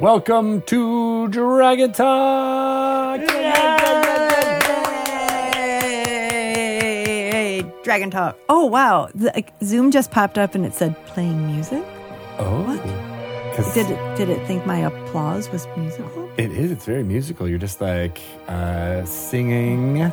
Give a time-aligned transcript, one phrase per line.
[0.00, 3.20] Welcome to Dragon Talk.
[6.32, 7.62] Yay!
[7.84, 8.38] Dragon Talk.
[8.48, 9.08] Oh wow!
[9.14, 11.84] The, like, Zoom just popped up and it said playing music.
[12.38, 12.80] Oh, What?
[13.54, 14.16] 'cause Did it?
[14.16, 16.28] Did it think my applause was musical?
[16.38, 16.70] it is.
[16.72, 17.46] It's very musical.
[17.46, 20.10] You're just like uh, singing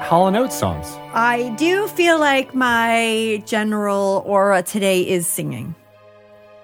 [0.00, 0.86] Hall and Oates songs.
[1.12, 5.74] I do feel like my general aura today is singing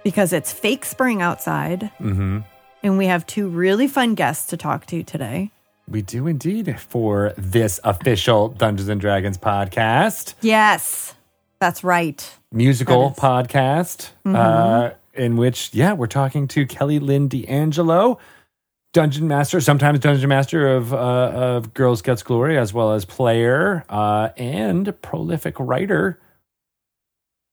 [0.08, 2.38] because it's fake spring outside, Mm-hmm.
[2.82, 5.50] and we have two really fun guests to talk to today.
[5.86, 11.14] We do indeed for this official Dungeons and Dragons podcast, Yes,
[11.60, 12.26] that's right.
[12.50, 18.18] musical That podcast, uh, in which, yeah, we're talking to Kelly Lynn D'Angelo,
[18.94, 23.84] Dungeon Master, sometimes Dungeon Master of, uh, of Girl Scouts Glory, as well as player
[23.90, 26.18] uh, and prolific writer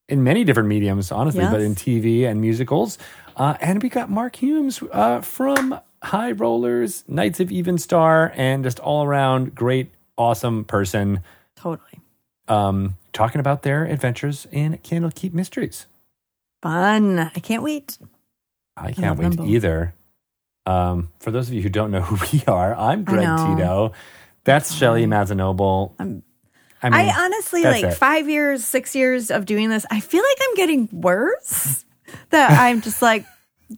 [0.07, 2.97] in many different mediums, honestly, but in TV and musicals.
[3.35, 8.63] Uh, and we got Mark Hulmes uh, from High Rollers, Knights of Even Star, and
[8.63, 11.21] just all around great, awesome person
[11.55, 11.99] Totally
[12.47, 15.87] um, talking about their adventures in Candlekeep Mysteries.
[16.61, 17.19] fun.
[17.19, 17.97] I can't wait.
[18.77, 19.93] I can't them wait either.
[20.67, 23.21] Um, for those of you who don't know who we are, I'm Greg.
[23.37, 23.93] Tito.
[24.43, 25.93] That's Shelly Mazzanoble.
[25.99, 26.23] I'm-
[26.85, 27.93] I mean, I honestly like it.
[27.95, 29.85] five years, six years of doing this.
[29.89, 31.83] I feel like I'm getting worse.
[32.29, 33.25] that I'm just like,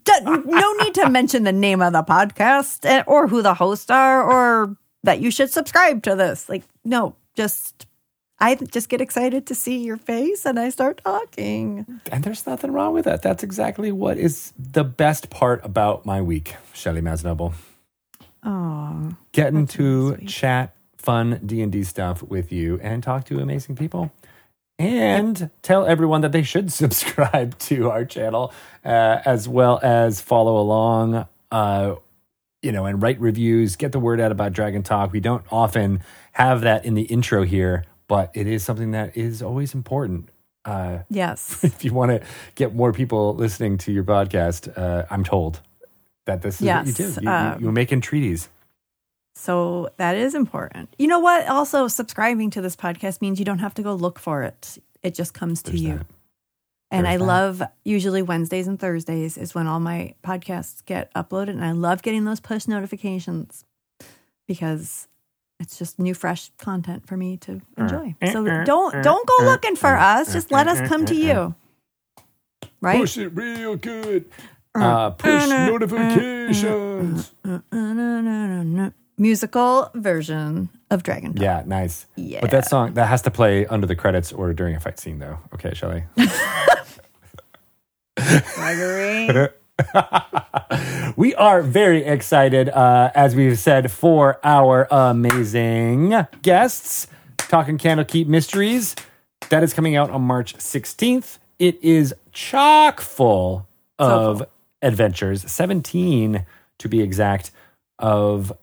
[0.07, 4.21] no need to mention the name of the podcast eh, or who the hosts are
[4.23, 6.49] or that you should subscribe to this.
[6.49, 7.87] Like, no, just
[8.39, 12.01] I just get excited to see your face and I start talking.
[12.11, 13.21] and there's nothing wrong with that.
[13.21, 17.53] That's exactly what is the best part about my week, Shelly Mazzanoble.
[18.43, 20.27] Oh, Getting to sweet.
[20.29, 20.75] chat
[21.07, 24.11] fun D&D stuff with you and talk to amazing people.
[24.77, 28.51] And tell everyone that they should subscribe to our channel
[28.83, 31.95] uh, as well as follow along, uh,
[32.61, 35.13] you know, and write reviews, get the word out about Dragon Talk.
[35.13, 39.41] We don't often have that in the intro here, but it is something that is
[39.41, 40.27] always important.
[40.65, 41.63] Uh, yes.
[41.63, 42.21] if you want to
[42.55, 45.61] get more people listening to your podcast, uh, I'm told
[46.25, 47.03] that this is what you do.
[47.03, 48.49] Yes, You, you, um, you're making treaties.
[49.37, 50.89] So that is important.
[50.97, 51.47] You know what?
[51.47, 54.79] Also, subscribing to this podcast means you don't have to go look for it.
[55.03, 55.97] It just comes to There's you.
[55.99, 56.05] that.
[56.89, 57.23] And There's I that.
[57.25, 61.49] love usually Wednesdays and Thursdays is when all my podcasts get uploaded.
[61.49, 63.63] And I love getting those push notifications
[64.47, 65.07] because
[65.59, 68.15] it's just new, fresh content for me to enjoy.
[68.31, 70.33] So don't don't go looking for us.
[70.33, 71.53] Just let us come to you.
[72.81, 72.99] Right?
[72.99, 74.25] Push it real good.
[74.73, 77.33] Uh, push notifications.
[79.17, 81.33] Musical version of Dragon.
[81.35, 82.05] Yeah, nice.
[82.15, 82.41] Yeah.
[82.41, 85.19] But that song that has to play under the credits or during a fight scene,
[85.19, 85.39] though.
[85.53, 86.03] Okay, Shelly.
[91.17, 97.07] We are very excited, uh, as we've said, for our amazing guests
[97.39, 98.95] talking Candlekeep Mysteries.
[99.49, 101.39] That is coming out on March 16th.
[101.57, 103.67] It is chock full
[103.97, 104.47] of full.
[104.83, 106.45] adventures, 17
[106.77, 107.49] to be exact,
[107.97, 108.53] of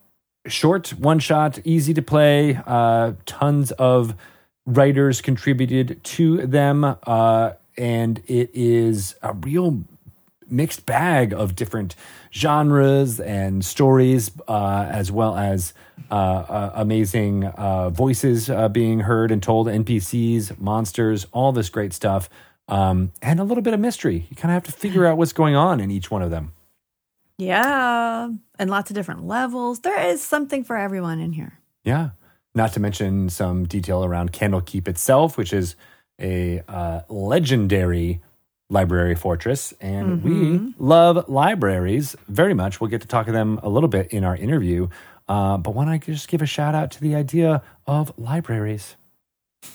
[0.47, 4.15] short, one shot, easy to play, uh, tons of
[4.67, 6.85] writers contributed to them.
[6.85, 9.83] Uh, and it is a real
[10.49, 11.97] mixed bag of different
[12.33, 15.75] genres and stories, uh, as well as
[16.11, 22.29] uh, uh, amazing uh, voices being heard and told, NPCs, monsters, all this great stuff,
[22.69, 24.27] um, and a little bit of mystery.
[24.31, 26.53] You kind of have to figure out what's going on in each one of them.
[27.39, 28.29] Yeah,
[28.59, 29.81] and lots of different levels.
[29.81, 31.59] There is something for everyone in here.
[31.85, 32.11] Yeah.
[32.55, 35.75] Not to mention some detail around Candlekeep itself, which is
[36.21, 38.21] a uh, legendary
[38.71, 39.75] library fortress.
[39.81, 42.81] And we love libraries very much.
[42.81, 44.87] We'll get to talk to them a little bit in our interview.
[45.29, 48.95] Uh, but why don't I just give a shout out to the idea of libraries?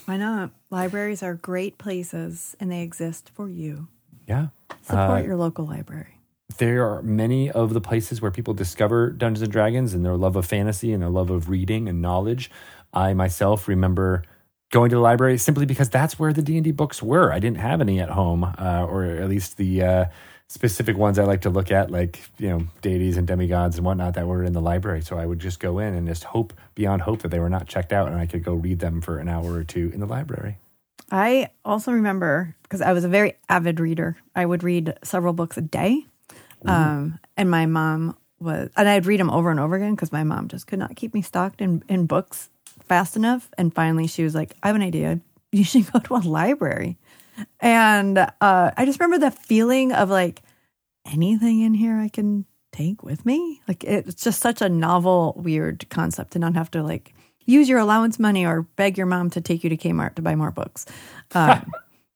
[0.06, 0.52] Why not?
[0.70, 3.90] Libraries are great places and they exist for you.
[4.26, 4.48] Yeah.
[4.84, 6.19] Support Uh, your local library.
[6.58, 10.36] There are many of the places where people discover Dungeons and Dragons and their love
[10.36, 12.52] of fantasy and their love of reading and knowledge.
[12.94, 14.24] I myself remember
[14.72, 17.32] going to the library simply because that's where the D and D books were.
[17.32, 20.06] I didn't have any at home, uh, or at least the uh,
[20.48, 24.16] specific ones I like to look at, like you know deities and demigods and whatnot
[24.16, 25.02] that were in the library.
[25.02, 27.68] So I would just go in and just hope beyond hope that they were not
[27.68, 30.08] checked out, and I could go read them for an hour or two in the
[30.08, 30.58] library.
[31.12, 34.18] I also remember because I was a very avid reader.
[34.36, 36.06] I would read several books a day.
[36.66, 40.24] Um, and my mom was, and I'd read them over and over again because my
[40.24, 42.50] mom just could not keep me stocked in, in books
[42.84, 43.50] fast enough.
[43.58, 45.20] And finally, she was like, I have an idea.
[45.52, 47.00] You should go to a library.
[47.60, 50.44] And uh, I just remember the feeling of like
[51.12, 53.62] anything in here I can take with me?
[53.68, 57.14] Like it's just such a novel, weird concept to not have to like
[57.46, 60.36] use your allowance money or beg your mom to take you to Kmart to buy
[60.36, 60.86] more books.
[61.36, 61.72] Um,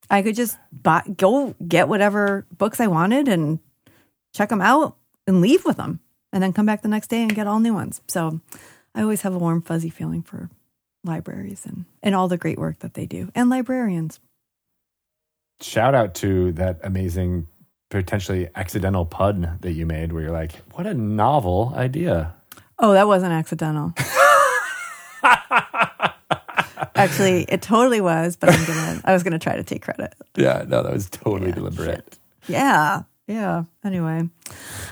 [0.09, 3.59] I could just buy, go get whatever books I wanted and
[4.33, 4.97] check them out
[5.27, 5.99] and leave with them,
[6.31, 8.01] and then come back the next day and get all new ones.
[8.07, 8.41] So
[8.95, 10.49] I always have a warm, fuzzy feeling for
[11.03, 14.19] libraries and, and all the great work that they do, and librarians.
[15.61, 17.47] Shout out to that amazing,
[17.89, 22.33] potentially accidental pun that you made, where you're like, "What a novel idea."
[22.79, 23.93] Oh, that wasn't accidental.
[26.95, 29.01] Actually, it totally was, but I'm gonna.
[29.05, 30.13] I was gonna try to take credit.
[30.35, 31.95] Yeah, no, that was totally Yeah, deliberate.
[31.95, 32.19] shit.
[32.47, 33.03] Yeah,
[33.33, 33.63] yeah.
[33.83, 34.29] Anyway,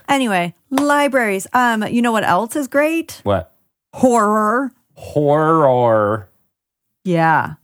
[0.09, 1.45] anyway, libraries.
[1.53, 3.21] Um, you know what else is great?
[3.23, 3.55] What
[3.93, 4.71] Horror.
[4.95, 6.29] horror?
[7.03, 7.55] Yeah,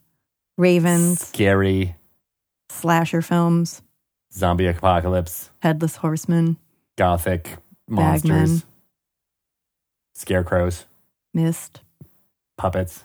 [0.57, 1.95] Ravens, Scary
[2.69, 3.81] slasher films,
[4.33, 6.57] zombie apocalypse, Headless Horseman,
[6.95, 7.57] gothic
[7.88, 8.63] monsters, Bagmen.
[10.15, 10.85] scarecrows,
[11.33, 11.81] Mist.
[12.57, 13.03] puppets,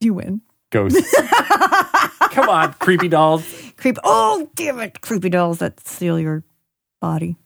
[0.00, 0.42] You win.
[0.70, 1.14] ghosts.
[2.30, 3.44] Come on, creepy dolls.
[3.78, 3.96] Creep.
[4.04, 5.00] Oh, damn it!
[5.00, 6.42] Creepy dolls that steal your
[7.00, 7.36] body,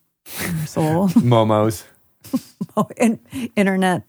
[0.40, 1.08] your soul.
[1.10, 1.84] Momos,
[2.76, 3.20] oh, in,
[3.54, 4.02] internet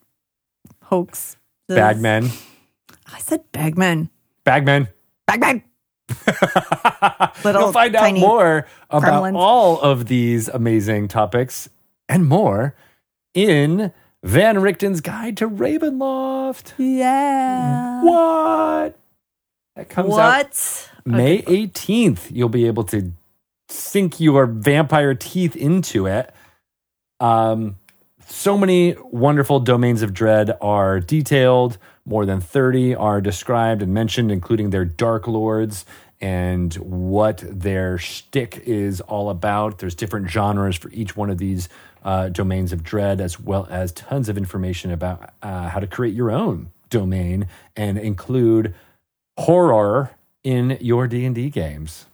[0.83, 1.37] hoax.
[1.67, 2.29] bagmen,
[3.13, 4.09] I said bagmen.
[4.45, 4.87] bagmen.
[5.27, 5.63] Bagmen.
[7.43, 9.35] Little You'll find out more about gremlins.
[9.37, 11.69] all of these amazing topics
[12.09, 12.75] and more
[13.33, 13.91] in
[14.21, 16.73] Van Richten's Guide to Ravenloft.
[16.77, 18.03] Yeah.
[18.03, 18.99] What?
[19.75, 20.17] That comes out
[20.47, 20.89] What?
[21.05, 22.27] May 18th.
[22.31, 23.13] You'll be able to
[23.69, 26.33] sink your vampire teeth into it.
[27.19, 27.77] Um,
[28.25, 31.77] so many wonderful domains of dread are detailed.
[32.05, 35.85] More than 30 are described and mentioned, including their dark lords
[36.19, 39.79] and what their shtick is all about.
[39.79, 41.67] There's different genres for each one of these
[42.03, 46.13] uh, domains of dread, as well as tons of information about uh, how to create
[46.13, 48.73] your own domain and include
[49.37, 50.11] horror
[50.43, 52.07] in your D&D games.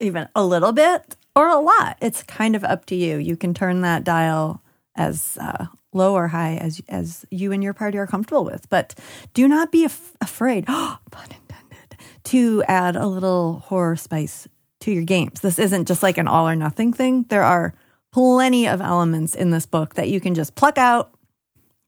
[0.00, 1.96] Even a little bit or a lot.
[2.00, 3.18] It's kind of up to you.
[3.18, 4.62] You can turn that dial
[4.96, 8.68] as uh, low or high as as you and your party are comfortable with.
[8.68, 8.94] But
[9.34, 14.48] do not be af- afraid, pun intended, to add a little horror spice
[14.80, 15.40] to your games.
[15.40, 17.24] This isn't just like an all or nothing thing.
[17.28, 17.74] There are
[18.12, 21.12] plenty of elements in this book that you can just pluck out,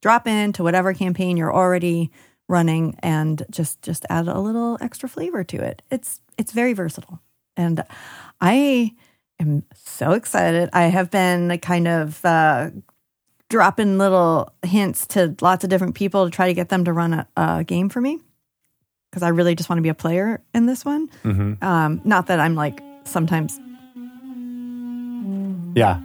[0.00, 2.10] drop into whatever campaign you're already
[2.48, 5.82] running and just just add a little extra flavor to it.
[5.90, 7.20] It's it's very versatile.
[7.56, 7.84] And
[8.40, 8.94] I
[9.38, 10.70] am so excited.
[10.72, 12.70] I have been kind of uh,
[13.50, 17.12] dropping little hints to lots of different people to try to get them to run
[17.12, 18.18] a, a game for me
[19.10, 21.08] because I really just want to be a player in this one.
[21.22, 21.62] Mm-hmm.
[21.62, 23.60] Um, not that I'm like sometimes
[25.74, 26.00] Yeah.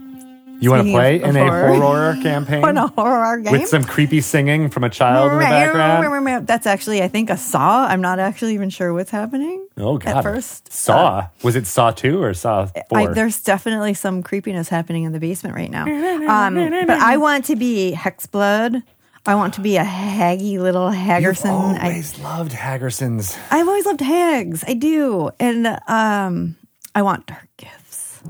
[0.60, 2.16] You want to play in a horror.
[2.22, 3.52] campaign on a horror game.
[3.52, 6.46] with some creepy singing from a child in the background?
[6.46, 7.86] That's actually, I think, a saw.
[7.86, 9.66] I'm not actually even sure what's happening.
[9.76, 10.16] Oh god!
[10.16, 12.98] At first, Saw was it Saw two or Saw four?
[12.98, 15.86] I, there's definitely some creepiness happening in the basement right now.
[16.28, 18.82] Um, but I want to be Hexblood.
[19.24, 21.78] I want to be a haggy little You've Haggerson.
[21.78, 23.36] I, always loved Haggersons.
[23.50, 24.62] I've always loved hags.
[24.66, 26.56] I do, and um,
[26.94, 28.22] I want dark gifts.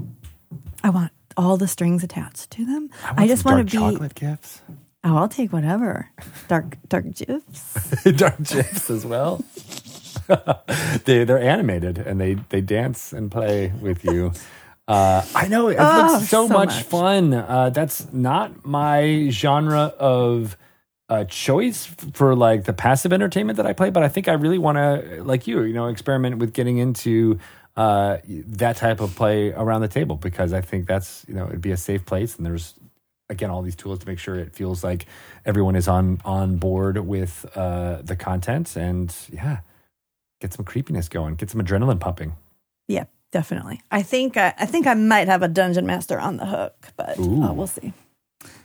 [0.84, 2.90] I want all the strings attached to them.
[3.04, 3.78] I, I, just want to be.
[3.78, 4.60] chocolate gifts,
[5.04, 6.10] Oh, I'll take whatever.
[6.48, 8.02] Dark, dark gifs.
[8.16, 9.42] dark gifs as well.
[11.04, 14.32] they they're animated and they they dance and play with you.
[14.88, 16.82] Uh, I know it Oh, looks so, so much, much.
[16.82, 17.32] fun.
[17.32, 20.56] Uh, that's not my genre of
[21.08, 24.58] uh, choice for like the passive entertainment that I play, but I think I really
[24.58, 27.38] want to, like you, you know, experiment with getting into
[27.78, 31.60] uh, that type of play around the table because I think that's you know it'd
[31.60, 32.74] be a safe place and there's
[33.30, 35.06] again all these tools to make sure it feels like
[35.46, 39.60] everyone is on on board with uh, the content and yeah,
[40.40, 42.32] get some creepiness going, get some adrenaline pumping.
[42.88, 43.80] Yeah, definitely.
[43.92, 47.16] I think I, I think I might have a dungeon master on the hook, but
[47.16, 47.92] uh, we'll see.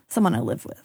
[0.09, 0.81] Someone I live with.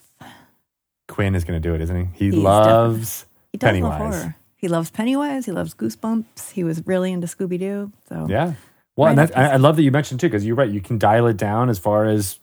[1.08, 2.26] Quinn is going to do it, isn't he?
[2.26, 3.25] He He's loves.
[3.52, 4.35] He does Pennywise.
[4.58, 5.46] He loves Pennywise.
[5.46, 6.50] He loves Goosebumps.
[6.50, 7.92] He was really into Scooby Doo.
[8.08, 8.54] So Yeah.
[8.96, 10.68] Well, and that, I, I love that you mentioned too, because you're right.
[10.68, 12.40] You can dial it down as far as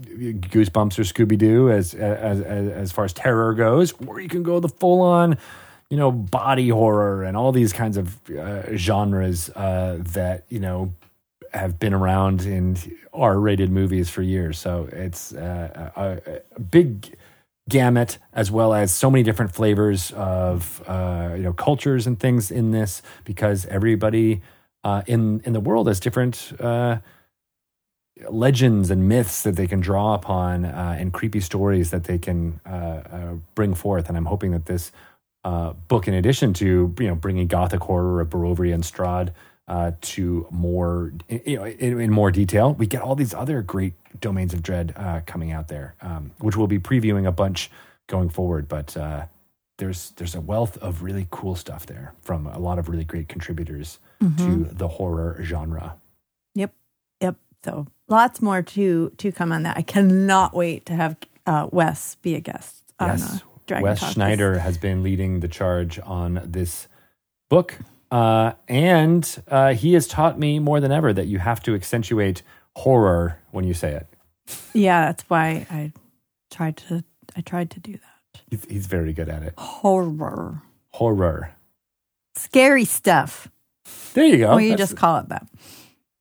[0.00, 4.44] Goosebumps or Scooby Doo, as, as as as far as terror goes, or you can
[4.44, 5.36] go the full on,
[5.90, 10.94] you know, body horror and all these kinds of uh, genres uh, that you know
[11.52, 12.76] have been around in
[13.12, 14.56] R-rated movies for years.
[14.56, 17.16] So it's uh, a, a big
[17.68, 22.50] gamut as well as so many different flavors of uh, you know cultures and things
[22.50, 24.40] in this because everybody
[24.84, 26.98] uh, in in the world has different uh,
[28.28, 32.60] legends and myths that they can draw upon uh, and creepy stories that they can
[32.66, 34.08] uh, uh, bring forth.
[34.08, 34.90] And I'm hoping that this
[35.88, 39.32] book, in addition to you know bringing gothic horror of Barovia and Strahd
[39.68, 43.94] uh, to more you know in, in, more detail, we get all these other great
[44.20, 47.70] domains of dread uh, coming out there, um, which we'll be previewing a bunch
[48.06, 48.66] going forward.
[48.66, 48.96] But
[49.78, 53.28] there's there's a wealth of really cool stuff there from a lot of really great
[53.28, 54.64] contributors mm-hmm.
[54.64, 55.96] to the horror genre.
[56.54, 56.74] Yep,
[57.20, 57.36] yep.
[57.64, 59.76] So lots more to to come on that.
[59.76, 62.82] I cannot wait to have uh, Wes be a guest.
[63.00, 64.62] Yes, Dragon Wes Talk Schneider this.
[64.62, 66.88] has been leading the charge on this
[67.48, 67.78] book,
[68.10, 72.42] uh, and uh, he has taught me more than ever that you have to accentuate
[72.76, 74.06] horror when you say it.
[74.72, 75.92] Yeah, that's why I
[76.50, 77.04] tried to.
[77.36, 78.42] I tried to do that.
[78.50, 79.54] He's, he's very good at it.
[79.58, 80.62] Horror.
[80.90, 81.52] Horror.
[82.34, 83.48] Scary stuff.
[84.14, 84.48] There you go.
[84.50, 85.46] Well, you That's, just call it that.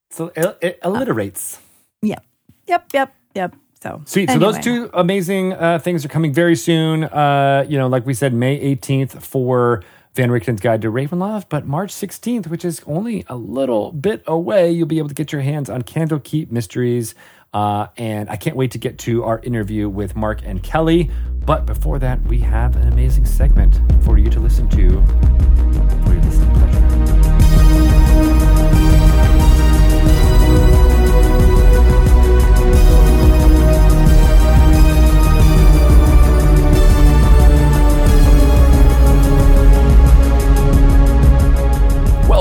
[0.09, 1.59] So it, it alliterates.
[2.01, 2.23] Yep.
[2.67, 2.89] Yep.
[2.93, 3.15] Yep.
[3.35, 3.55] Yep.
[3.81, 4.29] So sweet.
[4.29, 4.45] Anyway.
[4.45, 7.03] So those two amazing uh, things are coming very soon.
[7.05, 9.83] Uh, you know, like we said, May 18th for
[10.17, 14.71] Van Richten's Guide to Ravenloft, but March 16th, which is only a little bit away,
[14.71, 17.13] you'll be able to get your hands on Candlekeep Mysteries.
[17.53, 21.11] Uh, and I can't wait to get to our interview with Mark and Kelly.
[21.45, 25.66] But before that, we have an amazing segment for you to listen to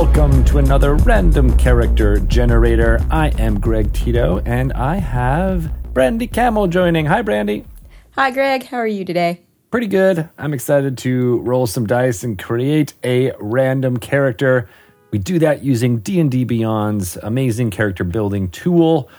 [0.07, 3.05] Welcome to another random character generator.
[3.11, 7.05] I am Greg Tito and I have Brandy Camel joining.
[7.07, 7.67] Hi, Brandy.
[8.13, 8.63] Hi, Greg.
[8.63, 9.43] How are you today?
[9.71, 10.31] Pretty good.
[10.39, 14.71] I'm excited to roll some dice and create a random character.
[15.11, 19.11] We do that using D&D Beyond's amazing character building tool.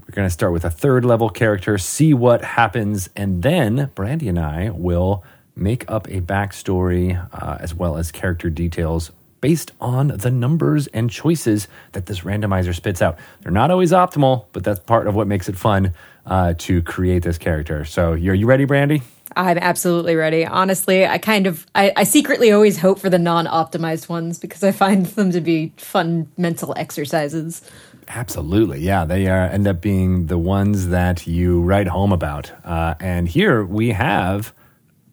[0.00, 4.28] We're going to start with a third level character, see what happens, and then Brandy
[4.28, 5.24] and I will
[5.56, 11.10] make up a backstory uh, as well as character details based on the numbers and
[11.10, 13.18] choices that this randomizer spits out.
[13.42, 15.94] They're not always optimal, but that's part of what makes it fun
[16.26, 17.84] uh, to create this character.
[17.84, 19.02] So, are you ready, Brandy?
[19.36, 20.46] I'm absolutely ready.
[20.46, 24.72] Honestly, I kind of, I, I secretly always hope for the non-optimized ones because I
[24.72, 27.62] find them to be fun mental exercises.
[28.08, 29.04] Absolutely, yeah.
[29.04, 32.50] They are, end up being the ones that you write home about.
[32.64, 34.54] Uh, and here we have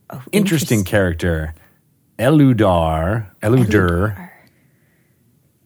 [0.09, 1.53] oh, interesting, interesting character.
[2.17, 4.29] Eludar, Eluder,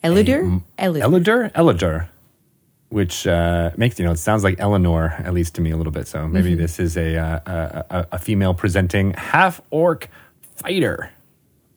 [0.03, 2.09] Eluder, Eluder, Eluder,
[2.89, 5.91] which uh, makes you know it sounds like Eleanor at least to me a little
[5.91, 6.07] bit.
[6.07, 6.61] So maybe mm-hmm.
[6.61, 10.09] this is a, uh, a, a female presenting half orc
[10.55, 11.11] fighter.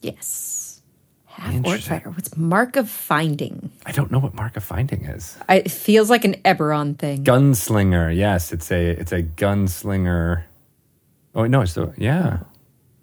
[0.01, 0.81] Yes,
[1.27, 2.11] half orc fighter.
[2.11, 3.71] What's mark of finding?
[3.85, 5.37] I don't know what mark of finding is.
[5.51, 7.25] I, it feels like an Eberron thing.
[7.25, 8.17] Gunslinger.
[8.17, 10.45] Yes, it's a it's a gunslinger.
[11.35, 12.39] Oh no, so yeah.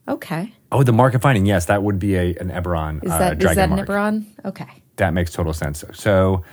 [0.08, 0.54] Okay.
[0.72, 1.46] Oh, the mark of finding.
[1.46, 3.04] Yes, that would be a an Eberron.
[3.04, 4.26] Is that, uh, is that an Eberron?
[4.46, 4.68] Okay.
[4.98, 5.84] That makes total sense.
[5.94, 6.44] So,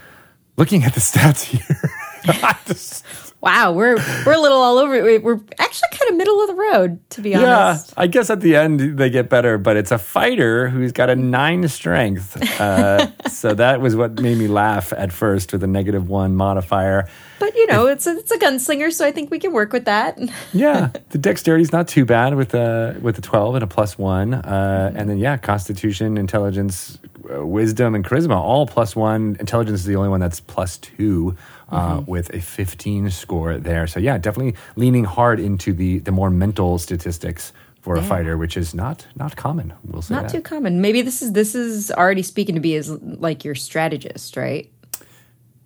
[0.57, 1.43] looking at the stats
[2.25, 3.05] here, just,
[3.47, 5.21] wow, we're we're a little all over.
[5.21, 7.91] We're actually kind of middle of the road, to be honest.
[7.91, 11.11] Yeah, I guess at the end they get better, but it's a fighter who's got
[11.11, 12.37] a nine strength.
[12.61, 17.09] Uh, so that was what made me laugh at first with a negative one modifier.
[17.38, 19.85] But you know, it's a, it's a gunslinger, so I think we can work with
[19.85, 20.19] that.
[20.53, 23.97] yeah, the dexterity is not too bad with a with a twelve and a plus
[23.97, 26.99] one, uh, and then yeah, Constitution, Intelligence,
[27.33, 29.37] uh, Wisdom, and Charisma all plus one.
[29.38, 31.37] Intelligence is the only one that's plus two.
[31.69, 32.09] Uh, mm-hmm.
[32.09, 36.79] With a 15 score there, so yeah, definitely leaning hard into the the more mental
[36.79, 38.03] statistics for yeah.
[38.03, 39.73] a fighter, which is not not common.
[39.85, 40.33] We'll say not that.
[40.33, 40.81] too common.
[40.81, 44.71] Maybe this is this is already speaking to be as like your strategist, right?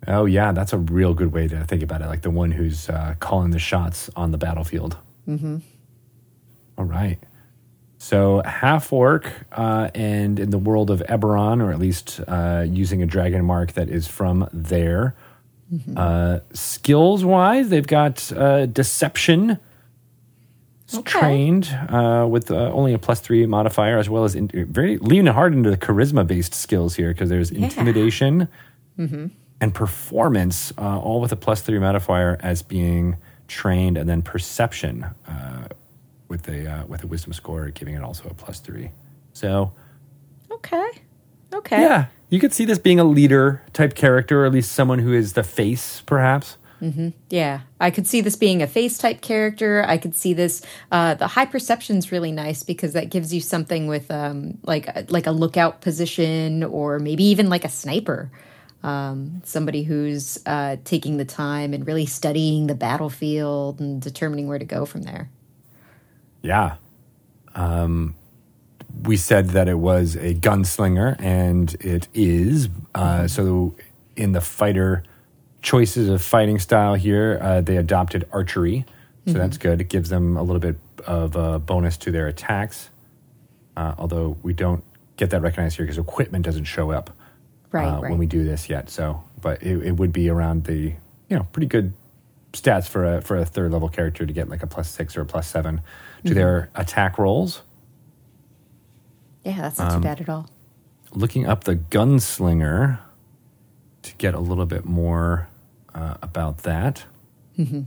[0.07, 2.07] Oh yeah, that's a real good way to think about it.
[2.07, 4.97] Like the one who's uh, calling the shots on the battlefield.
[5.27, 5.57] Mm-hmm.
[6.77, 7.19] All right.
[7.97, 13.03] So half orc, uh, and in the world of Eberron, or at least uh, using
[13.03, 15.15] a dragon mark that is from there.
[15.71, 15.93] Mm-hmm.
[15.97, 19.59] Uh, skills wise, they've got uh, deception.
[20.93, 21.19] Okay.
[21.19, 25.53] Trained uh, with only a plus three modifier, as well as in, very leaning hard
[25.53, 27.63] into the charisma based skills here because there's yeah.
[27.63, 28.49] intimidation.
[28.99, 29.27] Mm-hmm
[29.61, 33.15] and performance, uh, all with a plus three modifier as being
[33.47, 35.67] trained, and then perception uh,
[36.27, 38.89] with a uh, with a wisdom score, giving it also a plus three.
[39.33, 39.71] So,
[40.51, 40.89] okay,
[41.53, 44.99] okay, yeah, you could see this being a leader type character, or at least someone
[44.99, 46.57] who is the face, perhaps.
[46.81, 47.09] Mm-hmm.
[47.29, 49.83] Yeah, I could see this being a face type character.
[49.87, 50.63] I could see this.
[50.91, 55.11] Uh, the high perception is really nice because that gives you something with um, like
[55.11, 58.31] like a lookout position, or maybe even like a sniper
[58.83, 64.57] Um, somebody who's uh, taking the time and really studying the battlefield and determining where
[64.57, 65.29] to go from there.
[66.41, 66.77] Yeah.
[67.53, 68.15] Um,
[69.03, 72.69] we said that it was a gunslinger, and it is.
[72.95, 73.75] Uh, so,
[74.15, 75.03] in the fighter
[75.61, 78.85] choices of fighting style here, uh, they adopted archery.
[79.27, 79.79] So, that's good.
[79.81, 82.89] It gives them a little bit of a bonus to their attacks.
[83.77, 84.83] Uh, although we don't
[85.15, 87.11] get that recognized here because equipment doesn't show up
[87.71, 88.09] Right, uh, right.
[88.09, 88.89] when we do this yet.
[88.89, 90.93] So, but it, it would be around the
[91.29, 91.93] you know pretty good
[92.51, 95.21] stats for a for a third level character to get like a plus six or
[95.21, 96.27] a plus seven Mm-hmm.
[96.27, 97.61] to their attack rolls.
[99.43, 100.49] Yeah, that's not Um, too bad at all.
[101.13, 102.99] Looking up the gunslinger
[104.03, 105.49] to get a little bit more
[105.93, 107.05] uh, about that.
[107.59, 107.85] All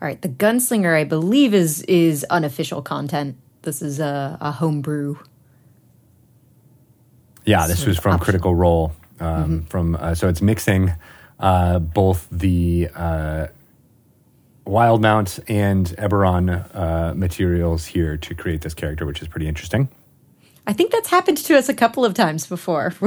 [0.00, 3.36] right, the gunslinger, I believe, is is unofficial content.
[3.62, 5.16] This is a, a homebrew.
[7.44, 8.24] Yeah, this was from optional.
[8.24, 8.92] Critical Role.
[9.20, 10.92] Um, From uh, so it's mixing
[11.40, 13.46] uh, both the uh,
[14.66, 19.88] Wildemount and Eberron uh, materials here to create this character, which is pretty interesting.
[20.66, 22.92] I think that's happened to us a couple of times before.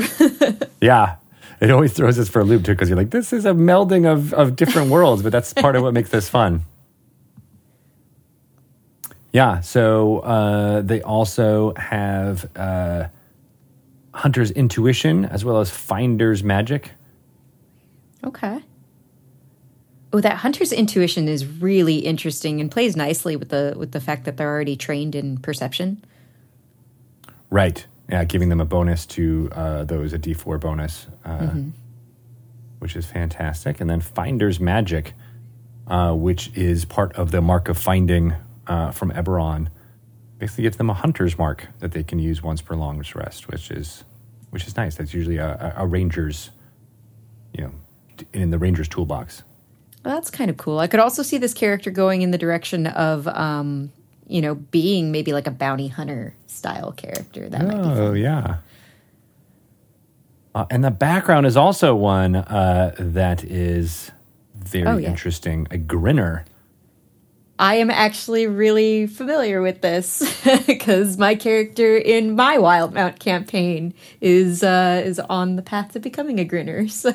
[0.82, 1.18] Yeah,
[1.60, 4.10] it always throws us for a loop too because you're like, this is a melding
[4.10, 6.62] of of different worlds, but that's part of what makes this fun.
[9.34, 13.10] Yeah, so uh, they also have uh,
[14.14, 16.92] Hunter's Intuition as well as Finder's Magic.
[18.24, 18.62] okay.
[20.12, 24.26] Oh, that hunter's intuition is really interesting and plays nicely with the with the fact
[24.26, 26.04] that they're already trained in perception.
[27.50, 27.86] Right.
[28.10, 31.54] Yeah, giving them a bonus to uh, those, a D4 bonus, uh,
[32.80, 33.80] which is fantastic.
[33.80, 35.14] And then Finder's Magic,
[35.86, 38.34] uh, which is part of the Mark of Finding
[38.66, 39.68] uh, from Eberron,
[40.40, 43.70] basically gives them a hunter's mark that they can use once per long rest, which
[43.70, 44.04] is
[44.50, 44.96] which is nice.
[44.96, 46.50] That's usually a, a ranger's,
[47.54, 47.72] you know,
[48.34, 49.44] in the ranger's toolbox.
[50.10, 50.80] Well, that's kind of cool.
[50.80, 53.92] I could also see this character going in the direction of, um,
[54.26, 57.48] you know, being maybe like a bounty hunter style character.
[57.48, 58.58] That might be Oh yeah.
[60.56, 64.10] Uh, and the background is also one uh, that is
[64.56, 65.10] very Oh, yeah.
[65.10, 65.68] interesting.
[65.70, 66.44] A grinner.
[67.60, 70.24] I am actually really familiar with this
[70.66, 76.40] because my character in my Wildemount campaign is uh, is on the path to becoming
[76.40, 76.88] a grinner.
[76.90, 77.12] So,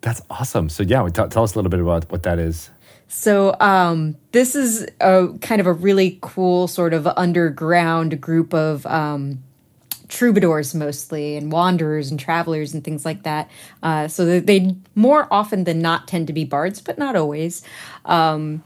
[0.00, 0.68] That's awesome.
[0.68, 2.70] So yeah, t- tell us a little bit about what that is.
[3.08, 8.86] so um, this is a kind of a really cool sort of underground group of
[8.86, 9.42] um,
[10.08, 13.50] troubadours mostly and wanderers and travelers and things like that.
[13.82, 17.62] Uh, so they more often than not tend to be bards, but not always.
[18.04, 18.62] Um,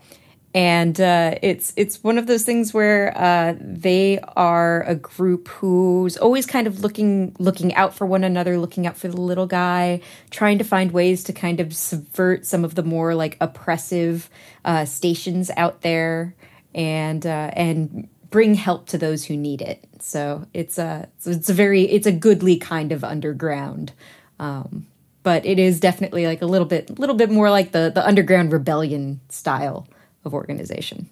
[0.55, 6.17] and uh, it's it's one of those things where uh, they are a group who's
[6.17, 10.01] always kind of looking looking out for one another, looking out for the little guy,
[10.31, 14.31] trying to find ways to kind of subvert some of the more like oppressive
[14.65, 16.37] uh, stations out there,
[16.73, 19.85] and uh, and bring help to those who need it.
[19.99, 23.93] So it's a it's a very it's a goodly kind of underground.
[24.39, 24.87] Um,
[25.25, 28.53] but it is definitely like a little bit little bit more like the the underground
[28.53, 29.89] rebellion style
[30.25, 31.09] of organization.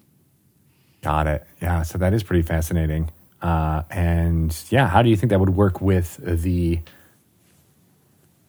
[1.01, 1.45] Got it.
[1.61, 1.83] Yeah.
[1.83, 3.11] So that is pretty fascinating.
[3.41, 6.79] Uh, and yeah, how do you think that would work with the,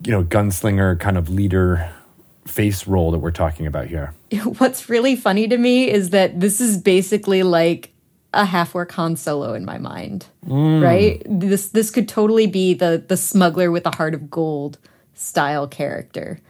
[0.04, 1.90] you know, gunslinger kind of leader
[2.46, 4.14] face role that we're talking about here?
[4.58, 7.90] What's really funny to me is that this is basically like
[8.32, 11.22] a half orc Han Solo in my mind, right?
[11.24, 14.78] This this could totally be the the smuggler with a heart of gold
[15.14, 16.40] style character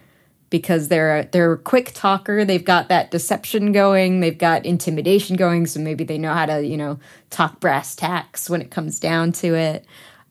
[0.55, 2.45] because they're a, they're a quick talker.
[2.45, 4.21] They've got that deception going.
[4.21, 5.67] They've got intimidation going.
[5.67, 9.33] So maybe they know how to you know talk brass tacks when it comes down
[9.33, 9.85] to it.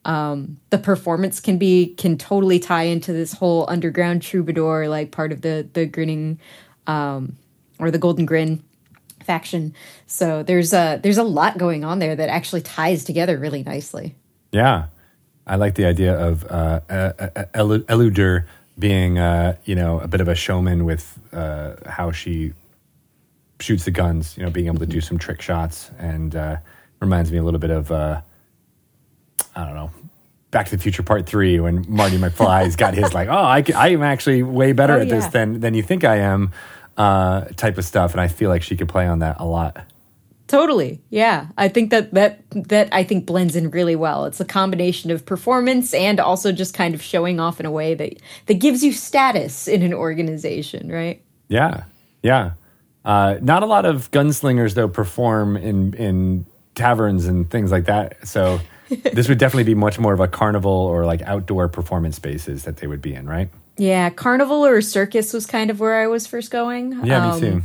[0.05, 5.33] Um, the performance can be can totally tie into this whole underground troubadour like part
[5.33, 6.39] of the the grinning
[6.87, 7.35] um,
[7.77, 8.63] or the golden grin
[9.25, 9.75] faction.
[10.07, 14.15] So there's a there's a lot going on there that actually ties together really nicely.
[14.53, 14.85] Yeah.
[15.45, 18.45] I like the idea of uh, uh, uh, Elu- Eluder
[18.77, 22.53] being, uh, you know, a bit of a showman with uh, how she
[23.59, 25.91] shoots the guns, you know, being able to do some trick shots.
[25.99, 26.57] And uh,
[26.99, 28.21] reminds me a little bit of, uh,
[29.55, 29.91] I don't know,
[30.51, 33.89] Back to the Future Part 3 when Marty McFly's got his, like, oh, I, I
[33.89, 36.51] am actually way better Oh, at this than, than you think I am
[36.95, 38.11] uh, type of stuff.
[38.11, 39.83] And I feel like she could play on that a lot.
[40.53, 41.01] Totally.
[41.09, 41.47] Yeah.
[41.57, 44.25] I think that that that I think blends in really well.
[44.25, 47.95] It's a combination of performance and also just kind of showing off in a way
[47.95, 51.23] that that gives you status in an organization, right?
[51.47, 51.85] Yeah,
[52.21, 52.51] yeah.
[53.03, 58.27] Uh, not a lot of gunslingers though perform in in taverns and things like that.
[58.27, 58.59] So
[59.11, 62.77] this would definitely be much more of a carnival or like outdoor performance spaces that
[62.77, 63.49] they would be in, right?
[63.77, 67.03] Yeah, carnival or circus was kind of where I was first going.
[67.03, 67.63] Yeah, Um, me too.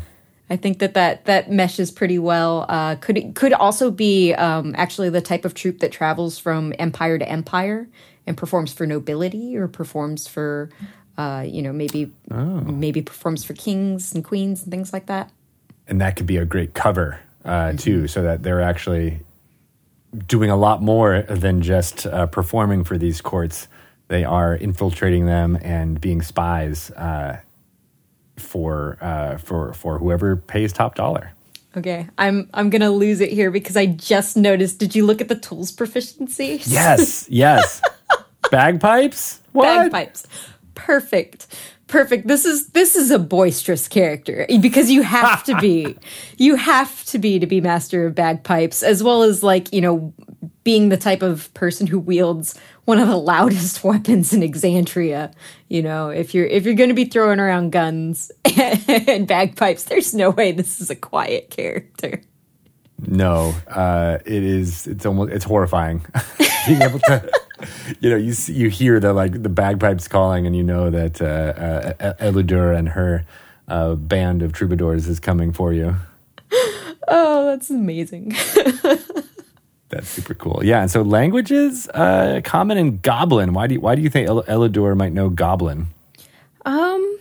[0.50, 2.64] I think that that, that meshes pretty well.
[2.68, 7.18] Uh, could could also be um, actually the type of troupe that travels from empire
[7.18, 7.88] to empire
[8.26, 10.70] and performs for nobility or performs for,
[11.18, 15.30] uh, you know, maybe maybe performs for kings and queens and things like that.
[15.88, 19.20] and that could be a great cover uh, too, so that they're actually
[20.26, 23.68] doing a lot more than just uh, performing for these courts.
[24.08, 27.40] They are infiltrating them and being spies uh,
[28.38, 31.32] for uh, for for whoever pays top dollar.
[31.76, 34.78] Okay, I'm I'm gonna lose it here because I just noticed.
[34.78, 36.60] Did you look at the tools proficiency?
[36.64, 37.82] Yes, yes.
[38.50, 39.40] Bagpipes.
[39.52, 39.90] What?
[39.90, 40.26] bagpipes.
[40.74, 41.46] Perfect.
[41.88, 42.28] Perfect.
[42.28, 45.96] This is this is a boisterous character because you have to be.
[46.36, 50.12] you have to be to be master of bagpipes as well as like, you know,
[50.64, 55.32] being the type of person who wields one of the loudest weapons in Exandria.
[55.68, 60.12] You know, if you're if you're going to be throwing around guns and bagpipes, there's
[60.12, 62.20] no way this is a quiet character.
[63.06, 64.86] No, uh, it is.
[64.86, 65.32] It's almost.
[65.32, 66.04] It's horrifying.
[66.66, 67.30] Being able to,
[68.00, 71.94] you know, you you hear the like the bagpipes calling, and you know that uh,
[72.04, 73.24] uh, Eludur and her
[73.68, 75.96] uh, band of troubadours is coming for you.
[77.10, 78.36] Oh, that's amazing.
[79.88, 80.60] That's super cool.
[80.62, 83.54] Yeah, and so languages, uh, common in Goblin.
[83.54, 85.86] Why do you, why do you think El- might know Goblin?
[86.66, 87.18] Um,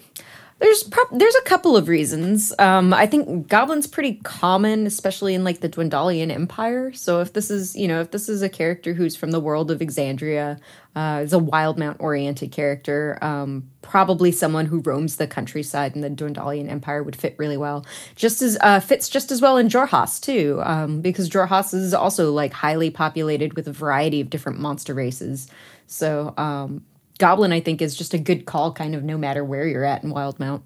[0.59, 2.51] there's prob- there's a couple of reasons.
[2.57, 6.91] Um, I think Goblin's pretty common, especially in like the Dwendalian Empire.
[6.93, 9.69] So if this is you know if this is a character who's from the world
[9.69, 10.59] of Exandria,
[10.95, 16.09] uh, is a Wildemount oriented character, um, probably someone who roams the countryside in the
[16.09, 17.85] Dwendalian Empire would fit really well.
[18.15, 22.31] Just as uh, fits just as well in Xhorhas too, um, because Xhorhas is also
[22.31, 25.47] like highly populated with a variety of different monster races.
[25.85, 26.83] So um,
[27.17, 30.03] Goblin, I think, is just a good call, kind of no matter where you're at
[30.03, 30.62] in Wildemount.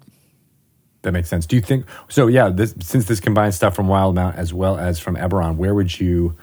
[1.02, 1.46] That makes sense.
[1.46, 2.28] Do you think so?
[2.28, 5.98] Yeah, this, since this combines stuff from Wildemount as well as from Eberron, where would
[5.98, 6.36] you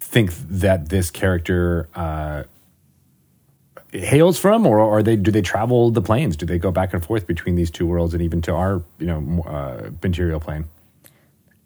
[0.00, 2.44] think that this character uh,
[3.92, 5.16] hails from, or are they?
[5.16, 6.36] Do they travel the planes?
[6.36, 9.06] Do they go back and forth between these two worlds and even to our, you
[9.06, 10.64] know, uh, material plane?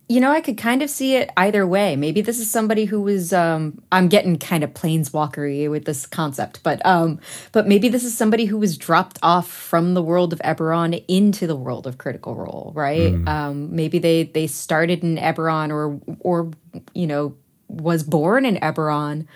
[0.07, 1.97] You know, I could kind of see it either way.
[1.97, 6.63] Maybe this is somebody who was um I'm getting kind of planeswalkery with this concept,
[6.63, 7.21] but um
[7.53, 11.47] but maybe this is somebody who was dropped off from the world of Eberron into
[11.47, 13.15] the world of Critical Role, right?
[13.27, 16.51] Um maybe they they started in Eberron or or
[16.95, 17.35] you know,
[17.69, 19.27] was born in Eberron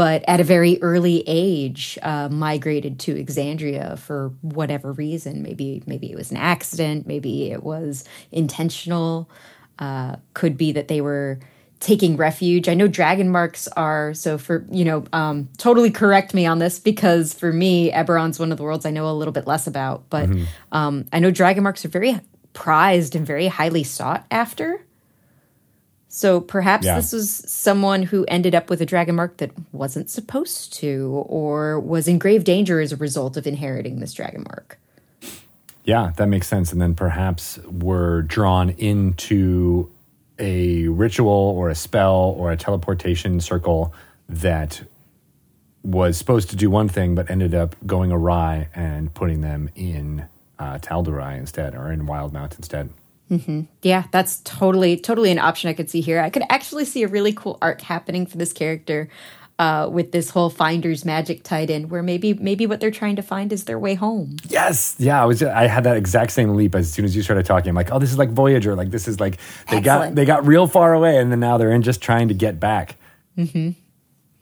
[0.00, 5.42] but at a very early age uh, migrated to Exandria for whatever reason.
[5.42, 7.06] Maybe maybe it was an accident.
[7.06, 9.28] Maybe it was intentional.
[9.80, 11.38] Uh, could be that they were
[11.80, 12.68] taking refuge.
[12.68, 16.78] I know dragon marks are so for you know um, totally correct me on this
[16.78, 20.04] because for me Eberron's one of the worlds I know a little bit less about,
[20.10, 20.28] but
[20.72, 22.20] um, I know dragon marks are very
[22.52, 24.84] prized and very highly sought after.
[26.08, 26.96] So perhaps Yeah.
[26.96, 31.78] this was someone who ended up with a dragon mark that wasn't supposed to, or
[31.80, 34.78] was in grave danger as a result of inheriting this dragon mark.
[35.90, 36.70] Yeah, that makes sense.
[36.70, 39.90] And then perhaps we're drawn into
[40.38, 43.92] a ritual or a spell or a teleportation circle
[44.28, 44.84] that
[45.82, 50.28] was supposed to do one thing but ended up going awry and putting them in
[50.60, 50.78] uh,
[51.36, 52.90] instead or in Wildemount instead.
[53.82, 56.20] Yeah, that's totally totally an option I could see here.
[56.20, 59.08] I could actually see a really cool arc happening for this character
[59.60, 63.22] uh, with this whole finder's magic tied in, where maybe maybe what they're trying to
[63.22, 64.36] find is their way home.
[64.48, 65.42] Yes, yeah, I was.
[65.42, 67.68] I had that exact same leap as soon as you started talking.
[67.68, 68.74] I'm like, oh, this is like Voyager.
[68.74, 71.72] Like this is like they got they got real far away, and then now they're
[71.72, 72.96] in just trying to get back.
[73.36, 73.72] Mm-hmm.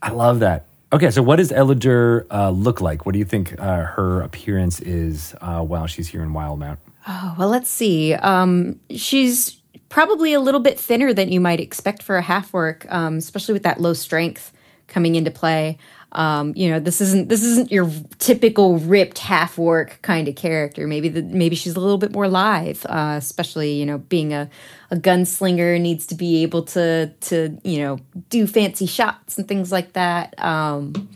[0.00, 0.66] I love that.
[0.92, 3.04] Okay, so what does Elidur uh, look like?
[3.04, 6.78] What do you think uh, her appearance is uh, while she's here in Wildemount?
[7.08, 8.14] Oh, well, let's see.
[8.14, 12.86] Um, she's probably a little bit thinner than you might expect for a half orc,
[12.88, 14.52] um, especially with that low strength
[14.88, 15.78] coming into play.
[16.12, 20.86] Um, you know, this isn't this isn't your typical ripped half orc kind of character.
[20.86, 24.48] Maybe the, maybe she's a little bit more live, uh, especially you know being a,
[24.90, 27.98] a gunslinger needs to be able to to you know
[28.30, 30.34] do fancy shots and things like that.
[30.42, 31.08] Um,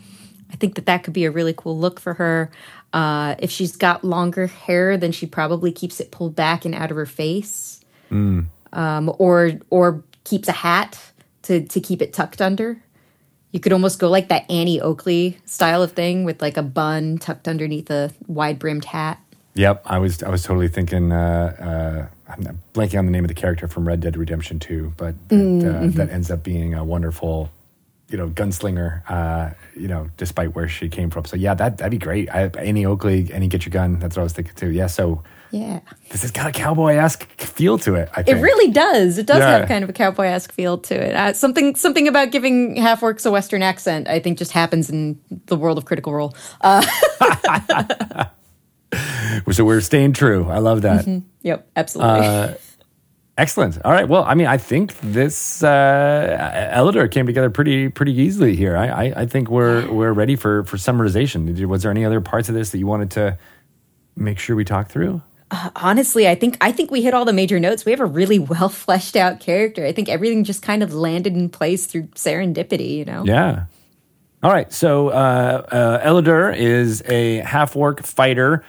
[0.51, 2.51] I think that that could be a really cool look for her.
[2.93, 6.91] Uh, if she's got longer hair, then she probably keeps it pulled back and out
[6.91, 7.81] of her face,
[8.73, 10.99] um, or or keeps a hat
[11.41, 12.82] to to keep it tucked under.
[13.53, 17.19] You could almost go like that Annie Oakley style of thing with like a bun
[17.19, 19.19] tucked underneath a wide brimmed hat.
[19.53, 21.11] Yep, I was I was totally thinking.
[21.11, 24.93] Uh, uh, I'm blanking on the name of the character from Red Dead Redemption 2,
[24.97, 27.51] but that, uh, that ends up being a wonderful
[28.09, 31.25] you know, gunslinger, uh, you know, despite where she came from.
[31.25, 32.29] So yeah, that that'd be great.
[32.29, 33.99] I, Annie Oakley, Annie Get Your Gun.
[33.99, 34.71] That's what I was thinking too.
[34.71, 34.87] Yeah.
[34.87, 35.23] So
[35.55, 35.81] Yeah.
[36.09, 38.09] this has got a cowboy esque feel to it.
[38.15, 39.19] I It really does.
[39.19, 39.59] It does Yeah.
[39.59, 41.15] have kind of a cowboy esque feel to it.
[41.15, 45.19] Uh, something something about giving half orcs a Western accent, I think, just happens in
[45.45, 46.35] the world of Critical Role.
[46.61, 46.83] Uh,
[49.51, 50.47] So we're staying true.
[50.49, 51.07] I love that.
[51.41, 52.55] yep, absolutely.
[53.35, 53.79] Excellent.
[53.83, 54.07] All right.
[54.07, 58.77] Well, I mean, I think this uh, Elidor came together pretty pretty easily here.
[58.77, 61.47] I, I, I think we're we're ready for for summarization.
[61.47, 63.37] Did you, was there any other parts of this that you wanted to
[64.15, 65.23] make sure we talk through?
[65.75, 67.85] Honestly, I think I think we hit all the major notes.
[67.85, 69.85] We have a really well fleshed out character.
[69.85, 72.97] I think everything just kind of landed in place through serendipity.
[72.97, 73.23] You know.
[73.25, 73.65] Yeah.
[74.41, 74.71] All right.
[74.73, 78.63] So uh, uh, Elidor is a half orc fighter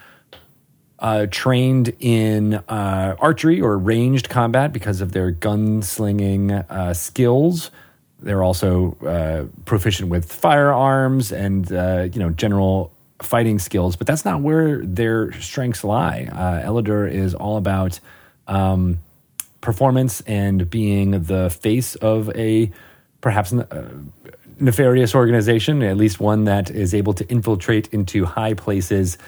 [1.00, 7.70] uh, trained in uh, archery or ranged combat because of their gunslinging uh, skills.
[8.20, 12.93] They're also uh, proficient with firearms and uh, you know general
[13.24, 16.28] fighting skills, but that's not where their strengths lie.
[16.30, 18.00] Uh, Elidor is all about
[18.46, 18.98] um,
[19.60, 22.70] performance and being the face of a
[23.20, 23.88] perhaps uh,
[24.60, 29.18] nefarious organization, at least one that is able to infiltrate into high places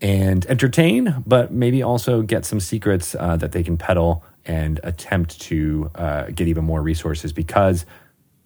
[0.00, 5.40] and entertain, but maybe also get some secrets uh, that they can peddle and attempt
[5.40, 7.86] to uh, get even more resources because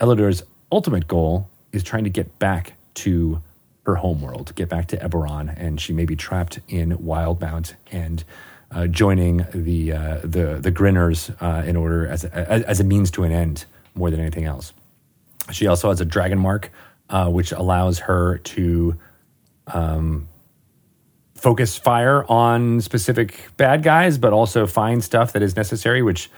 [0.00, 3.40] Elidor's ultimate goal is trying to get back to
[3.86, 8.24] her homeworld, get back to Eberron, and she may be trapped in Wildemount and
[8.72, 13.12] uh, joining the uh, the the Grinners uh, in order as a, as a means
[13.12, 14.72] to an end more than anything else.
[15.52, 16.72] She also has a dragon mark,
[17.08, 18.96] uh, which allows her to
[19.68, 20.28] um,
[21.36, 26.28] focus fire on specific bad guys, but also find stuff that is necessary, which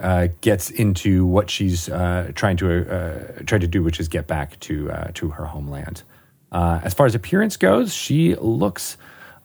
[0.00, 4.26] uh, gets into what she's uh, trying to uh, try to do, which is get
[4.26, 6.02] back to uh, to her homeland.
[6.52, 8.96] Uh, as far as appearance goes, she looks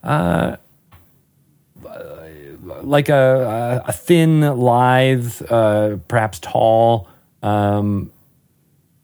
[0.02, 0.56] uh,
[2.82, 7.08] like a, a thin, lithe, uh, perhaps tall
[7.42, 8.10] um,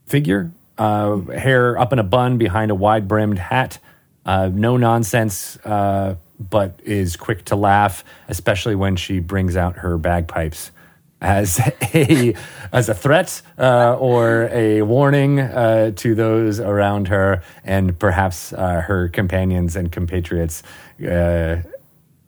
[0.07, 0.51] figure.
[0.79, 3.79] Uh, hair up in a bun behind a wide brimmed hat.
[4.25, 9.99] Uh, no nonsense, uh, but is quick to laugh, especially when she brings out her
[9.99, 10.73] bagpipes
[11.23, 11.59] as
[11.95, 12.35] a
[12.73, 18.83] as a threat uh, or a warning uh, to those around her, and perhaps uh,
[18.83, 20.63] her companions and compatriots
[21.09, 21.63] uh,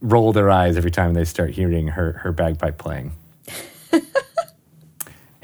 [0.01, 3.13] roll their eyes every time they start hearing her her bagpipe playing.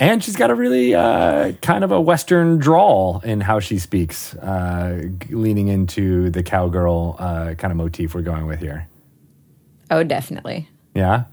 [0.00, 4.34] And she's got a really uh, kind of a Western drawl in how she speaks,
[4.36, 8.88] uh, leaning into the cowgirl uh, kind of motif we're going with here.
[9.90, 10.70] Oh, definitely.
[10.94, 11.24] Yeah?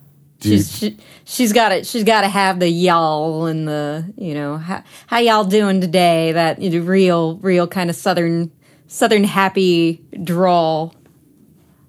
[0.41, 1.85] You- She's she, she's got it.
[1.87, 6.31] She's got to have the y'all and the you know how, how y'all doing today?
[6.33, 8.51] That you know, real real kind of southern
[8.87, 10.93] southern happy drawl.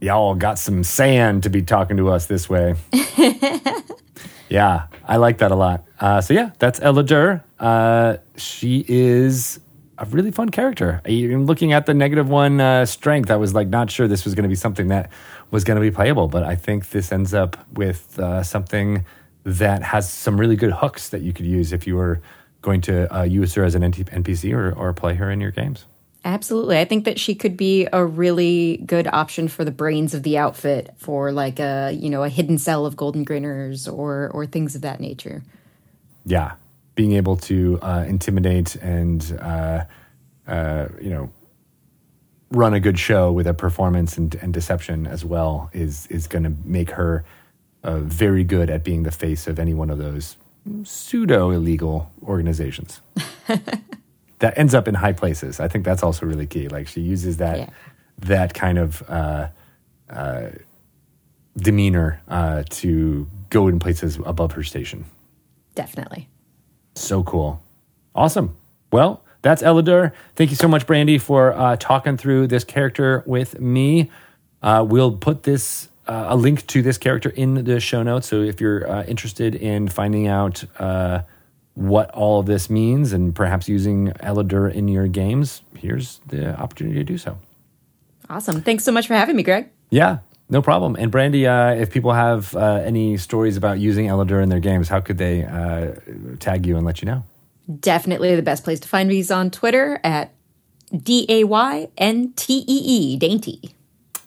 [0.00, 2.74] y'all got some sand to be talking to us this way.
[4.48, 5.84] yeah, I like that a lot.
[6.00, 7.42] Uh, so yeah, that's Elidor.
[7.58, 9.60] Uh, she is
[9.98, 11.02] a really fun character.
[11.04, 14.24] I even looking at the negative one uh, strength, I was like not sure this
[14.24, 15.10] was going to be something that
[15.50, 19.04] was going to be playable, but I think this ends up with uh, something
[19.44, 22.20] that has some really good hooks that you could use if you were
[22.60, 25.86] going to uh, use her as an NPC or, or play her in your games.
[26.24, 30.24] Absolutely, I think that she could be a really good option for the brains of
[30.24, 34.44] the outfit for like a you know a hidden cell of golden grinners or or
[34.44, 35.42] things of that nature.
[36.26, 36.54] yeah,
[36.96, 39.84] being able to uh, intimidate and uh,
[40.48, 41.30] uh, you know
[42.50, 46.44] run a good show with a performance and, and deception as well is is going
[46.44, 47.24] to make her
[47.84, 50.36] uh, very good at being the face of any one of those
[50.84, 53.00] pseudo illegal organizations.
[54.38, 55.60] that ends up in high places.
[55.60, 56.68] I think that's also really key.
[56.68, 57.68] Like she uses that Yeah.
[58.20, 59.48] that kind of uh,
[60.10, 60.48] uh,
[61.56, 65.04] demeanor uh, to go in places above her station.
[65.74, 66.28] Definitely.
[66.94, 67.62] So cool.
[68.14, 68.56] Awesome.
[68.92, 70.12] Well, that's Elidor.
[70.36, 74.10] Thank you so much, Brandy, for uh, talking through this character with me.
[74.62, 78.26] Uh, we'll put this uh, a link to this character in the show notes.
[78.26, 81.22] So if you're uh, interested in finding out uh,
[81.74, 86.96] what all of this means and perhaps using Elidor in your games, here's the opportunity
[86.96, 87.38] to do so.
[88.30, 88.62] Awesome.
[88.62, 89.68] Thanks so much for having me, Greg.
[89.90, 90.18] Yeah,
[90.50, 90.96] no problem.
[90.96, 94.88] And Brandy, uh, if people have uh, any stories about using Elidor in their games,
[94.88, 95.92] how could they uh,
[96.40, 97.24] tag you and let you know?
[97.80, 100.32] Definitely the best place to find me is on Twitter at
[100.94, 103.74] D A Y N T E E, dainty.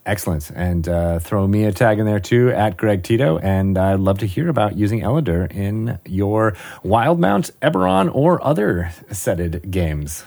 [0.05, 0.49] Excellent.
[0.55, 3.37] And uh, throw me a tag in there too at Greg Tito.
[3.37, 9.69] And I'd love to hear about using Elidor in your Wildemount, Eberron, or other setted
[9.69, 10.25] games.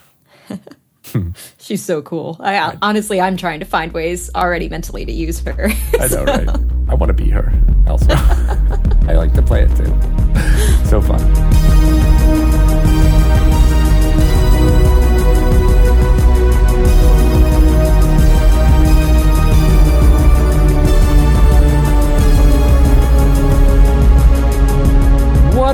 [1.59, 2.37] She's so cool.
[2.41, 5.71] I honestly, I'm trying to find ways already mentally to use her.
[6.01, 6.49] I know, right?
[6.89, 7.53] I want to be her.
[7.87, 10.89] Also, I like to play it too.
[10.89, 11.54] So fun.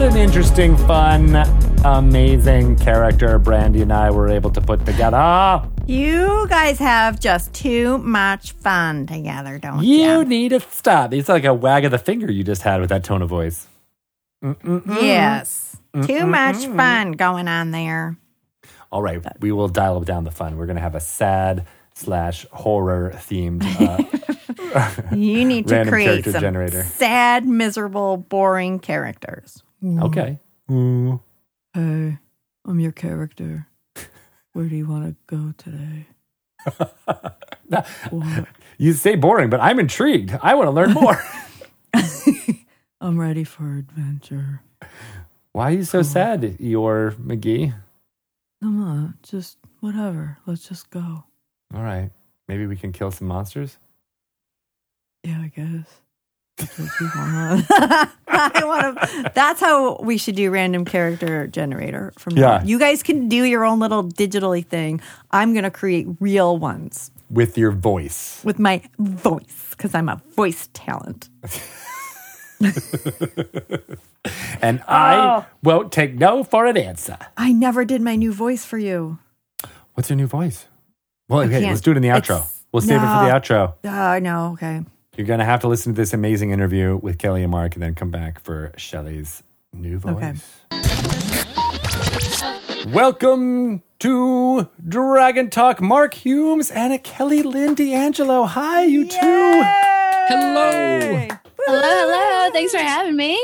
[0.00, 1.36] What an interesting, fun,
[1.84, 5.62] amazing character Brandy and I were able to put together.
[5.86, 10.24] You guys have just too much fun together, don't You you?
[10.24, 11.12] need to stop.
[11.12, 13.66] It's like a wag of the finger you just had with that tone of voice.
[14.42, 15.76] Yes.
[16.06, 18.16] Too much fun going on there.
[18.90, 20.56] All right, we will dial down the fun.
[20.56, 23.64] We're going to have a sad slash horror themed.
[23.78, 24.04] Uh,
[25.14, 26.84] You need to create some generator.
[26.84, 29.62] sad, miserable, boring characters.
[29.82, 30.02] Mm.
[30.04, 30.38] okay.
[30.68, 31.20] Mm.
[31.74, 32.18] Hey,
[32.66, 33.66] I'm your character.
[34.52, 36.06] Where do you want to go today?
[38.78, 40.34] You say boring, but I'm intrigued.
[40.40, 41.22] I want to learn more.
[43.02, 44.62] I'm ready for adventure.
[45.52, 47.74] Why are you so sad, Eeyore McGee?
[48.62, 49.22] I'm not.
[49.22, 50.38] Just whatever.
[50.46, 51.24] Let's just go.
[51.74, 52.10] All right.
[52.48, 53.76] Maybe we can kill some monsters?
[55.24, 55.66] Yeah, I guess.
[55.66, 56.50] That's what you want.
[58.29, 59.33] I want to.
[59.35, 62.37] That's how we should do random character generator from.
[62.37, 62.62] Yeah.
[62.64, 65.01] You guys can do your own little digitally thing.
[65.31, 68.40] I'm gonna create real ones With your voice.
[68.44, 71.29] with my voice because I'm a voice talent.
[74.61, 75.46] And I Oh.
[75.62, 77.16] won't take no for an answer.
[77.38, 79.18] I never did my new voice for you.
[79.94, 80.66] What's your new voice?
[81.29, 82.44] Well, okay, let's do it in the outro.
[82.70, 83.35] We'll save it for the no.
[83.40, 83.75] outro.
[83.83, 84.83] Uh, no, okay.
[85.16, 87.83] You're going to have to listen to this amazing interview with Kelly and Mark and
[87.83, 89.42] then come back for Shelly's
[89.73, 90.44] new voice.
[90.70, 90.87] Okay.
[92.92, 95.81] Welcome to Dragon Talk.
[95.81, 98.44] Mark Hulmes and Kelly Lynne D'Angelo.
[98.44, 99.18] Hi, you two.
[99.20, 101.01] Hello.
[101.01, 102.51] Hello, hello.
[102.53, 103.37] Thanks for having me.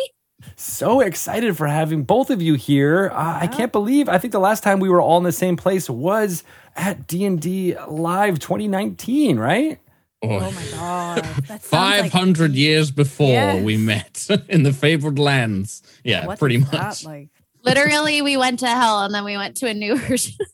[0.54, 3.10] So excited for having both of you here.
[3.12, 5.56] Uh, I can't believe, I think the last time we were all in the same
[5.56, 6.44] place was
[6.76, 9.80] at D&D Live 2019, right?
[10.28, 11.24] Oh, Oh my god.
[11.24, 13.64] That sounds Five like- years before Yes.
[13.64, 15.82] we met in the favored lands.
[16.04, 16.70] Yeah, What pretty much.
[16.70, 17.28] that like?
[17.62, 20.34] Literally, we went to hell and then we went to a new version.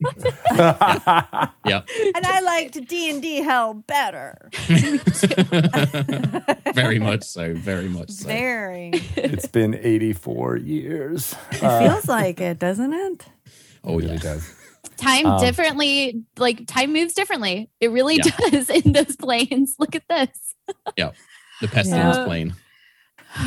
[1.65, 1.83] Yeah,
[2.15, 4.51] And I liked D and D hell better.
[6.75, 7.55] very much so.
[7.55, 8.27] Very much so.
[8.29, 8.91] Very.
[9.17, 11.35] it's been 84 years.
[11.53, 13.27] It feels like it, doesn't it?
[13.85, 14.09] Oh It yeah.
[14.09, 14.55] really does.
[15.03, 17.69] Time Um, differently, like time moves differently.
[17.81, 18.31] It really Yeah.
[18.51, 19.75] does in those planes.
[19.79, 20.55] Look at this.
[20.97, 21.11] Yeah.
[21.61, 22.25] The pestilence Yeah.
[22.25, 22.55] plane.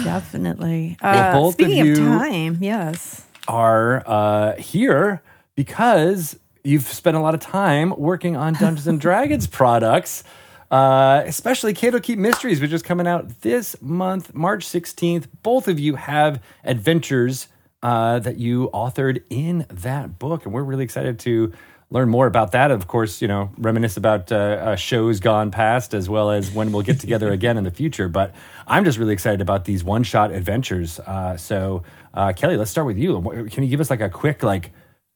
[0.04, 0.98] Definitely.
[1.02, 3.24] Well, Uh, both of speaking of, you- time, yes.
[3.48, 5.22] Are uh, here
[5.56, 10.24] because you've spent a lot of time working on Dungeons and Dragons products,
[10.72, 15.28] uh, especially Candlekeep Mysteries, which is coming out this month, March 16th.
[15.44, 17.48] Both of you have adventures
[17.86, 21.54] uh, that you authored in that book, and we're really excited to
[21.92, 22.72] learn more about that.
[22.72, 26.72] Of course, you know, reminisce about uh, uh, shows gone past as well as when
[26.72, 28.10] we'll get together again in the future.
[28.10, 28.34] But
[28.66, 31.00] I'm just really excited about these one shot adventures.
[31.00, 31.84] Uh, so,
[32.16, 33.22] uh, Kelly, let's start with you.
[33.52, 34.72] Can you give us like a quick like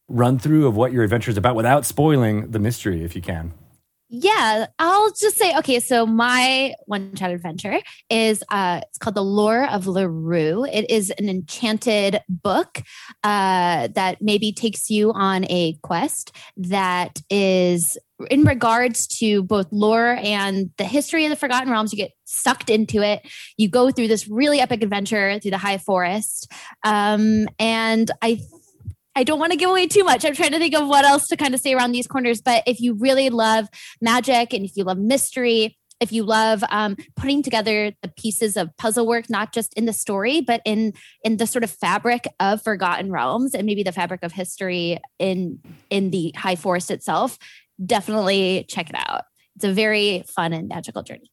[0.07, 3.51] run through of what your adventure is about without spoiling the mystery, if you can?
[4.11, 5.79] Yeah, I'll just say okay.
[5.79, 10.67] So my one shot adventure is uh, it's called the Lore of Lurue.
[10.67, 12.81] It is an enchanted book
[13.23, 17.99] uh, that maybe takes you on a quest that is
[18.31, 21.93] in regards to both lore and the history of the Forgotten Realms.
[21.93, 23.21] You get sucked into it.
[23.57, 26.51] You go through this really epic adventure through the High Forest,
[26.83, 28.41] um, and I
[29.19, 30.23] I don't want to give away too much.
[30.23, 32.41] I'm trying to think of what else to kind of say around these corners.
[32.41, 33.67] But if you really love
[33.99, 38.69] magic and if you love mystery, if you love um, putting together the pieces of
[38.77, 40.93] puzzle work, not just in the story, but in
[41.25, 45.59] in the sort of fabric of Forgotten Realms and maybe the fabric of history in
[45.89, 47.37] in the High Forest itself,
[47.85, 49.23] definitely check it out.
[49.57, 51.29] It's a very fun and magical journey.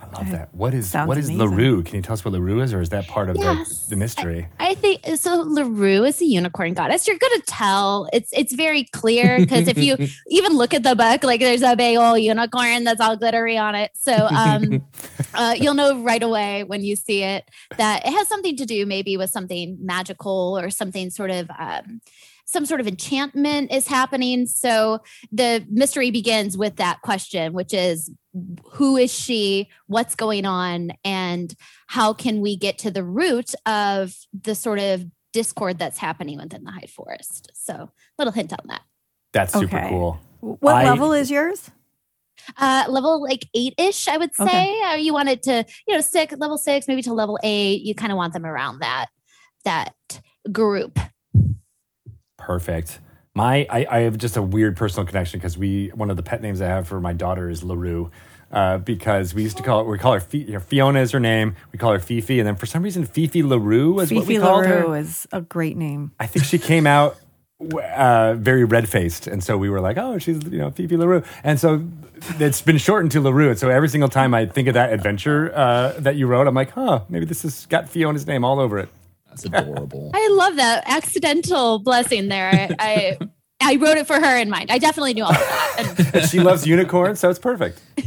[0.00, 0.54] I love that.
[0.54, 1.48] What is Sounds what is amazing.
[1.58, 1.84] Lurue?
[1.84, 3.84] Can you tell us what Lurue is, or is that part of Yes.
[3.84, 4.46] the, the mystery?
[4.58, 5.44] I think so.
[5.44, 7.06] Lurue is a unicorn goddess.
[7.06, 8.08] You're gonna tell.
[8.12, 9.96] It's it's very clear because if you
[10.28, 13.74] even look at the book, like there's a big old unicorn that's all glittery on
[13.74, 13.90] it.
[13.94, 14.82] So um,
[15.34, 17.44] uh, you'll know right away when you see it
[17.76, 21.50] that it has something to do maybe with something magical or something sort of.
[21.58, 22.00] Um,
[22.50, 24.46] some sort of enchantment is happening.
[24.46, 28.10] So the mystery begins with that question, which is
[28.72, 29.68] who is she?
[29.86, 30.92] What's going on?
[31.04, 31.54] And
[31.88, 36.64] how can we get to the root of the sort of discord that's happening within
[36.64, 37.50] the High Forest?
[37.54, 38.80] So, little hint on that.
[39.34, 39.88] That's super Okay.
[39.90, 40.18] cool.
[40.40, 41.70] What I- level is yours?
[42.56, 44.44] Uh, level like eight ish, I would say.
[44.44, 45.00] Okay.
[45.00, 47.82] You want it to, you know, six level six, maybe to level eight.
[47.82, 49.08] You kind of want them around that
[49.66, 49.94] that
[50.50, 50.98] group.
[52.48, 52.98] Perfect.
[53.34, 56.40] My, I, I have just a weird personal connection because we one of the pet
[56.40, 58.10] names I have for my daughter is Larue.
[58.50, 61.12] Uh, because we used to call it, we call her Fi- you know, Fiona is
[61.12, 61.54] her name.
[61.70, 64.64] We call her Fifi, and then for some reason Fifi Larue is what we called
[64.64, 64.96] LaRue her.
[64.96, 66.12] is a great name.
[66.18, 67.18] I think she came out
[67.60, 71.22] uh, very red faced, and so we were like, "Oh, she's you know Fifi Larue,"
[71.44, 71.84] and so
[72.40, 73.50] it's been shortened to Larue.
[73.50, 76.54] And so every single time I think of that adventure uh, that you wrote, I'm
[76.54, 78.88] like, "Huh, maybe this has got Fiona's name all over it."
[79.42, 80.10] That's adorable.
[80.14, 82.68] I love that accidental blessing there.
[82.78, 83.18] I
[83.60, 84.70] I wrote it for her in mind.
[84.70, 85.74] I definitely knew all of that.
[85.98, 87.80] And And she loves unicorns, so it's perfect.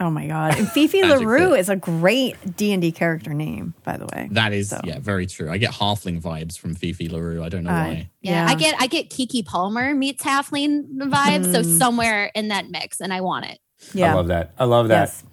[0.00, 0.56] Oh my god!
[0.56, 4.28] And Fifi LaRue is a great D and D character name, by the way.
[4.30, 4.80] That is, So.
[4.84, 5.50] yeah, very true.
[5.50, 7.42] I get halfling vibes from Fifi LaRue.
[7.42, 8.10] I don't know Uh, why.
[8.20, 11.50] yeah, I get I get Keke Palmer meets halfling vibes.
[11.52, 11.78] So Mm.
[11.78, 13.58] somewhere in that mix, and I want it.
[13.92, 14.12] Yeah.
[14.12, 14.52] I love that.
[14.56, 15.00] I love that.
[15.08, 15.24] Yes.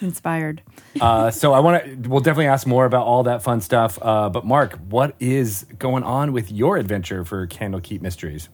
[0.00, 0.62] Inspired.
[1.00, 2.08] Uh, so I want to.
[2.08, 3.98] We'll definitely ask more about all that fun stuff.
[4.00, 8.48] Uh, but Mark, what is going on with your adventure for Candlekeep Mysteries?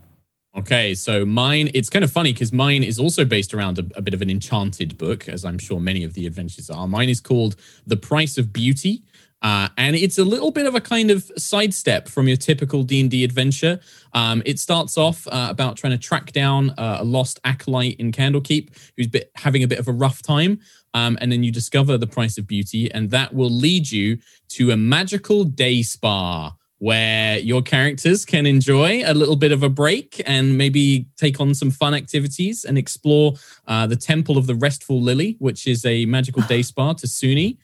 [0.54, 4.02] Okay, so mine, it's kind of funny because mine is also based around a, a
[4.02, 6.86] bit of an enchanted book, as I'm sure many of the adventures are.
[6.86, 9.02] Mine is called The Price of Beauty.
[9.40, 13.24] Uh, and it's a little bit of a kind of sidestep from your typical D&D
[13.24, 13.80] adventure.
[14.12, 18.12] Um, it starts off uh, about trying to track down uh, a lost acolyte in
[18.12, 20.60] Candlekeep who's bit, having a bit of a rough time.
[20.94, 24.18] Um, and then you discover the price of beauty, and that will lead you
[24.50, 29.68] to a magical day spa where your characters can enjoy a little bit of a
[29.68, 33.34] break and maybe take on some fun activities and explore
[33.68, 37.56] uh, the Temple of the Restful Lily, which is a magical day spa to Sune.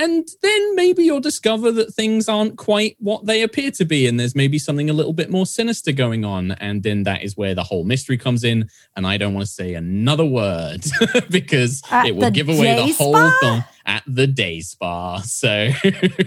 [0.00, 4.18] And then maybe you'll discover that things aren't quite what they appear to be, and
[4.18, 6.52] there's maybe something a little bit more sinister going on.
[6.52, 8.70] And then that is where the whole mystery comes in.
[8.96, 10.86] And I don't want to say another word
[11.30, 13.38] because At it will give away the day whole spa?
[13.42, 15.20] thing at the day spa.
[15.20, 15.68] So,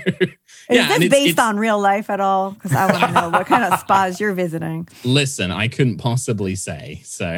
[0.70, 2.52] Is Yeah, this it's- based it's- on real life at all?
[2.52, 4.88] Because I want to know what kind of spas you're visiting.
[5.04, 7.02] listen, I couldn't possibly say.
[7.04, 7.26] So,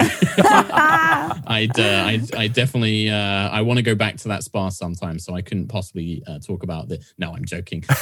[0.77, 3.15] I'd, uh, I, I definitely, uh,
[3.49, 5.19] I want to go back to that spa sometime.
[5.19, 7.03] So I couldn't possibly uh, talk about the.
[7.17, 7.83] No, I'm joking.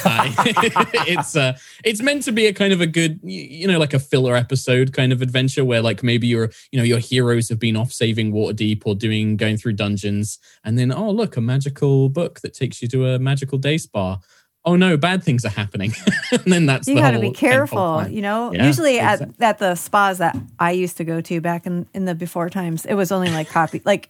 [1.06, 3.98] It's, uh, it's meant to be a kind of a good, you know, like a
[3.98, 7.76] filler episode kind of adventure where, like, maybe your, you know, your heroes have been
[7.76, 12.40] off saving Waterdeep or doing going through dungeons, and then oh look, a magical book
[12.40, 14.18] that takes you to a magical day spa.
[14.66, 15.92] Oh no, bad things are happening,
[16.32, 18.06] and then that's You the got to be careful.
[18.08, 21.66] You know, Yeah, usually at, at the spas that I used to go to back
[21.66, 24.08] in, in the before times, it was only like copy, like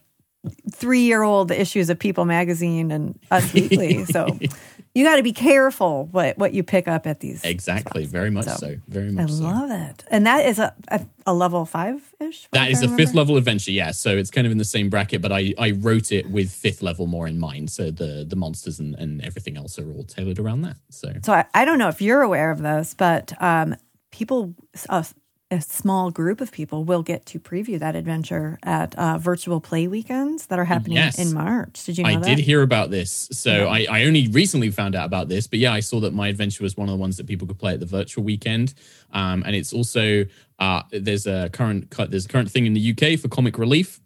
[0.71, 4.05] three year old issues of People magazine and Us Weekly.
[4.05, 4.37] So
[4.95, 7.43] you got to be careful what, what you pick up at these.
[7.43, 8.11] Exactly, spots.
[8.11, 8.75] very much So, so.
[8.87, 9.45] Very I much so.
[9.45, 10.03] I love it.
[10.09, 12.47] And that is a, a, a level five ish?
[12.53, 13.91] That is a fifth level adventure, yeah.
[13.91, 16.81] So it's kind of in the same bracket, but I, I wrote it with fifth
[16.81, 17.69] level more in mind.
[17.69, 20.77] So the the monsters and, and everything else are all tailored around that.
[20.89, 23.75] So So I, I don't know if you're aware of this, but um,
[24.11, 24.55] people,
[24.89, 25.05] a,
[25.51, 29.87] a small group of people will get to preview that adventure at uh, virtual play
[29.87, 31.19] weekends that are happening Yes.
[31.19, 31.83] in March.
[31.85, 32.25] Did you know I that?
[32.25, 33.29] did hear about this.
[33.31, 36.29] So I, I only recently found out about this, but yeah, I saw that my
[36.29, 38.73] adventure was one of the ones that people could play at the virtual weekend.
[39.11, 40.25] Um, and it's also
[40.57, 44.01] uh, there's a current there's a current thing in the UK for comic relief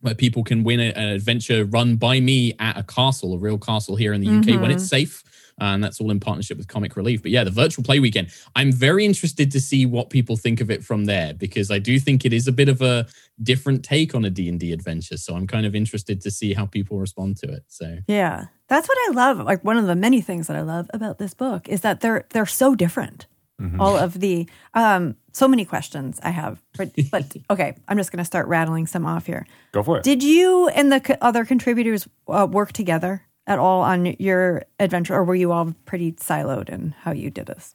[0.00, 3.58] where people can win a- an adventure run by me at a castle, a real
[3.58, 5.22] castle here in the UK when it's safe.
[5.60, 7.22] And that's all in partnership with Comic Relief.
[7.22, 8.28] But yeah, the virtual play weekend.
[8.56, 11.98] I'm very interested to see what people think of it from there because I do
[11.98, 13.06] think it is a bit of a
[13.42, 15.16] different take on a D&D adventure.
[15.16, 17.64] So I'm kind of interested to see how people respond to it.
[17.68, 19.40] So Yeah, that's what I love.
[19.40, 22.24] Like one of the many things that I love about this book is that they're
[22.30, 23.26] they're so different.
[23.78, 28.18] All of the um, so many questions I have, but, but okay, I'm just going
[28.18, 29.46] to start rattling some off here.
[29.72, 30.02] Go for it.
[30.02, 35.14] Did you and the co- other contributors uh, work together at all on your adventure,
[35.14, 37.74] or were you all pretty siloed in how you did this?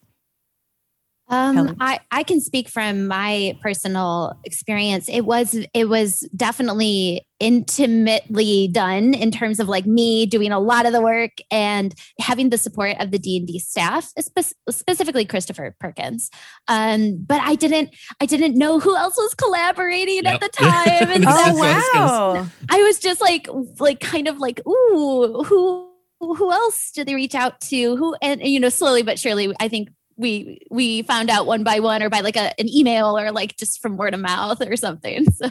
[1.28, 5.09] Um, I, I can speak from my personal experience.
[5.09, 10.86] It was it was definitely intimately done in terms of like me doing a lot
[10.86, 15.26] of the work and having the support of the D and D staff, spe- specifically
[15.26, 16.30] Christopher Perkins.
[16.67, 20.34] Um, but I didn't I didn't know who else was collaborating Yep.
[20.36, 22.47] at the time, and That's so Oh I was wow!
[22.69, 23.47] I was just like
[23.80, 28.41] like kind of like ooh who who else did they reach out to who and
[28.41, 32.09] you know slowly but surely I think we we found out one by one or
[32.09, 35.49] by like a, an email or like just from word of mouth or something so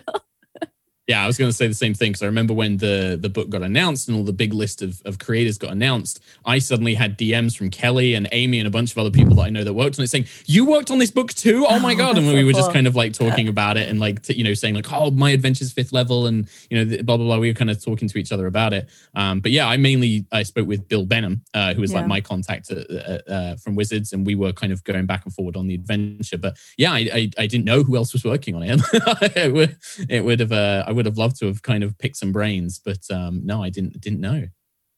[1.06, 3.28] Yeah, I was going to say the same thing because I remember when the the
[3.28, 6.94] book got announced and all the big list of, of creators got announced, I suddenly
[6.94, 9.64] had DMs from Kelly and Amy and a bunch of other people that I know
[9.64, 11.66] that worked on it saying, "You worked on this book too?
[11.68, 13.90] Oh my Oh, god!" And we so were just kind of like talking about it
[13.90, 17.02] and like t- you know saying like, "Oh, my adventure's fifth level," and you know
[17.02, 17.36] blah blah blah.
[17.38, 18.88] We were kind of talking to each other about it.
[19.14, 21.98] Um, but yeah, I mainly I spoke with Bill Benham, uh, who was Yeah.
[21.98, 25.26] like my contact uh, uh, uh, from Wizards, and we were kind of going back
[25.26, 26.38] and forward on the adventure.
[26.38, 28.80] But yeah, I I, I didn't know who else was working on it.
[29.36, 29.76] it would
[30.08, 32.80] it would have uh, I would have loved to have kind of picked some brains,
[32.84, 34.46] but um, no, I didn't didn't know.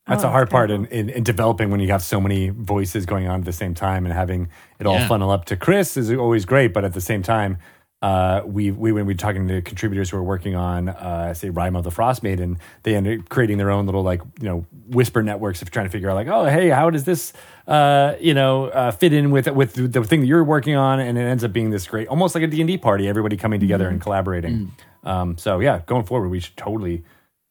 [0.08, 2.50] That's Oh, a hard that's part in, in, in developing when you have so many
[2.50, 5.08] voices going on at the same time and having it all Yeah.
[5.08, 6.72] funnel up to Chris is always great.
[6.72, 7.58] But at the same time,
[8.02, 11.74] uh, we we when we're talking to contributors who are working on uh, say Rime
[11.74, 15.60] of the Frostmaiden, they end up creating their own little like you know whisper networks
[15.62, 17.32] of trying to figure out like oh hey how does this
[17.66, 21.16] uh, you know uh, fit in with with the thing that you're working on and
[21.18, 23.58] it ends up being this great almost like a D and D party everybody coming
[23.60, 24.72] together and collaborating.
[25.06, 27.04] Um, so yeah, going forward we should totally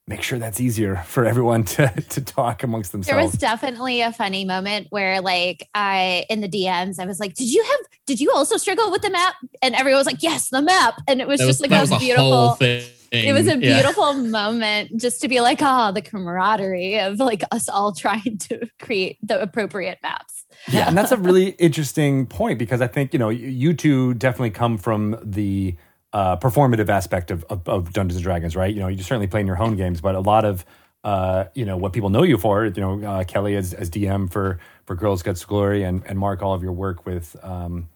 [0.08, 3.08] make sure that's easier for everyone to to talk amongst themselves.
[3.16, 7.34] There was definitely a funny moment where, like, I in the DMs, I was like,
[7.34, 7.80] "Did you have?
[8.06, 9.34] Did you also struggle with the map?"
[9.64, 11.78] And everyone was like, "Yes, the map." And it was That was, just like that
[11.80, 12.32] a was a beautiful.
[12.48, 12.84] whole thing.
[13.12, 13.76] It was a Yeah.
[13.82, 18.68] beautiful moment just to be like, oh, the camaraderie of like us all trying to
[18.82, 20.44] create the appropriate maps.
[20.68, 24.14] yeah, and that's a really interesting point because I think you know you- you two
[24.16, 25.76] definitely come from the
[26.16, 28.74] uh, performative aspect of, of, of Dungeons and Dragons, right?
[28.74, 30.66] You know, you certainly play in your home games, but a lot of
[31.04, 34.32] uh, you know what people know you for, you know, uh, Kelly as, as DM
[34.32, 37.36] for for Girls Guts Glory, and and Mark all of your work with.
[37.44, 37.90] Um,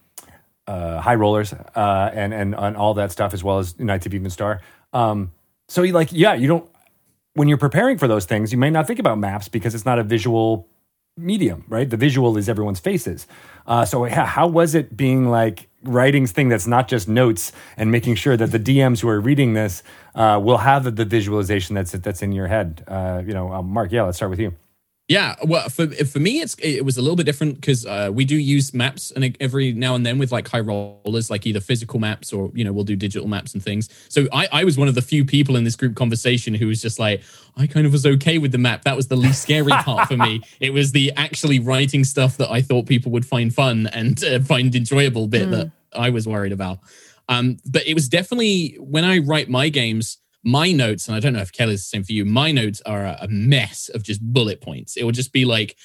[0.67, 4.13] uh, high rollers uh, and and and all that stuff as well as Knights of
[4.13, 4.61] Even Star.
[4.93, 5.31] Um,
[5.67, 6.69] so you like yeah, you don't
[7.33, 9.97] when you're preparing for those things, you may not think about maps because it's not
[9.97, 10.67] a visual
[11.25, 11.89] medium, right?
[11.89, 13.27] The visual is everyone's faces.
[13.67, 17.91] Uh, so yeah, how was it being like writing thing that's not just notes and
[17.91, 19.83] making sure that the DMs who are reading this
[20.15, 22.83] uh, will have the, the visualization that's that's in your head?
[22.87, 23.91] Uh, you know, um, Mark.
[23.91, 24.55] Yeah, let's start with you.
[25.09, 28.25] Yeah, well, for for me, it's it was a little bit different because uh, we
[28.25, 31.99] do use maps and every now and then with like high rollers, like either physical
[31.99, 33.89] maps or you know we'll do digital maps and things.
[34.07, 36.79] So I I was one of the few people in this group conversation who was
[36.79, 37.23] just like
[37.57, 38.83] I kind of was okay with the map.
[38.83, 40.41] That was the least scary part for me.
[40.59, 44.39] It was the actually writing stuff that I thought people would find fun and uh,
[44.41, 46.79] find enjoyable bit that I was worried about.
[47.29, 51.33] Um, but it was definitely when I write my games my notes, and I don't
[51.33, 54.61] know if Kelly's the same for you, my notes are a, mess of just bullet
[54.61, 54.95] points.
[54.97, 55.75] It will just be like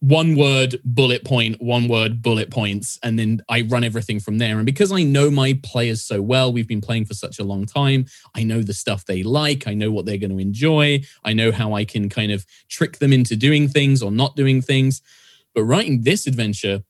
[0.00, 4.56] one word, bullet point, one word, bullet points, and then I run everything from there.
[4.56, 7.66] And because I know my players so well, we've been playing for such a long
[7.66, 11.32] time, I know the stuff they like, I know what they're going to enjoy, I
[11.32, 15.02] know how I can kind of trick them into doing things or not doing things.
[15.54, 16.84] But writing this adventure,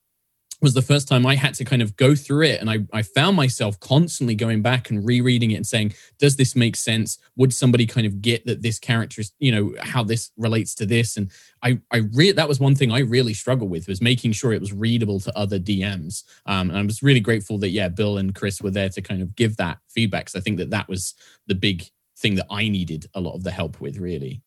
[0.61, 2.61] was the first time I had to kind of go through it.
[2.61, 6.57] And I, I found myself constantly going back and rereading it and saying, does this
[6.57, 7.19] make sense?
[7.37, 10.87] Would somebody kind of get that this character is, you know, how this relates to
[10.87, 11.17] this?
[11.17, 11.31] And
[11.63, 14.61] I, I re- that was one thing I really struggled with was making sure it
[14.61, 16.25] was readable to other DMs.
[16.47, 19.23] Um, and I was really grateful that, yeah, Bill and Chris were there to kind
[19.23, 20.27] of give that feedback.
[20.27, 21.15] Cause I think that that was
[21.47, 21.85] the big
[22.17, 24.43] thing that I needed a lot of the help with, really.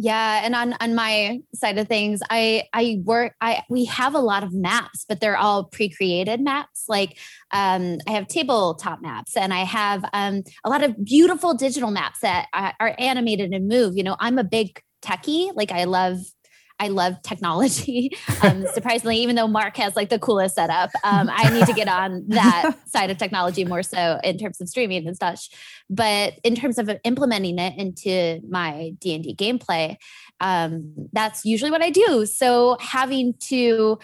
[0.00, 4.20] Yeah, and on on my side of things, I I work I we have a
[4.20, 6.84] lot of maps, but they're all pre-created maps.
[6.86, 7.18] Like
[7.50, 12.20] um, I have tabletop maps, and I have um, a lot of beautiful digital maps
[12.20, 13.96] that are, are animated and move.
[13.96, 15.50] You know, I'm a big techie.
[15.56, 16.18] Like I love
[16.78, 18.12] I love technology.
[18.40, 21.88] Um, surprisingly, even though Mark has like the coolest setup, um, I need to get
[21.88, 25.50] on that side of technology more so in terms of streaming and such.
[25.90, 29.96] But in terms of implementing it into my D and D gameplay,
[30.40, 32.26] um, that's usually what I do.
[32.26, 33.98] So having to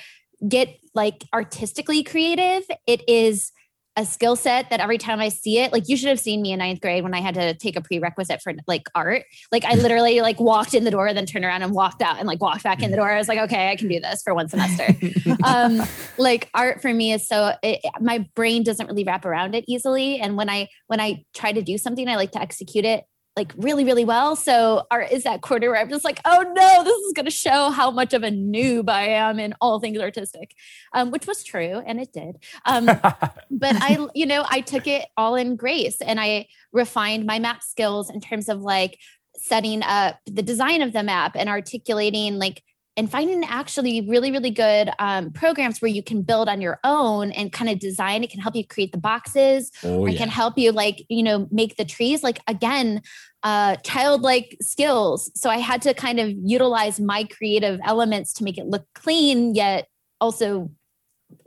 [0.48, 3.52] get like artistically creative, it is
[3.96, 6.52] a skill set that every time I see it, like you should have seen me
[6.52, 9.24] in ninth grade when I had to take a prerequisite for like art.
[9.52, 12.18] Like I literally like walked in the door, and then turned around and walked out
[12.18, 13.10] and like walked back in the door.
[13.10, 14.88] I was like, okay, I can do this for one semester.
[15.44, 15.80] um,
[16.18, 20.18] like art for me is so it, my brain doesn't really wrap around it easily.
[20.18, 23.04] And when I when I try to do something, I like to execute it
[23.36, 24.36] like really, really well.
[24.36, 27.32] So art is that quarter where I'm just like, oh no, this is going to
[27.32, 30.54] show how much of a noob I am in all things artistic,
[30.92, 32.36] um, which was true, and it did.
[32.64, 32.86] Um,
[33.50, 37.62] but I, you know, I took it all in grace, and I refined my map
[37.62, 38.98] skills in terms of like
[39.36, 42.62] setting up the design of the map and articulating like
[42.96, 47.32] and finding actually really really good um, programs where you can build on your own
[47.32, 50.58] and kind of design it can help you create the boxes Oh, I can help
[50.58, 53.02] you like you know make the trees like again
[53.42, 58.58] uh childlike skills so i had to kind of utilize my creative elements to make
[58.58, 59.88] it look clean yet
[60.20, 60.70] also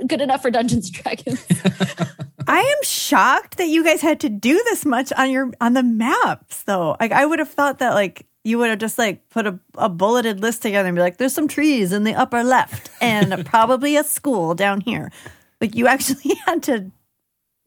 [0.06, 1.46] good enough for Dungeons and Dragons.
[2.48, 5.84] I am shocked that you guys had to do this much on your on the
[5.84, 6.96] maps though.
[7.00, 9.90] Like I would have thought that like you would have just like put a, a
[9.90, 13.98] bulleted list together and be like, there's some trees in the upper left and probably
[13.98, 15.12] a school down here.
[15.60, 16.92] Like you actually had to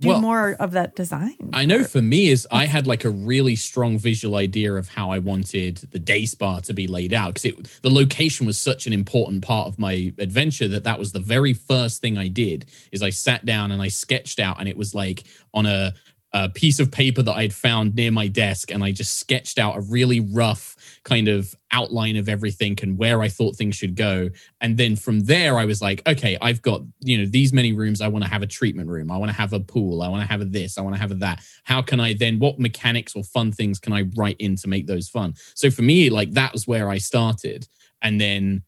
[0.00, 1.36] do Well, more of that design.
[1.52, 5.10] I know for me is I had like a really strong visual idea of how
[5.10, 7.52] I wanted the day spa to be laid out because
[7.82, 11.52] the location was such an important part of my adventure that that was the very
[11.52, 14.94] first thing I did is I sat down and I sketched out and it was
[14.94, 15.92] like on a,
[16.32, 19.76] a piece of paper that I'd found near my desk and I just sketched out
[19.76, 24.30] a really rough kind of outline of everything and where I thought things should go.
[24.60, 28.00] And then from there, I was like, okay, I've got, you know, these many rooms.
[28.00, 29.10] I want to have a treatment room.
[29.10, 30.02] I want to have a pool.
[30.02, 30.78] I want to have a this.
[30.78, 31.42] I want to have a that.
[31.64, 34.86] How can I then, what mechanics or fun things can I write in to make
[34.86, 35.34] those fun?
[35.54, 37.66] So for me, like that was where I started.
[38.02, 38.62] And then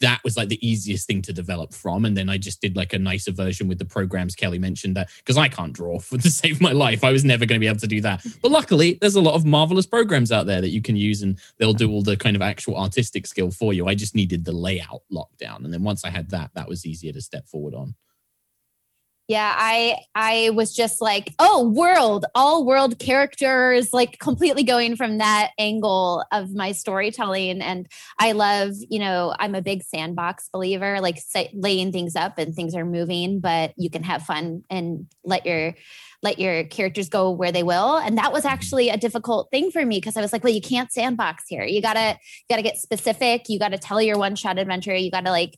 [0.00, 2.04] that was like the easiest thing to develop from.
[2.04, 5.10] And then I just did like a nicer version with the programs Kelly mentioned that
[5.18, 7.04] because I can't draw for to save my life.
[7.04, 8.24] I was never going to be able to do that.
[8.42, 11.38] But luckily, there's a lot of marvelous programs out there that you can use and
[11.58, 13.86] they'll do all the kind of actual artistic skill for you.
[13.86, 15.64] I just needed the layout lockdown.
[15.64, 17.94] And then once I had that, that was easier to step forward on.
[19.30, 25.18] Yeah, I I was just like, oh, world, all world characters, like completely going from
[25.18, 27.62] that angle of my storytelling.
[27.62, 27.86] And
[28.18, 32.56] I love, you know, I'm a big sandbox believer, like say, laying things up and
[32.56, 35.74] things are moving, but you can have fun and let your
[36.24, 37.98] let your characters go where they will.
[37.98, 40.60] And that was actually a difficult thing for me because I was like, well, you
[40.60, 41.62] can't sandbox here.
[41.62, 43.48] You gotta you gotta get specific.
[43.48, 44.96] You gotta tell your one shot adventure.
[44.96, 45.56] You gotta like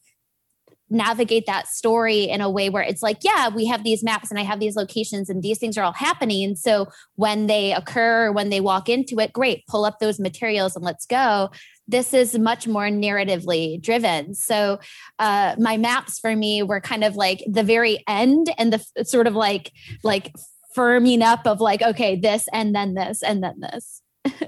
[0.93, 4.38] navigate that story in a way where it's like, yeah, we have these maps and
[4.38, 6.55] I have these locations and these things are all happening.
[6.55, 10.84] So when they occur, when they walk into it, great, pull up those materials and
[10.84, 11.51] let's go.
[11.88, 14.34] This is much more narratively driven.
[14.34, 14.78] So
[15.18, 19.26] uh, my maps for me were kind of like the very end and the sort
[19.26, 19.72] of like
[20.05, 20.32] like
[20.76, 24.03] firming up of like, okay, this and then this and then this.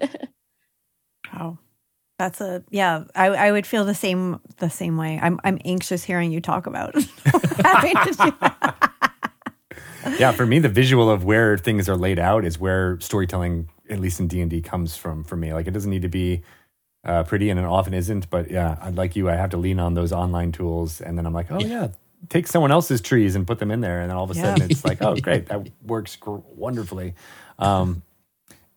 [1.35, 1.59] Wow.
[2.19, 3.05] That's a yeah.
[3.17, 5.19] I, I would feel the same the same way.
[5.21, 6.95] I'm I'm anxious hearing you talk about
[7.65, 8.93] having to do that.
[10.19, 13.99] yeah, for me, the visual of where things are laid out is where storytelling, at
[14.01, 15.25] least in D and D, comes from.
[15.25, 16.43] For me, like it doesn't need to be
[17.05, 18.31] uh, pretty, and it often isn't.
[18.31, 21.27] But yeah, I'd like you, I have to lean on those online tools, and then
[21.27, 21.89] I'm like, oh yeah,
[22.29, 24.55] take someone else's trees and put them in there, and then all of a Yeah.
[24.55, 27.15] sudden it's like, oh great, that works gr- wonderfully.
[27.59, 28.03] Um,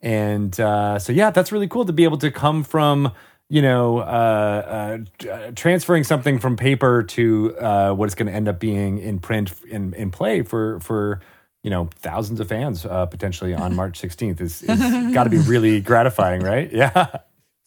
[0.00, 3.12] and uh, so yeah, that's really cool to be able to come from
[3.48, 8.32] you know uh, uh, uh, transferring something from paper to uh, what it's going to
[8.32, 11.20] end up being in print in in play for for
[11.62, 15.38] you know thousands of fans uh, potentially on March 16th is, is got to be
[15.38, 16.70] really gratifying, right?
[16.78, 17.18] Yeah.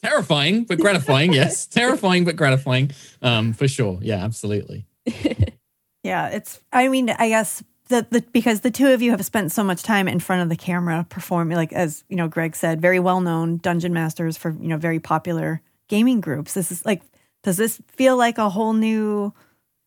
[0.04, 1.32] Terrifying, but gratifying.
[1.32, 1.68] yes.
[1.68, 2.90] Terrifying, but gratifying.
[3.22, 4.00] Um, for sure.
[4.02, 4.88] Yeah, absolutely.
[6.04, 6.60] Yeah, it's.
[6.74, 9.84] I mean, I guess that the, because the two of you have spent so much
[9.84, 13.22] time in front of the camera performing, like as you know, Greg said, very well
[13.22, 15.62] known dungeon masters for you know very popular
[15.92, 16.54] gaming groups.
[16.56, 17.02] This is like,
[17.44, 19.34] does this feel like a whole new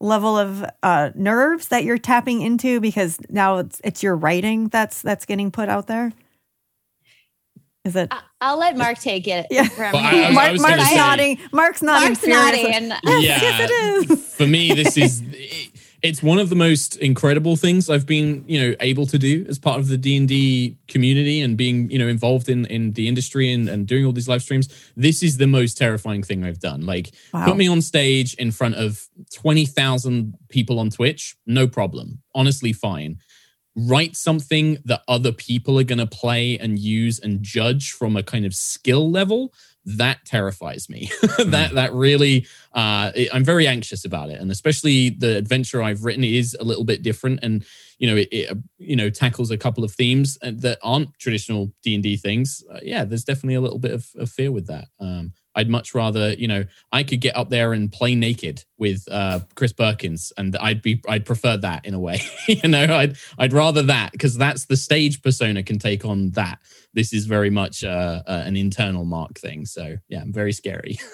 [0.01, 5.01] level of uh, nerves that you're tapping into because now it's it's your writing that's
[5.03, 6.13] that's getting put out there?
[7.85, 8.09] Is it?
[8.13, 9.69] I- I'll let Mark take it Yeah.
[9.79, 10.21] Well, I- I here.
[10.29, 11.39] was- I Mark, was Mark's say- nodding.
[11.53, 12.09] Mark's nodding.
[12.09, 12.93] Mark's nodding.
[13.05, 14.35] Yes, yes, it is.
[14.35, 15.23] for me this is
[16.05, 19.59] it's one of the most incredible things i've been you know able to do as
[19.59, 23.69] part of the d&d community and being you know involved in in the industry and,
[23.69, 24.69] and doing all these live streams.
[24.97, 26.85] This is the most terrifying thing i've done.
[26.87, 27.47] Like Wow.
[27.47, 32.23] put me on stage in front of 20000 people on twitch no problem.
[32.35, 33.19] Honestly fine.
[33.77, 38.23] Write something that other people are going to play and use and judge from a
[38.23, 39.53] kind of skill level
[39.87, 41.11] that terrifies me.
[41.47, 44.41] That that really uh it- i'm very anxious about it.
[44.41, 47.65] And especially the adventure i've written is a little bit different and
[47.99, 51.11] you know it, it uh, you know tackles a couple of themes uh, that aren't
[51.19, 52.65] traditional d&d things.
[52.73, 54.87] Uh, yeah there's definitely a little bit of, of fear with that.
[55.01, 59.07] Um i'd much rather you know i could get up there and play naked with
[59.11, 62.85] uh chris perkins and i'd be i'd prefer that in a way you know?
[62.85, 66.59] I'd i'd rather that because that's the stage persona can take on that.
[66.93, 70.99] This is very much uh, uh an internal mark thing so yeah i'm very scary.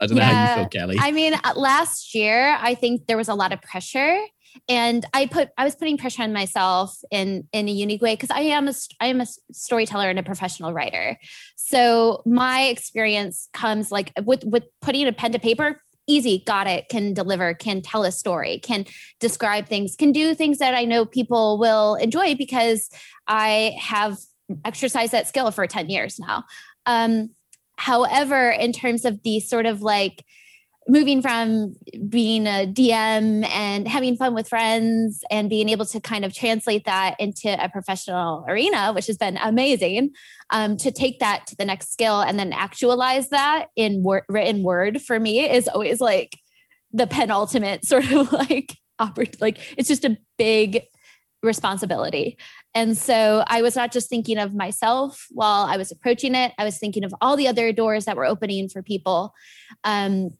[0.00, 0.96] I don't know how you feel kelly.
[1.00, 4.20] I mean, uh, last year I think there was a lot of pressure,
[4.68, 8.30] and I put I was putting pressure on myself in in a unique way because
[8.30, 11.18] I am a I am a storyteller and a professional writer.
[11.56, 15.80] So my experience comes like with with putting a pen to paper.
[16.06, 16.90] Easy, got it.
[16.90, 18.84] Can deliver, can tell a story, can
[19.20, 22.90] describe things, can do things that I know people will enjoy because
[23.26, 24.18] I have
[24.66, 26.44] exercised that skill for 10 years now.
[26.84, 27.30] Um,
[27.76, 30.24] however, in terms of the sort of like
[30.86, 31.74] moving from
[32.08, 36.84] being a DM and having fun with friends and being able to kind of translate
[36.84, 40.10] that into a professional arena, which has been amazing,
[40.50, 44.62] um, to take that to the next skill and then actualize that in wor- written
[44.62, 46.36] word for me is always like
[46.92, 50.82] the penultimate sort of like oppor- like it's just a big
[51.42, 52.38] responsibility.
[52.74, 56.64] And so I was not just thinking of myself while I was approaching it, I
[56.64, 59.32] was thinking of all the other doors that were opening for people.
[59.84, 60.30] Um,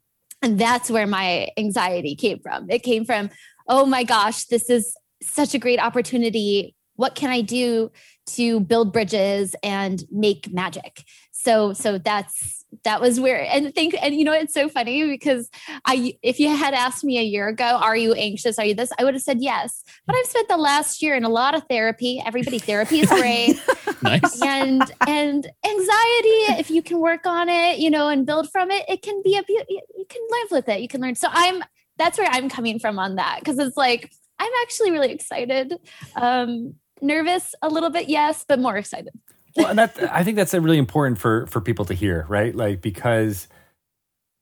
[0.44, 2.70] and that's where my anxiety came from.
[2.70, 3.30] It came from,
[3.66, 6.76] oh my gosh, this is such a great opportunity.
[6.96, 7.90] What can I do
[8.26, 11.02] to build bridges and make magic?
[11.32, 12.53] So, so that's
[12.84, 15.50] that was where and think and you know it's so funny because
[15.84, 18.58] i if you had asked me a year ago are you anxious?
[18.58, 18.90] Are you this?
[18.98, 19.82] I would have said yes.
[20.06, 22.22] But i've spent the last year in a lot of therapy.
[22.24, 23.60] Everybody therapy is great.
[24.02, 24.42] Nice.
[24.42, 28.84] and and anxiety if you can work on it you know and build from it
[28.88, 30.80] it can be a you can live with it.
[30.80, 31.14] You can learn.
[31.14, 31.62] So i'm
[31.96, 33.38] that's where i'm coming from on that.
[33.40, 35.74] Because it's like i'm actually really excited.
[36.16, 39.12] Um nervous a little bit yes but more excited
[39.56, 42.54] well, and that I think that's really important for for people to hear, right?
[42.54, 43.48] Like because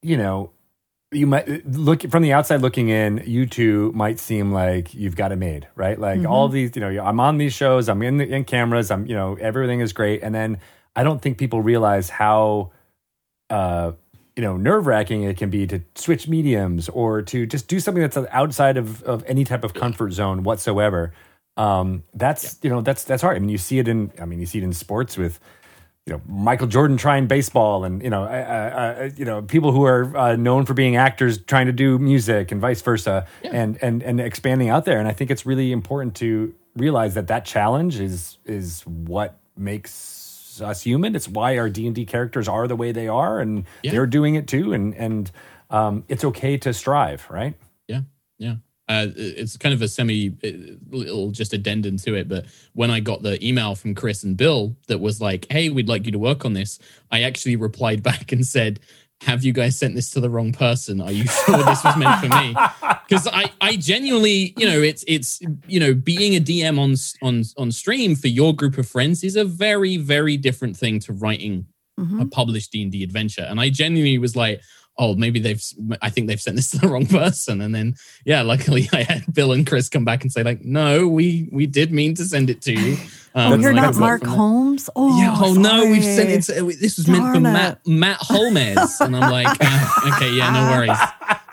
[0.02, 0.50] you know
[1.12, 5.30] you might look from the outside looking in you two might seem like you've got
[5.30, 6.26] it made right like mm-hmm.
[6.26, 9.14] all these you know i'm on these shows i'm in the in cameras i'm you
[9.14, 10.58] know everything is great and then
[10.96, 12.70] i don't think people realize how
[13.50, 13.92] uh
[14.36, 18.02] you know nerve wracking it can be to switch mediums or to just do something
[18.02, 21.12] that's outside of of any type of comfort zone whatsoever
[21.56, 22.50] um, that's yeah.
[22.62, 23.36] you know that's that's hard.
[23.36, 25.38] I mean, you see it in I mean you see it in sports with
[26.06, 29.84] you know Michael Jordan trying baseball, and you know uh, uh, you know people who
[29.84, 33.50] are uh, known for being actors trying to do music, and vice versa, yeah.
[33.52, 34.98] and and and expanding out there.
[34.98, 40.60] And I think it's really important to realize that that challenge is is what makes
[40.60, 41.14] us human.
[41.14, 43.92] It's why our D and D characters are the way they are, and yeah.
[43.92, 44.72] they're doing it too.
[44.72, 45.30] And and
[45.70, 47.54] um, it's okay to strive, right?
[47.86, 48.00] Yeah,
[48.38, 48.56] yeah.
[48.88, 50.50] Uh, it's kind of a semi uh,
[50.90, 54.76] little just addendum to it, but when I got the email from Chris and Bill
[54.88, 56.78] that was like, "Hey, we'd like you to work on this,"
[57.10, 58.80] I actually replied back and said,
[59.22, 61.00] "Have you guys sent this to the wrong person?
[61.00, 62.56] Are you sure this was meant for me?"
[63.08, 66.94] Because I, I genuinely, you know, it's it's you know, being a DM on
[67.26, 71.12] on on stream for your group of friends is a very very different thing to
[71.12, 71.66] writing
[72.00, 72.20] mm-hmm.
[72.20, 74.62] a published D and D adventure, and I genuinely was like
[74.98, 75.62] oh, maybe they've,
[76.00, 77.60] I think they've sent this to the wrong person.
[77.60, 81.08] And then, yeah, luckily I had Bill and Chris come back and say, like, no,
[81.08, 82.96] we we did mean to send it to you.
[83.34, 84.90] Um, oh, you're like, not Mark Hulmes?
[84.94, 85.34] Oh, yeah.
[85.34, 85.58] Oh, sorry.
[85.62, 86.42] no, we've sent it.
[86.52, 89.00] To, this was Darn meant for Matt, Matt Holmes.
[89.00, 90.98] and I'm like, uh, okay, yeah, no worries.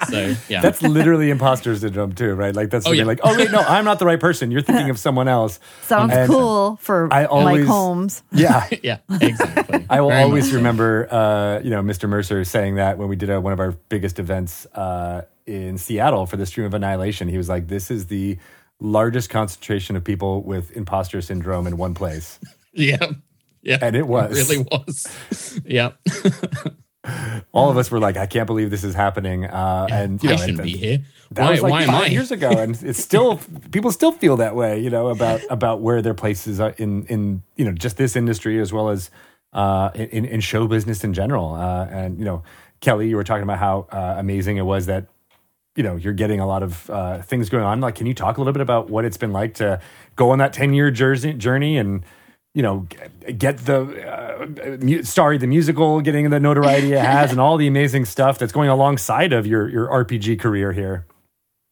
[0.09, 0.61] So, yeah.
[0.61, 2.55] That's literally imposter syndrome, too, right?
[2.55, 3.03] Like, that's oh, yeah.
[3.03, 4.51] like, oh, wait, no, I'm not the right person.
[4.51, 5.59] You're thinking of someone else.
[5.83, 8.23] Sounds and cool for I always, Mike Holmes.
[8.31, 8.67] Yeah.
[8.83, 9.85] yeah, exactly.
[9.89, 10.55] I will Very always much.
[10.55, 12.07] remember, uh, you know, Mr.
[12.09, 16.25] Mercer saying that when we did a, one of our biggest events uh, in Seattle
[16.25, 17.27] for the Stream of Annihilation.
[17.27, 18.37] He was like, this is the
[18.79, 22.39] largest concentration of people with imposter syndrome in one place.
[22.73, 22.97] yeah.
[23.61, 23.77] Yeah.
[23.81, 24.37] And it was.
[24.37, 25.59] It really was.
[25.65, 25.91] yeah.
[27.53, 29.45] All of us were like, I can't believe this is happening.
[29.45, 30.99] Uh, and you I know, shouldn't and, be here.
[31.31, 32.07] That why, was like why five am I?
[32.07, 33.39] years ago, and it's still
[33.71, 37.43] people still feel that way, you know, about about where their places are in in
[37.55, 39.11] you know just this industry as well as
[39.53, 41.53] uh, in in show business in general.
[41.53, 42.43] Uh, and you know,
[42.81, 45.05] Kelly, you were talking about how uh, amazing it was that
[45.75, 47.79] you know you're getting a lot of uh, things going on.
[47.79, 49.79] Like, can you talk a little bit about what it's been like to
[50.15, 52.03] go on that ten year journey and
[52.59, 52.85] you know
[53.37, 58.03] get the uh, sorry the musical getting the notoriety it has and all the amazing
[58.03, 61.05] stuff that's going alongside of your your RPG career here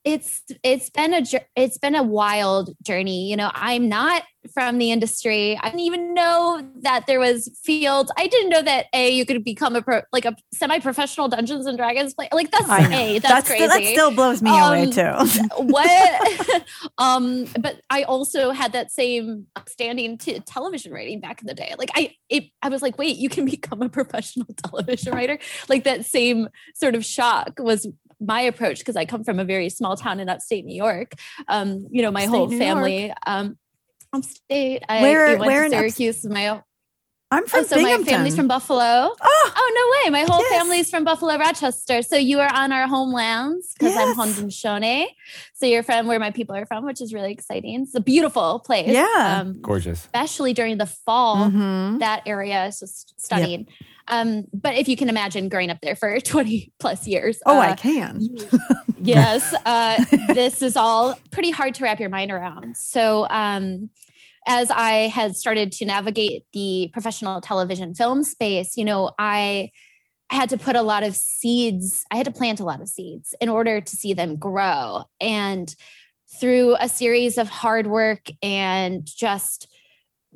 [0.07, 1.21] it's it's been a
[1.57, 5.57] it's been a wild journey you know i'm not from the industry.
[5.61, 8.11] I didn't even know that there was fields.
[8.17, 11.77] I didn't know that a you could become a pro, like a semi-professional dungeons and
[11.77, 15.11] dragons player like that's a that's, that's crazy that still blows me um, away too
[15.57, 16.63] what
[16.97, 21.73] um but i also had that same standing to television writing back in the day.
[21.77, 25.39] Like i it, i was like wait you can become a professional television writer?
[25.69, 27.87] Like that same sort of shock was
[28.19, 31.13] my approach because I come from a very small town in upstate New York.
[31.47, 33.17] Um, you know, my upstate whole New family, York.
[33.25, 33.57] um,
[34.13, 34.83] upstate.
[34.89, 36.25] I where, went where to Syracuse.
[36.25, 36.61] Ups- my
[37.29, 38.05] I'm from oh, so Binghamton.
[38.05, 38.79] my family's from Buffalo.
[38.79, 40.11] Oh, oh no way!
[40.11, 40.49] My whole yes.
[40.49, 42.01] family's from Buffalo, Rochester.
[42.01, 44.17] So you are on our homelands because yes.
[44.17, 45.07] I'm Haudenosaunee.
[45.53, 47.81] So you're from where my people are from, which is really exciting.
[47.81, 48.87] It's a beautiful place.
[48.87, 50.05] Yeah, um, gorgeous.
[50.05, 51.97] Especially during the fall, mm-hmm.
[51.97, 53.67] that area is just stunning.
[53.67, 53.87] Yep.
[54.07, 57.39] Um, but if you can imagine growing up there for 20 plus years.
[57.45, 58.21] Oh, uh, I can.
[59.01, 59.53] yes.
[59.65, 60.03] Uh,
[60.33, 62.77] this is all pretty hard to wrap your mind around.
[62.77, 63.89] So, um,
[64.49, 69.71] as I had started to navigate the professional television film space, you know, I
[70.29, 72.89] I had to put a lot of seeds, I had to plant a lot of
[72.89, 75.03] seeds in order to see them grow.
[75.21, 75.73] And
[76.39, 79.67] through a series of hard work and just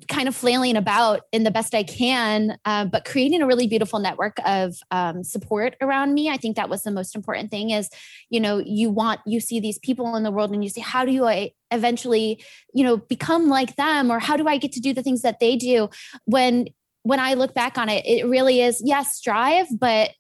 [0.08, 4.00] kind of flailing about in the best I can, uh, but creating a really beautiful
[4.00, 6.30] network of um, support around me.
[6.30, 7.70] I think that was the most important thing.
[7.70, 7.90] Is
[8.30, 11.06] you know you want you see these people in the world and you say, how
[11.06, 12.44] do I eventually
[12.74, 15.40] you know become like them, or how do I get to do the things that
[15.40, 15.90] they do?
[16.26, 16.68] When
[17.04, 20.12] when I look back on it, it really is yes, strive, but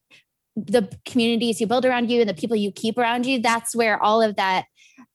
[0.55, 4.01] the communities you build around you and the people you keep around you, that's where
[4.01, 4.65] all of that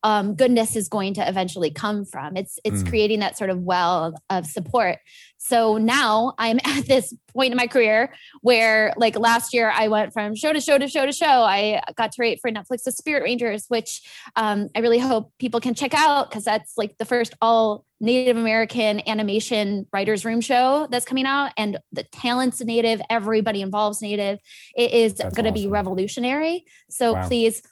[0.02, 2.36] um, goodness is going to eventually come from.
[2.36, 2.88] It's it's mm.
[2.88, 4.98] creating that sort of well of, support.
[5.38, 10.12] So now I'm at this point in my career where, like last year, I went
[10.12, 11.26] from show to show to show to show.
[11.26, 14.02] I got to write for Netflix's Spirit Rangers, which
[14.36, 18.36] um, I really hope people can check out because that's like the first all Native
[18.36, 23.00] American animation writers room show that's coming out, and the talent's native.
[23.10, 24.38] Everybody involves native.
[24.76, 25.54] It is going to awesome.
[25.54, 26.64] be revolutionary.
[26.90, 27.26] So wow.
[27.26, 27.62] please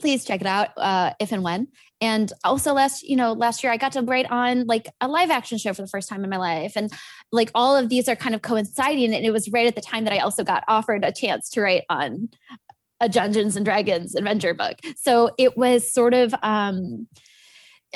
[0.00, 1.68] please check it out uh, if and when.
[2.00, 5.30] And also last, you know, last year I got to write on like a live
[5.30, 6.72] action show for the first time in my life.
[6.76, 6.92] And
[7.32, 9.14] like all of these are kind of coinciding.
[9.14, 11.60] And it was right at the time that I also got offered a chance to
[11.60, 12.28] write on
[13.00, 14.78] a Dungeons and Dragons adventure book.
[14.96, 17.06] So it was sort of um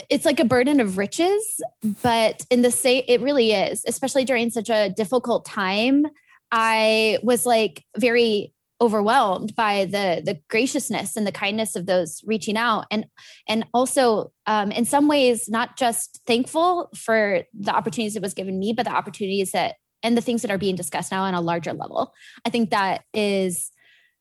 [0.09, 1.61] it's like a burden of riches,
[2.03, 6.07] but in the same it really is, especially during such a difficult time.
[6.51, 12.57] I was like very overwhelmed by the the graciousness and the kindness of those reaching
[12.57, 12.87] out.
[12.91, 13.07] And
[13.49, 18.59] and also um, in some ways not just thankful for the opportunities it was given
[18.59, 21.41] me but the opportunities that and the things that are being discussed now on a
[21.41, 22.15] larger level.
[22.45, 23.71] I think that is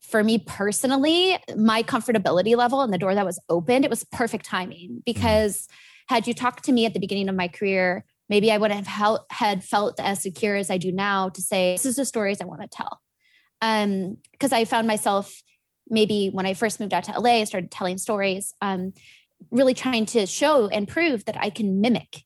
[0.01, 4.45] for me personally my comfortability level and the door that was opened it was perfect
[4.45, 4.99] timing mm-hmm.
[5.05, 5.67] because
[6.07, 8.87] had you talked to me at the beginning of my career maybe i wouldn't have
[8.87, 12.39] held, had felt as secure as i do now to say this is the stories
[12.41, 13.01] i want to tell
[13.61, 15.41] um because i found myself
[15.89, 18.93] maybe when i first moved out to la i started telling stories um
[19.51, 22.23] really trying to show and prove that i can mimic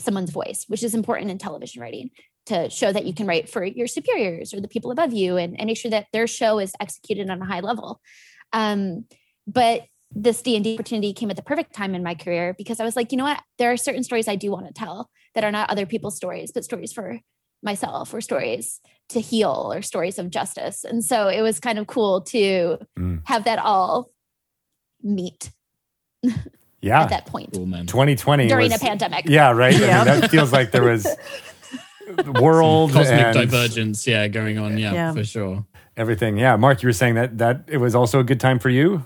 [0.00, 2.10] someone's voice which is important in television writing
[2.46, 5.58] to show that you can write for your superiors or the people above you and,
[5.58, 8.00] and make sure that their show is executed on a high level.
[8.52, 9.04] Um
[9.46, 12.96] but this d&d opportunity came at the perfect time in my career because i was
[12.96, 13.40] like you know what?
[13.58, 16.52] There are certain stories i do want to tell that are not other people's stories
[16.52, 17.18] but stories for
[17.66, 20.84] myself or stories to heal or stories of justice.
[20.84, 23.20] And so it was kind of cool to mm.
[23.24, 24.10] have that all
[25.02, 25.50] meet.
[26.82, 27.02] Yeah.
[27.02, 27.52] at that point.
[27.52, 29.24] Cool, 2020 during was, a pandemic.
[29.26, 29.76] Yeah, right.
[29.76, 30.02] Yeah.
[30.02, 31.04] I mean, that feels like there was
[32.26, 34.78] world Some cosmic divergence, yeah, going on.
[34.78, 35.66] Yeah, yeah, for sure.
[35.96, 36.36] Everything.
[36.36, 36.54] Yeah.
[36.54, 39.02] Mark, you were saying that that it was also a good time for you?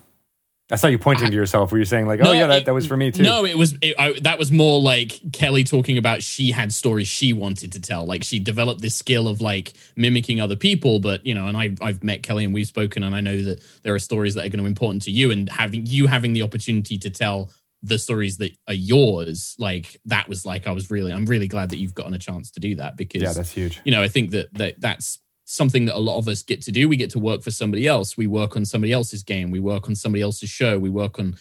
[0.71, 1.73] I saw you pointing to yourself.
[1.73, 3.23] Were you saying like, "Oh yeah, that, it, that was for me too"?
[3.23, 3.75] No, it was.
[3.81, 7.81] It, I, that was more like Kelly talking about she had stories she wanted to
[7.81, 8.07] tell.
[8.07, 11.01] Like she developed this skill of like mimicking other people.
[11.01, 13.63] But you know, and I, I've met Kelly and we've spoken, and I know that
[13.83, 16.33] there are stories that are going to be important to you, and having you having
[16.33, 17.51] the opportunity to tell
[17.83, 21.71] the stories that are yours, like that was like I was really, I'm really glad
[21.71, 23.81] that you've gotten a chance to do that because yeah, that's huge.
[23.85, 25.19] You know, I think that that that's
[25.51, 26.89] something that a lot of us get to do.
[26.89, 28.17] We get to work for somebody else.
[28.17, 29.51] We work on somebody else's game.
[29.51, 30.79] We work on somebody else's show.
[30.79, 31.37] We work on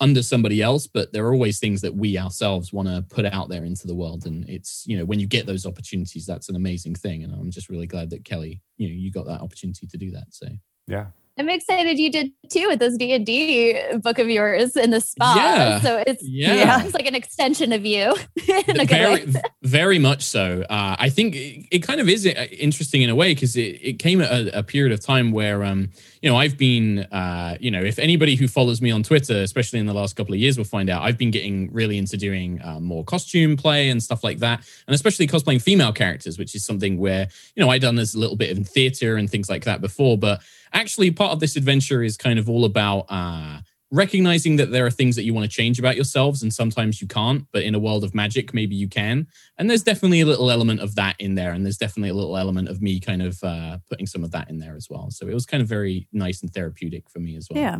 [0.00, 3.50] under somebody else, but there are always things that we ourselves want to put out
[3.50, 4.24] there into the world.
[4.26, 7.24] And it's, you know, when you get those opportunities, that's an amazing thing.
[7.24, 10.10] And I'm just really glad that Kelly, you know, you got that opportunity to do
[10.12, 10.28] that.
[10.30, 10.46] So,
[10.86, 11.06] yeah,
[11.38, 15.00] I'm excited you did too with this D and D book of yours in the
[15.00, 15.34] spa.
[15.34, 15.80] Yeah.
[15.80, 16.84] So it's yeah.
[16.84, 18.14] it's like an extension of you.
[18.86, 19.26] very,
[19.62, 20.62] very much so.
[20.68, 23.78] Uh, I think it, it, kind of is uh, interesting in a way because it,
[23.82, 27.56] it came at a, a, period of time where, um, you know, I've been, uh,
[27.60, 30.40] you know, if anybody who follows me on Twitter, especially in the last couple of
[30.40, 34.02] years, will find out I've been getting really into doing uh, more costume play and
[34.02, 37.78] stuff like that, and especially cosplaying female characters, which is something where you know I
[37.78, 40.42] done this a little bit in theater and things like that before, but
[40.72, 43.60] actually part of this adventure is kind of all about uh,
[43.90, 47.06] recognizing that there are things that you want to change about yourselves and sometimes you
[47.06, 49.26] can't but in a world of magic maybe you can.
[49.58, 52.36] And there's definitely a little element of that in there and there's definitely a little
[52.36, 55.10] element of me kind of uh, putting some of that in there as well.
[55.10, 57.62] So it was kind of very nice and therapeutic for me as well.
[57.62, 57.78] Yeah.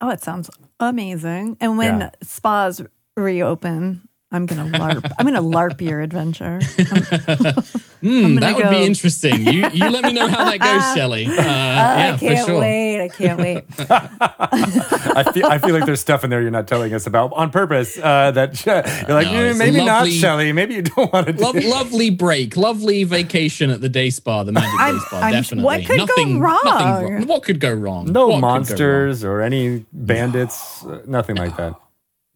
[0.00, 0.50] Oh it sounds
[0.80, 1.56] amazing.
[1.60, 2.10] And when yeah.
[2.22, 2.82] spas
[3.16, 5.12] reopen I'm gonna LARP.
[5.16, 6.58] I'm gonna LARP your adventure.
[8.02, 8.70] mm, that would go.
[8.70, 9.46] be interesting.
[9.46, 11.28] You you let me know how that goes, Shelly.
[11.44, 12.60] Uh, uh, yeah, I can't sure.
[12.60, 13.04] wait.
[13.04, 13.64] I can't wait.
[13.78, 17.50] I feel I feel like there's stuff in there you're not telling us about on
[17.50, 17.98] purpose.
[17.98, 18.76] Uh, that you're
[19.14, 20.52] like no, mm, maybe lovely, not, Shelly.
[20.52, 21.32] Maybe you don't want to.
[21.32, 25.20] Do lo- lovely break, lovely vacation at the day spa, the Magic I'm, Day Spa.
[25.20, 25.64] I'm, definitely.
[25.64, 26.60] What could nothing, go wrong?
[26.64, 27.26] Nothing wrong?
[27.26, 28.12] What could go wrong?
[28.12, 30.82] No what monsters or any bandits.
[30.84, 31.02] No.
[31.06, 31.74] nothing like that.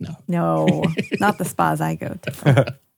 [0.00, 0.16] No.
[0.28, 0.84] No,
[1.20, 2.76] not the spas I go to.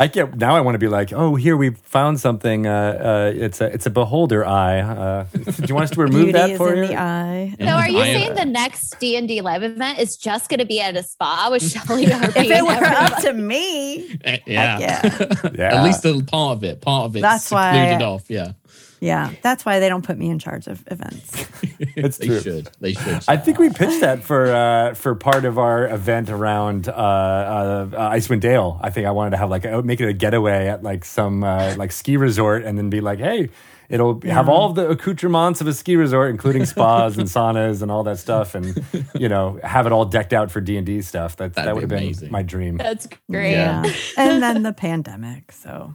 [0.00, 0.56] I get now.
[0.56, 2.66] I want to be like, oh, here we found something.
[2.66, 4.80] Uh, uh, it's a it's a beholder eye.
[4.80, 6.88] Uh, do you want us to remove Beauty that is for you?
[6.88, 7.54] the eye.
[7.60, 10.58] So are you I- saying the next D and D live event is just going
[10.58, 12.02] to be at a spa with Shelly?
[12.06, 14.78] If it were up to me, Eh, yeah.
[14.80, 15.50] yeah.
[15.54, 15.78] Yeah.
[15.78, 16.80] At least a part of it.
[16.80, 17.20] Part of it.
[17.22, 18.28] That's why- secluded off.
[18.28, 18.52] Yeah.
[19.00, 21.46] Yeah, that's why they don't put me in charge of events.
[21.96, 22.40] It's they true.
[22.40, 22.70] should.
[22.80, 23.24] They should.
[23.28, 27.88] I think we pitched that for uh, for part of our event around uh, uh,
[27.92, 28.78] uh, Icewind Dale.
[28.80, 31.42] I think I wanted to have like a, make it a getaway at like some
[31.44, 33.50] uh, like ski resort, and then be like, hey.
[33.90, 37.90] It'll have all of the accoutrements of a ski resort, including spas and saunas and
[37.90, 38.82] all that stuff, and
[39.14, 41.36] you know, have it all decked out for D and D stuff.
[41.36, 42.78] That That'd that be would have been my dream.
[42.78, 43.52] That's great.
[43.52, 43.84] Yeah.
[43.84, 43.92] Yeah.
[44.16, 45.52] and then the pandemic.
[45.52, 45.94] So,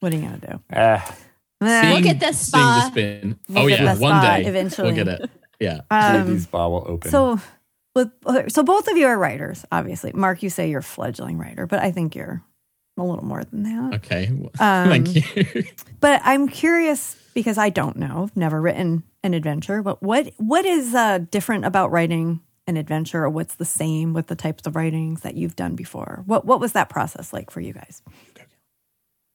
[0.00, 0.60] what are you gonna do?
[1.64, 2.88] Look at this seeing the spa.
[2.90, 3.38] spin.
[3.48, 4.92] We'll oh yeah, the one spa day eventually.
[4.92, 5.30] we'll get it.
[5.60, 5.80] Yeah.
[5.90, 7.10] um, D&D spa will open.
[7.10, 7.40] So,
[7.94, 8.10] with
[8.48, 10.12] so both of you are writers, obviously.
[10.12, 12.42] Mark, you say you're a fledgling writer, but I think you're
[12.96, 13.94] a little more than that.
[13.96, 14.30] Okay.
[14.60, 15.64] Um, Thank you.
[16.00, 19.82] But I'm curious because I don't know, I've never written an adventure.
[19.82, 24.28] But what what is uh, different about writing an adventure, or what's the same with
[24.28, 26.22] the types of writings that you've done before?
[26.26, 28.00] What what was that process like for you guys?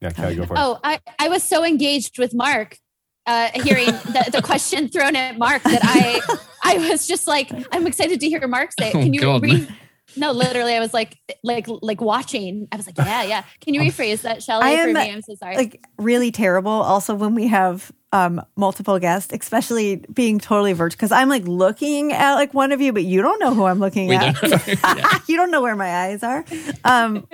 [0.01, 0.59] Yeah, Kelly, go for it.
[0.59, 2.77] Oh, I, I was so engaged with Mark,
[3.25, 6.21] uh, hearing the, the question thrown at Mark that I
[6.63, 8.89] I was just like, I'm excited to hear Mark say.
[8.89, 8.95] it.
[8.95, 9.43] Oh, Can you God.
[9.43, 9.73] read?
[10.15, 12.67] No, literally, I was like, like, like watching.
[12.71, 13.43] I was like, yeah, yeah.
[13.61, 14.65] Can you rephrase that, Shelly?
[14.65, 15.55] I for am, me, I'm so sorry.
[15.55, 16.71] Like really terrible.
[16.71, 22.11] Also, when we have um, multiple guests, especially being totally virtual, because I'm like looking
[22.11, 24.35] at like one of you, but you don't know who I'm looking We at.
[24.35, 26.43] don't you don't know where my eyes are.
[26.83, 27.27] Um,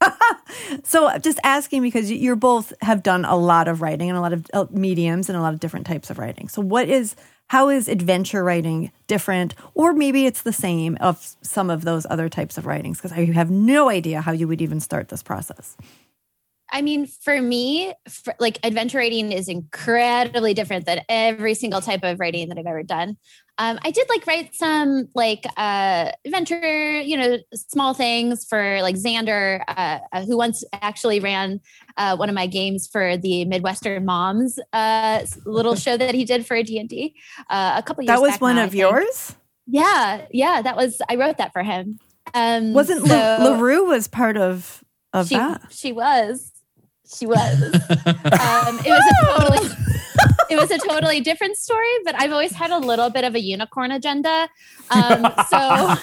[0.84, 4.20] so just asking because you- you're both have done a lot of writing and a
[4.20, 6.48] lot of uh, mediums and a lot of different types of writing.
[6.48, 7.16] So what is
[7.48, 12.28] how is adventure writing different, or maybe it's the same of some of those other
[12.28, 12.98] types of writings?
[12.98, 15.76] Because I have no idea how you would even start this process.
[16.72, 22.00] I mean, for me, for, like adventure writing is incredibly different than every single type
[22.02, 23.16] of writing that I've ever done.
[23.58, 28.96] Um, I did like write some like uh, adventure, you know, small things for like
[28.96, 31.60] Xander, uh, uh, who once actually ran
[31.96, 36.46] uh, one of my games for the Midwestern Moms uh, little show that he did
[36.46, 37.14] for a D&D
[37.48, 39.34] uh, couple years That was one now, of yours.
[39.66, 41.98] Yeah, yeah, that was I wrote that for him.
[42.34, 45.62] Um, Wasn't so- La- Lurue was part of of she, that?
[45.70, 46.52] she was.
[47.14, 47.62] She was.
[47.62, 49.68] um, it was a totally
[50.50, 53.40] it was a totally different story, but I've always had a little bit of a
[53.40, 54.48] unicorn agenda.
[54.90, 55.58] Um, so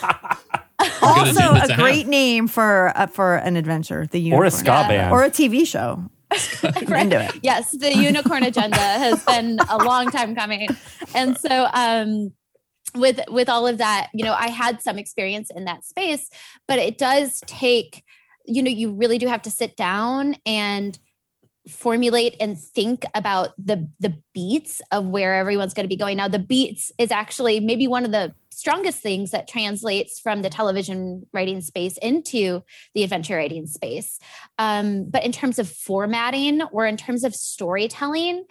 [1.02, 4.06] Also, a great name for uh, for an adventure.
[4.08, 4.42] The unicorn.
[4.42, 4.48] or unicorn.
[4.48, 4.88] a ska Yeah.
[4.88, 5.14] band.
[5.14, 6.04] or a TV show.
[6.64, 7.40] I'm it.
[7.44, 10.68] yes, the unicorn agenda has been a long time coming.
[11.14, 12.34] And so um
[12.96, 16.30] with with all of that, you know, I had some experience in that space,
[16.68, 18.03] but it does take
[18.46, 20.98] you know, you really do have to sit down and
[21.70, 26.18] formulate and think about the the beats of where everyone's going to be going.
[26.18, 30.50] Now the beats is actually maybe one of the strongest things that translates from the
[30.50, 32.62] television writing space into
[32.94, 34.20] the adventure writing space.
[34.58, 38.44] Um, but in terms of formatting or in terms of storytelling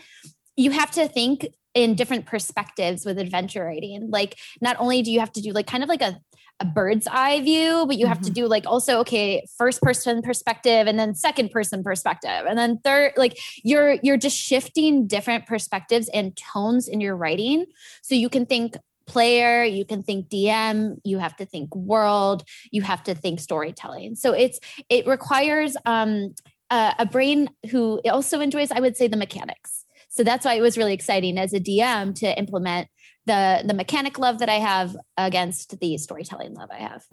[0.57, 4.11] you have to think in different perspectives with adventure writing.
[4.11, 6.20] Like not only do you have to do like kind of like a
[6.63, 10.87] a bird's eye view, but you have to do like also okay, first person perspective
[10.87, 16.09] and then second person perspective and then third like you're you're just shifting different perspectives
[16.15, 17.67] and tones in your writing
[18.03, 22.83] so you can think player, you can think DM, you have to think world, you
[22.83, 24.15] have to think storytelling.
[24.15, 26.35] So it's it requires um
[26.71, 29.85] a, a brain who also enjoys I would say the mechanics.
[30.09, 32.89] So that's why it was really exciting as a DM to implement
[33.27, 37.05] the the mechanic love that I have against the storytelling love I have.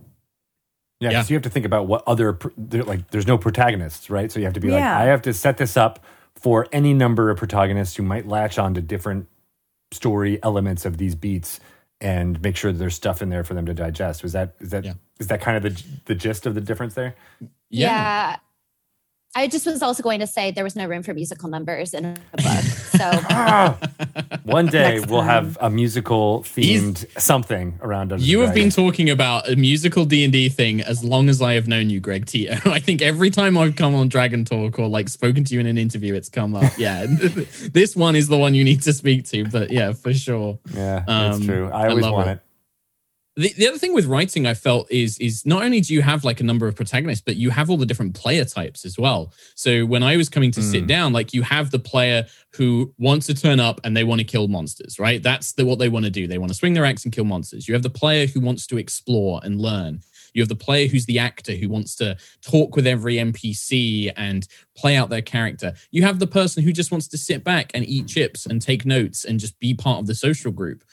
[0.99, 1.21] Yeah, Yeah.
[1.21, 3.09] so you have to think about what other like.
[3.11, 4.31] There's no protagonists, right?
[4.31, 6.03] So you have to be like, I have to set this up
[6.35, 9.27] for any number of protagonists who might latch on to different
[9.91, 11.59] story elements of these beats,
[12.01, 14.23] and make sure that there's stuff in there for them to digest.
[14.23, 15.25] Was that is that is Yeah.
[15.27, 17.15] that kind of the the gist of the difference there?
[17.69, 18.37] Yeah.
[19.35, 22.05] I just was also going to say there was no room for musical numbers in
[22.05, 22.63] a book.
[22.99, 23.05] So!
[24.43, 25.29] One day Next we'll time.
[25.29, 28.09] have a musical themed something around.
[28.09, 31.29] Dungeons You and have been talking about a musical D and D thing as long
[31.29, 32.57] as I have known you, Greg Tito.
[32.69, 35.65] I think every time I've come on Dragon Talk or like spoken to you in
[35.67, 36.73] an interview, it's come up.
[36.77, 39.45] Yeah, this one is the one you need to speak to.
[39.47, 40.59] But yeah, for sure.
[40.73, 41.69] Yeah, that's Um, true.
[41.69, 42.31] I I always love want it.
[42.33, 42.41] it.
[43.35, 46.25] The, the other thing with writing I felt is is not only do you have
[46.25, 49.31] like a number of protagonists, but you have all the different player types as well.
[49.55, 50.87] So when I was coming to sit Mm.
[50.87, 52.25] down, like you have the player
[52.55, 55.21] who wants to turn up and they want to kill monsters, right?
[55.23, 56.27] That's the, what they want to do.
[56.27, 57.67] They want to swing their axe and kill monsters.
[57.67, 60.01] You have the player who wants to explore and learn.
[60.33, 64.47] You have the player who's the actor who wants to talk with every NPC and
[64.75, 65.73] play out their character.
[65.91, 68.85] You have the person who just wants to sit back and eat chips and take
[68.85, 70.83] notes and just be part of the social group.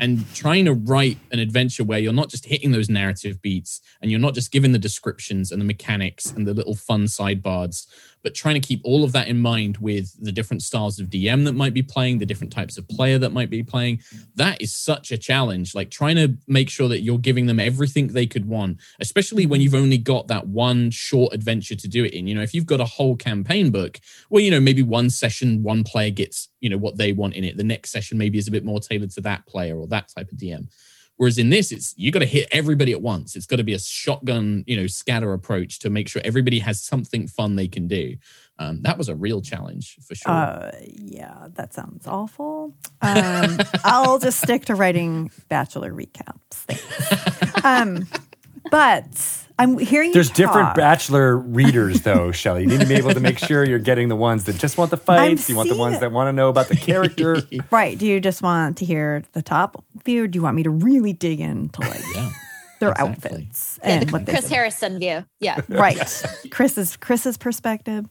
[0.00, 4.10] And trying to write an adventure where you're not just hitting those narrative beats and
[4.10, 7.86] you're not just giving the descriptions and the mechanics and the little fun sidebars,
[8.24, 11.44] but trying to keep all of that in mind with the different styles of DM
[11.44, 14.00] that might be playing, the different types of player that might be playing.
[14.34, 15.74] That is such a challenge.
[15.74, 19.60] Like trying to make sure that you're giving them everything they could want, especially when
[19.60, 22.26] you've only got that one short adventure to do it in.
[22.26, 24.00] You know, if you've got a whole campaign book,
[24.30, 27.44] well, you know, maybe one session, one player gets, you know, what they want in
[27.44, 27.58] it.
[27.58, 30.32] The next session maybe is a bit more tailored to that player or that type
[30.32, 30.68] of DM.
[31.16, 33.36] Whereas in this, it's you got to hit everybody at once.
[33.36, 36.82] It's got to be a shotgun, you know, scatter approach to make sure everybody has
[36.82, 38.16] something fun they can do.
[38.58, 40.32] Um, that was a real challenge for sure.
[40.32, 42.76] Uh, yeah, that sounds awful.
[43.00, 46.36] Um, I'll just stick to writing bachelor recaps.
[46.50, 47.64] Thanks.
[47.64, 48.06] Um,
[48.70, 52.62] but I'm hearing you There's different bachelor readers, though, Shelly.
[52.62, 54.90] You need to be able to make sure you're getting the ones that just want
[54.90, 55.48] the fights.
[55.48, 56.00] You want the ones it.
[56.00, 57.42] that want to know about the character.
[57.70, 57.96] Right.
[57.96, 60.24] Do you just want to hear the top view?
[60.24, 62.30] Or do you want me to really dig into like yeah.
[62.80, 63.10] their exactly.
[63.10, 64.52] outfits Yeah, and the what Chris said?
[64.52, 65.24] Harrison view.
[65.40, 65.60] Yeah.
[65.68, 68.06] right chris's chris's perspective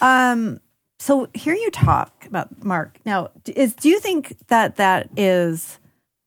[0.00, 0.60] um
[0.98, 5.78] so hear you talk about mark now is do you think that that is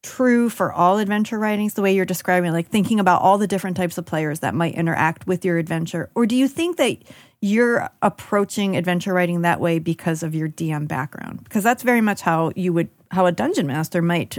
[0.04, 3.78] true for all adventure writings the way you're describing like thinking about all the different
[3.78, 6.10] types of players that might interact with your adventure?
[6.16, 6.98] Or do you think that
[7.40, 11.44] you're approaching adventure writing that way because of your dm background?
[11.44, 14.38] Because that's very much how you would how a dungeon master might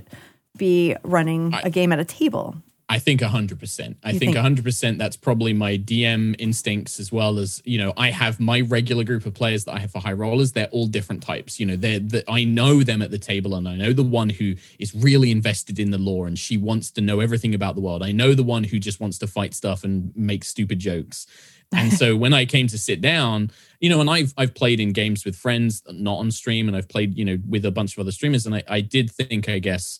[0.57, 2.57] be running a game at a table
[2.93, 3.97] I think 100%.
[4.05, 7.93] I You think think- 100% that's probably my DM instincts as well as, you know,
[7.97, 10.53] I have my regular group of players that I have for high rollers.
[10.53, 11.59] They're all different types.
[11.59, 14.29] You know, they're, the, I know them at the table and I know the one
[14.31, 17.81] who is really invested in the lore and she wants to know everything about the
[17.81, 18.03] world.
[18.03, 21.27] I know the one who just wants to fight stuff and make stupid jokes.
[21.75, 24.93] And so when I came to sit down, you know, and I've I've played in
[24.93, 28.01] games with friends, not on stream, and I've played, you know, with a bunch of
[28.01, 29.99] other streamers, and I, I did think, I guess,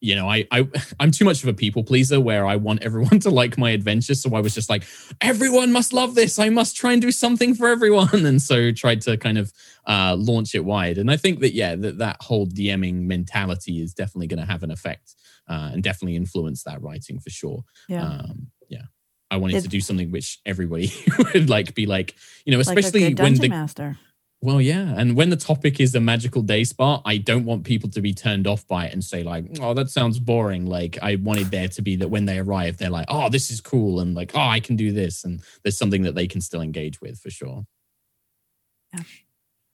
[0.00, 0.68] you know, I, I
[1.00, 4.14] I'm too much of a people pleaser where I want everyone to like my adventure.
[4.14, 4.84] So I was just like,
[5.20, 6.38] everyone must love this.
[6.38, 8.26] I must try and do something for everyone.
[8.26, 9.52] And so tried to kind of
[9.86, 10.98] uh, launch it wide.
[10.98, 14.62] And I think that yeah, that that whole DMing mentality is definitely going to have
[14.62, 15.14] an effect
[15.48, 17.64] uh, and definitely influence that writing for sure.
[17.88, 18.82] yeah Um, yeah.
[19.30, 20.92] I wanted It- to do something which everybody
[21.34, 22.14] would like be like,
[22.44, 23.98] you know, like especially good when the master
[24.44, 27.88] well, yeah, and when the topic is a magical day spa, I don't want people
[27.88, 31.16] to be turned off by it and say like, "Oh, that sounds boring." Like, I
[31.16, 34.14] wanted there to be that when they arrive, they're like, "Oh, this is cool," and
[34.14, 37.18] like, "Oh, I can do this," and there's something that they can still engage with
[37.18, 37.64] for sure.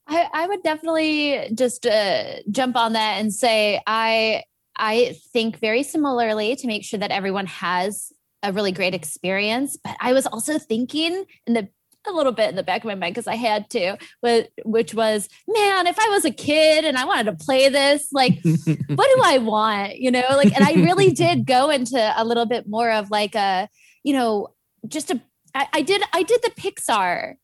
[0.07, 4.45] I, I would definitely just uh, jump on that and say I
[4.77, 8.13] I think very similarly to make sure that everyone has
[8.45, 9.77] a really great experience.
[9.83, 11.69] But I was also thinking in the
[12.07, 14.95] a little bit in the back of my mind because I had to, which, which
[14.95, 18.67] was, man, if I was a kid and I wanted to play this, like, what
[18.87, 19.99] do I want?
[19.99, 23.35] You know, like, and I really did go into a little bit more of like
[23.35, 23.69] a,
[24.03, 24.49] you know,
[24.89, 25.21] just a.
[25.55, 27.35] I, I did I did the Pixar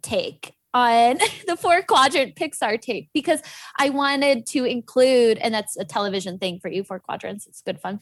[0.00, 3.40] take on the four quadrant Pixar tape because
[3.78, 7.46] I wanted to include, and that's a television thing for you, four quadrants.
[7.46, 7.98] It's good fun.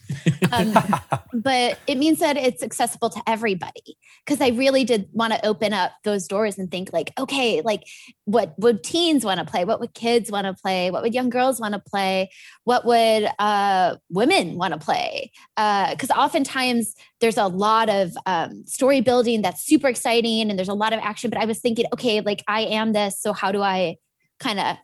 [0.51, 0.75] Um,
[1.35, 5.73] but it means that it's accessible to everybody because I really did want to open
[5.73, 7.85] up those doors and think like, okay, like
[8.25, 9.65] what would teens want to play?
[9.65, 10.91] What would kids want to play?
[10.91, 12.31] What would young girls want to play?
[12.65, 15.31] What would uh, women want to play?
[15.57, 20.75] Because oftentimes there's a lot of um, story building that's super exciting and there's a
[20.75, 21.31] lot of action.
[21.31, 23.97] But I was thinking, okay, like I am this, so how do I
[24.41, 24.77] kind of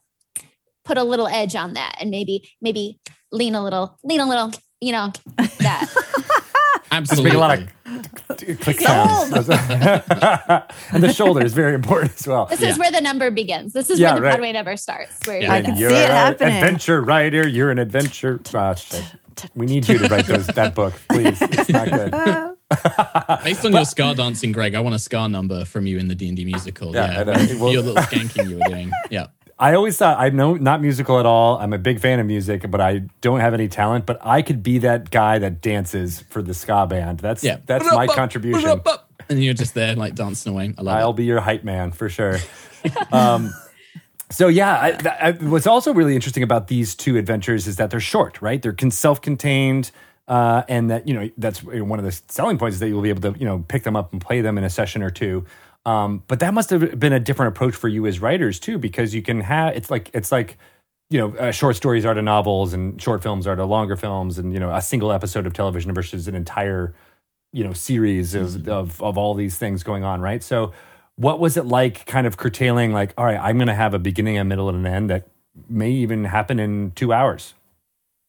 [0.84, 2.98] put a little edge on that and maybe maybe
[3.32, 5.12] lean a little, lean a little, you know,
[5.58, 5.88] that.
[5.92, 7.30] Just Absolutely.
[7.30, 9.32] make a lot of click sounds.
[10.92, 12.46] and the shoulder is very important as well.
[12.46, 12.68] This Yeah.
[12.70, 13.72] is where the number begins.
[13.72, 14.30] This is Yeah, where the right.
[14.32, 15.16] Broadway number starts.
[15.26, 15.52] Where Yeah.
[15.52, 16.54] I you're can see it an happening.
[16.56, 17.46] adventure writer.
[17.46, 18.40] You're an adventure.
[18.54, 18.74] Ah,
[19.54, 21.38] we need you to write those that book, please.
[21.40, 22.12] It's not good.
[23.44, 26.14] Based on your scar dancing, Greg, I want a scar number from you in the
[26.14, 26.94] D and D musical.
[26.94, 27.58] Yeah, Yeah, I know.
[27.60, 28.90] Well- your little skanking you were doing.
[29.10, 29.26] Yeah.
[29.58, 31.58] I always thought I know not musical at all.
[31.58, 34.06] I'm a big fan of music, but I don't have any talent.
[34.06, 37.18] But I could be that guy that dances for the ska band.
[37.18, 37.58] That's Yeah.
[37.66, 38.80] that's my contribution.
[39.28, 40.72] And you're just there like dancing away.
[40.78, 41.16] I love I'll it.
[41.16, 42.38] be your hype man for sure.
[43.12, 43.52] um,
[44.30, 48.00] so yeah, I, I, what's also really interesting about these two adventures is that they're
[48.00, 48.62] short, right?
[48.62, 49.90] They're self-contained,
[50.30, 53.08] uh, and that you know that's one of the selling points is that you'll be
[53.08, 55.44] able to you know pick them up and play them in a session or two.
[55.84, 59.12] Um, but that must have been a different approach for you as writers too, because
[59.12, 60.56] you can have it's like it's like
[61.10, 64.38] you know uh, short stories are to novels and short films are to longer films,
[64.38, 66.94] and you know a single episode of television versus an entire
[67.52, 70.44] you know series of, of of all these things going on, right?
[70.44, 70.72] So,
[71.16, 72.92] what was it like, kind of curtailing?
[72.92, 75.28] Like, all right, I'm going to have a beginning, a middle, and an end that
[75.68, 77.54] may even happen in two hours.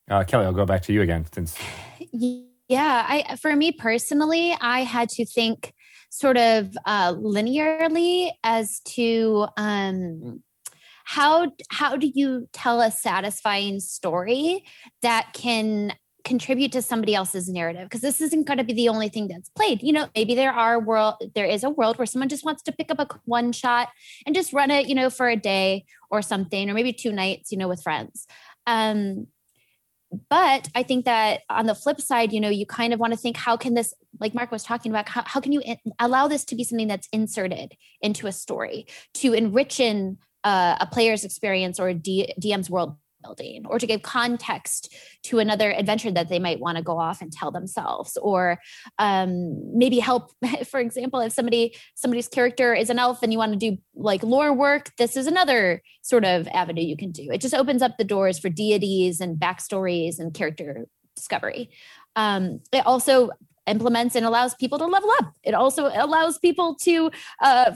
[0.09, 1.55] Uh, Kelly, I'll go back to you again since.
[2.11, 5.73] Yeah, I for me personally, I had to think
[6.09, 10.43] sort of uh, linearly as to um,
[11.05, 14.65] how how do you tell a satisfying story
[15.01, 15.93] that can
[16.25, 17.83] contribute to somebody else's narrative?
[17.85, 19.81] Because this isn't going to be the only thing that's played.
[19.83, 22.71] You know maybe there are world there is a world where someone just wants to
[22.73, 23.89] pick up a one shot
[24.25, 27.51] and just run it you know for a day or something or maybe two nights
[27.51, 28.27] you know with friends.
[28.67, 29.27] Um
[30.29, 33.17] but i think that on the flip side you know you kind of want to
[33.17, 36.27] think how can this like mark was talking about how, how can you in, allow
[36.27, 41.23] this to be something that's inserted into a story to enrich in uh, a player's
[41.23, 44.93] experience or a D, dm's world building or to give context
[45.23, 48.59] to another adventure that they might want to go off and tell themselves or
[48.99, 50.31] um, maybe help.
[50.67, 54.23] For example if somebody somebody's character is an elf and you want to do like
[54.23, 57.29] lore work this is another sort of avenue you can do.
[57.31, 61.69] It just opens up the doors for deities and backstories and character discovery.
[62.15, 63.29] Um, it also
[63.67, 65.33] implements and allows people to level up.
[65.43, 67.11] It also allows people to
[67.41, 67.73] uh,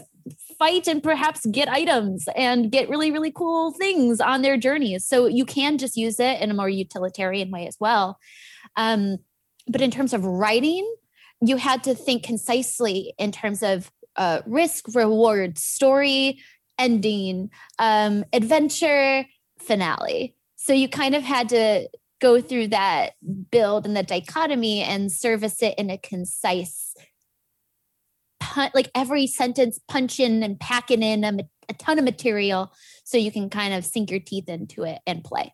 [0.57, 5.05] fight and perhaps get items and get really really cool things on their journeys.
[5.05, 8.19] So you can just use it in a more utilitarian way as well.
[8.75, 9.17] Um,
[9.67, 10.85] but in terms of writing
[11.41, 16.39] you had to think concisely in terms of uh, risk reward story
[16.79, 17.49] ending
[17.79, 19.25] um, adventure
[19.59, 20.35] finale.
[20.55, 21.87] So you kind of had to
[22.21, 23.13] go through that
[23.51, 26.95] build and the dichotomy and service it in a concise
[28.45, 31.37] pun- like every sentence punching and packing in a,
[31.69, 32.71] a ton of material
[33.03, 35.53] so you can kind of sink your teeth into it and play.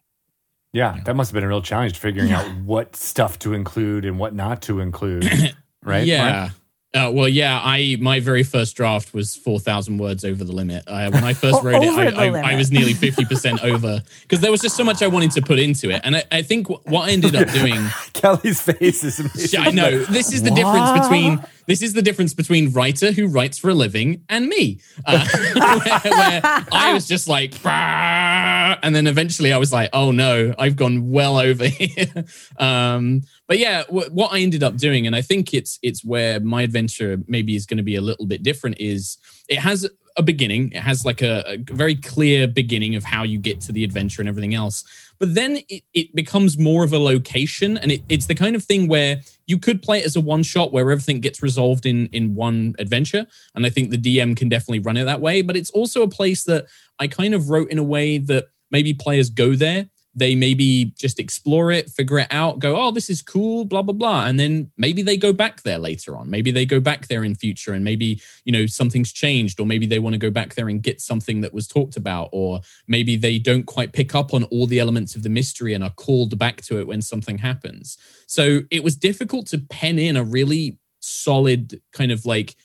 [0.73, 4.17] Yeah, that must have been a real challenge figuring out what stuff to include and
[4.17, 5.29] what not to include.
[5.83, 6.05] right?
[6.05, 6.51] Yeah.
[6.93, 10.83] Uh, well, yeah, I my very first draft was four thousand words over the limit.
[10.87, 14.41] Uh, when I first wrote it, I, I, I, was nearly fifty percent over because
[14.41, 16.67] there was just so much I wanted to put into it, and I, I think
[16.67, 17.81] what I ended up doing.
[18.11, 19.61] Kelly's face is amazing.
[19.61, 20.57] I know this is the what?
[20.57, 21.41] difference between
[21.71, 25.25] this is the difference between writer who writes for a living and me, uh,
[25.55, 30.75] where, where, I was just like, and then eventually I was like, oh no, I've
[30.75, 32.25] gone well over here.
[32.57, 36.41] Um, but yeah, w- what I ended up doing, and I think it's it's where
[36.41, 38.75] my adventure maybe is going to be a little bit different.
[38.77, 39.17] Is
[39.47, 43.37] it has a beginning, it has like a, a very clear beginning of how you
[43.37, 44.83] get to the adventure and everything else.
[45.21, 48.63] But then it, it becomes more of a location, and it, it's the kind of
[48.63, 52.07] thing where you could play it as a one shot where everything gets resolved in
[52.07, 55.43] in one adventure, and I think the DM can definitely run it that way.
[55.43, 56.65] But it's also a place that
[56.97, 61.19] I kind of wrote in a way that maybe players go there they maybe just
[61.19, 64.25] explore it, figure it out, go, oh, this is cool, blah, blah, blah.
[64.25, 66.29] And then maybe they go back there later on.
[66.29, 69.85] Maybe they go back there in future and maybe, you know, something's changed, or maybe
[69.85, 73.15] they want to go back there and get something that was talked about, or maybe
[73.15, 76.37] they don't quite pick up on all the elements of the mystery and are called
[76.37, 77.97] back to it when something happens.
[78.27, 82.55] So it was difficult to pen in a really solid kind of like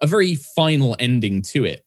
[0.00, 1.85] a very final ending to it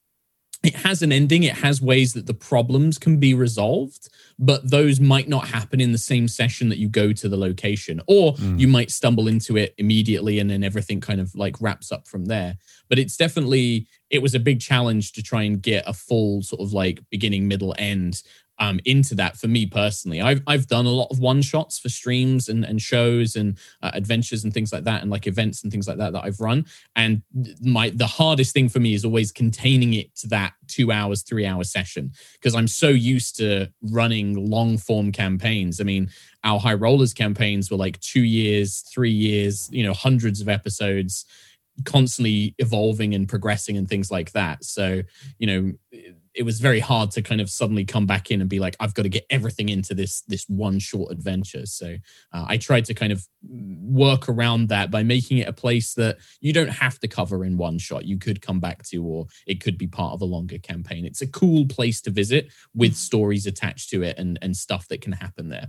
[0.64, 5.00] it has an ending it has ways that the problems can be resolved but those
[5.00, 8.60] might not happen in the same session that you go to the location or mm.
[8.60, 12.26] you might stumble into it immediately and then everything kind of like wraps up from
[12.26, 12.56] there
[12.90, 16.62] but it's definitely it was a big challenge to try and get a full sort
[16.62, 18.22] of like beginning middle end
[18.60, 20.22] um, into that for me personally.
[20.22, 23.92] I've I've done a lot of one shots for streams and, and shows and uh,
[23.94, 26.66] adventures and things like that, and like events and things like that that I've run.
[26.96, 27.22] And
[27.62, 31.46] my the hardest thing for me is always containing it to that two hours, three
[31.46, 35.80] hour session because I'm so used to running long form campaigns.
[35.80, 36.10] I mean,
[36.44, 41.26] our high rollers campaigns were like two years, three years, you know, hundreds of episodes
[41.86, 44.64] constantly evolving and progressing and things like that.
[44.64, 45.02] So,
[45.38, 46.02] you know,
[46.40, 48.94] it was very hard to kind of suddenly come back in and be like i've
[48.94, 51.66] got to get everything into this this one short adventure.
[51.66, 51.98] So
[52.32, 56.18] uh, i tried to kind of work around that by making it a place that
[56.40, 58.06] you don't have to cover in one shot.
[58.06, 61.06] You could come back to or it could be part of a longer campaign.
[61.06, 65.02] It's a cool place to visit with stories attached to it and and stuff that
[65.02, 65.68] can happen there.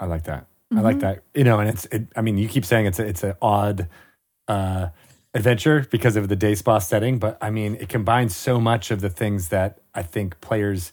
[0.00, 0.46] I like that.
[0.72, 0.78] Mm-hmm.
[0.78, 1.06] i like mm-hmm.
[1.06, 1.22] that.
[1.34, 3.88] You know and it's it, i mean you keep saying it's a, it's an odd
[4.48, 4.88] uh
[5.36, 9.00] adventure because of the day spa setting, but I mean, it combines so much of
[9.00, 10.92] the things that I think players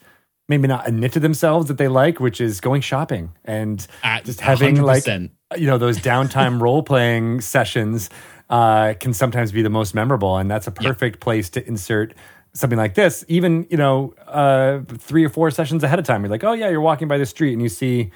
[0.50, 3.88] maybe not admit to themselves that they like, which is going shopping and
[4.26, 4.82] just having 100%.
[4.84, 8.10] like you know those downtime role playing sessions
[8.50, 11.22] uh, can sometimes be the most memorable, and that's a perfect yep.
[11.22, 12.14] place to insert
[12.54, 13.24] something like this.
[13.30, 16.70] Even you know uh, three or four sessions ahead of time, you're like, oh yeah,
[16.70, 18.12] you're walking by the street and you see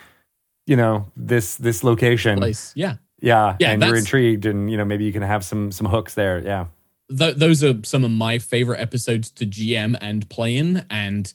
[0.66, 4.86] you know this this location place, yeah Yeah, Yeah, and you're intrigued, and you know
[4.86, 6.40] maybe you can have some some hooks there.
[6.44, 6.68] Yeah,
[7.16, 11.32] th- those are some of my favorite episodes to GM and play in, and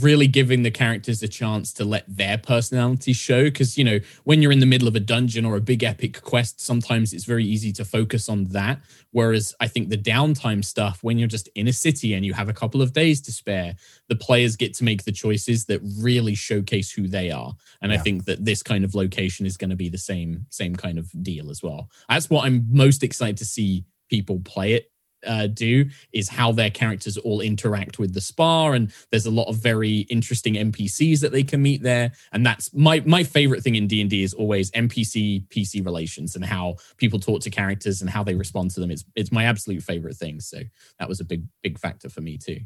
[0.00, 3.44] really giving the characters a chance to let their personality show.
[3.44, 6.22] Because, you know, when you're in the middle of a dungeon or a big epic
[6.22, 8.80] quest, sometimes it's very easy to focus on that.
[9.10, 12.48] Whereas I think the downtime stuff, when you're just in a city and you have
[12.48, 13.74] a couple of days to spare,
[14.08, 17.54] the players get to make the choices that really showcase who they are.
[17.82, 20.76] And I think that this kind of location is going to be the same same
[20.76, 21.88] kind of deal as well.
[22.08, 24.90] That's what I'm most excited to see people play it
[25.26, 29.48] uh, do is how their characters all interact with the spa and there's a lot
[29.48, 32.12] of very interesting npcs that they can meet there.
[32.32, 36.76] And that's my my favorite thing in d&d is always npc pc relations and how
[36.96, 38.90] people talk to characters and how they respond to them.
[38.90, 40.40] It's it's my absolute favorite thing.
[40.40, 40.60] So
[40.98, 42.60] that was a big big factor for me too.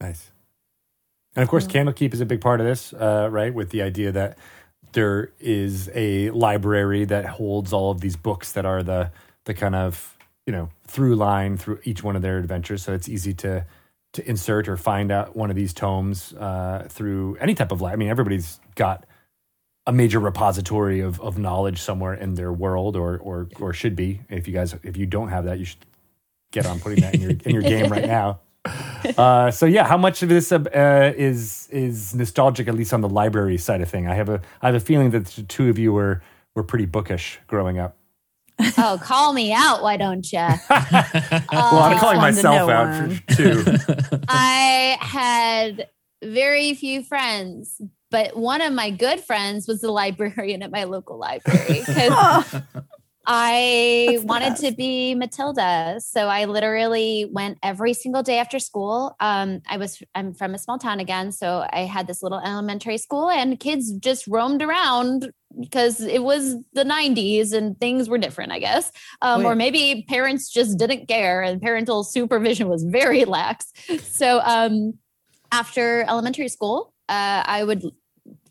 [0.00, 0.30] Nice.
[1.34, 3.52] And of course, Candlekeep is a big part of this, uh, right?
[3.52, 4.38] With the idea that
[4.92, 9.10] there is a library that holds all of these books that are the
[9.44, 10.15] the kind of
[10.46, 12.82] you know through line through each one of their adventures.
[12.82, 13.66] So it's easy to
[14.12, 17.90] to insert or find out one of these tomes uh, through any type of li
[17.90, 19.04] I mean, everybody's got
[19.86, 24.20] a major repository of, of knowledge somewhere in their world, or or or should be.
[24.28, 25.84] If you guys, if you don't have that, you should
[26.52, 28.40] get on putting that in your in your game right now.
[29.16, 33.08] Uh, so yeah, how much of this uh, is is nostalgic, at least on the
[33.08, 34.08] library side of thing?
[34.08, 36.22] I have a I have a feeling that the two of you were
[36.56, 37.96] were pretty bookish growing up.
[38.78, 40.38] Oh, call me out, why don't you?
[40.70, 43.64] well, I'm Uh, calling myself out for too.
[44.28, 45.88] I had
[46.24, 47.80] very few friends,
[48.10, 52.54] but one of my good friends was the librarian at my local library because
[53.26, 56.00] I That's wanted to be Matilda.
[56.00, 59.16] So I literally went every single day after school.
[59.20, 62.98] Um, I was I'm from a small town again, so I had this little elementary
[62.98, 68.52] school, and kids just roamed around because it was the 90s and things were different,
[68.52, 68.92] I guess.
[69.22, 73.72] Um, or maybe parents just didn't care and parental supervision was very lax.
[74.02, 74.94] So um,
[75.52, 77.84] after elementary school, uh, I would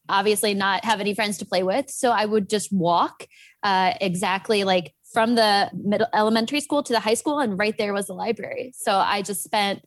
[0.10, 1.90] obviously not have any friends to play with.
[1.90, 3.28] So I would just walk
[3.64, 7.94] uh, exactly like from the middle elementary school to the high school, and right there
[7.94, 8.74] was the library.
[8.76, 9.82] So I just spent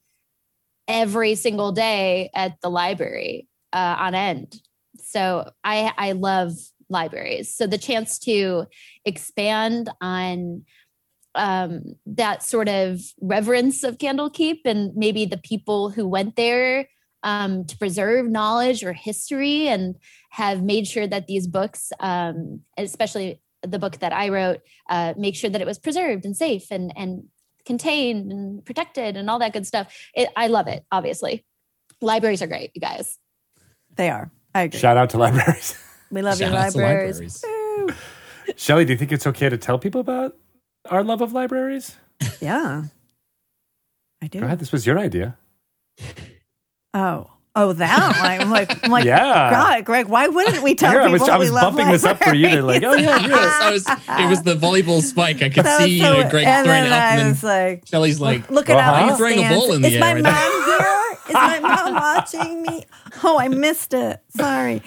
[0.86, 4.56] every single day at the library uh, on end.
[4.98, 6.52] So I I love
[6.88, 7.54] libraries.
[7.54, 8.66] So the chance to
[9.04, 10.64] expand on
[11.34, 16.88] um, that sort of reverence of Candlekeep and maybe the people who went there
[17.22, 19.96] um, to preserve knowledge or history and
[20.30, 25.34] have made sure that these books, um, especially the book that I wrote, uh, make
[25.34, 27.24] sure that it was preserved and safe and and
[27.66, 29.94] contained and protected and all that good stuff.
[30.14, 30.84] It, I love it.
[30.90, 31.44] Obviously,
[32.00, 33.18] libraries are great, you guys.
[33.96, 34.30] They are.
[34.54, 34.80] I agree.
[34.80, 35.76] Shout out to libraries.
[36.10, 37.44] we love your Shout out libraries.
[37.44, 37.98] libraries.
[38.56, 40.36] Shelly, do you think it's okay to tell people about
[40.88, 41.96] our love of libraries?
[42.40, 42.84] Yeah.
[44.22, 44.40] I do.
[44.40, 44.58] Go ahead.
[44.58, 45.36] This was your idea.
[46.94, 47.30] Oh.
[47.56, 48.40] Oh, that one.
[48.40, 49.50] I'm like, I'm like Yeah.
[49.50, 51.90] God, Greg, why wouldn't we tell Here, I people was, I we was love bumping
[51.92, 53.70] this up for you to like, oh yeah, It yeah.
[53.70, 55.42] was, I was- it was the volleyball spike.
[55.42, 57.40] I could That was see, you know, Greg and throwing it up, I and was
[57.40, 58.90] then like, Shelly's like, looking Uh-huh.
[58.92, 59.00] out.
[59.00, 60.34] You're the throwing a ball in the Is air my right mom
[60.66, 61.18] here?
[61.28, 62.84] Is my mom watching me?
[63.24, 64.20] Oh, I missed it.
[64.36, 64.80] Sorry.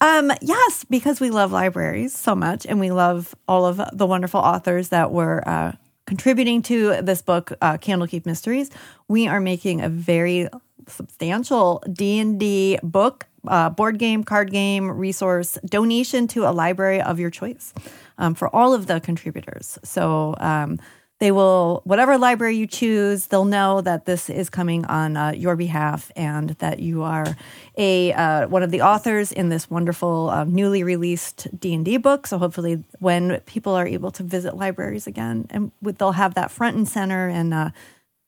[0.00, 4.40] Um, yes, because we love libraries so much, and we love all of the wonderful
[4.40, 5.72] authors that were uh,
[6.06, 8.70] contributing to this book, uh, Candlekeep Mysteries.
[9.06, 10.48] We are making a very
[10.86, 17.00] substantial D and D book, uh, board game, card game, resource donation to a library
[17.00, 17.74] of your choice
[18.18, 19.78] um, for all of the contributors.
[19.84, 20.34] So.
[20.38, 20.78] Um,
[21.18, 25.56] they will whatever library you choose they'll know that this is coming on uh, your
[25.56, 27.36] behalf and that you are
[27.78, 32.38] a uh, one of the authors in this wonderful uh, newly released d&d book so
[32.38, 36.88] hopefully when people are able to visit libraries again and they'll have that front and
[36.88, 37.70] center and uh,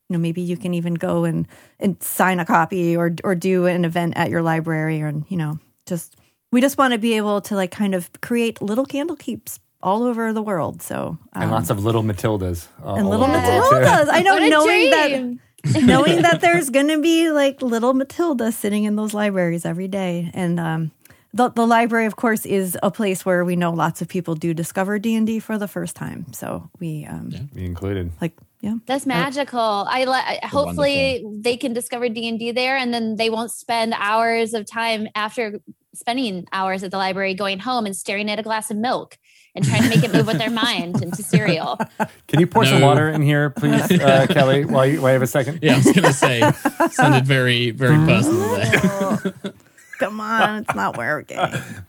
[0.09, 1.47] you know maybe you can even go and,
[1.79, 5.59] and sign a copy or or do an event at your library and you know
[5.87, 6.17] just
[6.53, 10.03] we just want to be able to like kind of create little candle keeps all
[10.03, 12.67] over the world so And um, lots of little Matildas.
[12.85, 13.77] uh, and little over the world, too.
[13.77, 14.09] Matildas.
[14.11, 15.39] I know, What a knowing that
[15.85, 20.31] knowing that there's going to be like little Matilda sitting in those libraries every day,
[20.33, 20.91] and um,
[21.35, 24.55] the the library, of course, is a place where we know lots of people do
[24.55, 26.33] discover D and D for the first time.
[26.33, 28.13] So we um, Me included.
[28.21, 29.61] like, yeah, That's magical.
[29.61, 33.95] I li- hopefully they can discover D and D there, and then they won't spend
[33.97, 35.61] hours of time after
[35.95, 39.19] spending hours at the library going home and staring at a glass of milk
[39.55, 41.79] and trying to make it move with their mind into cereal.
[42.29, 45.23] Can you pour some water in here, please, uh, Kelly, while you, while you have
[45.23, 45.59] a second?
[45.63, 46.53] yeah, I was going to say,
[46.91, 48.81] sounded very, very personal there.
[48.85, 49.33] Oh,
[49.99, 51.39] come on, it's not working.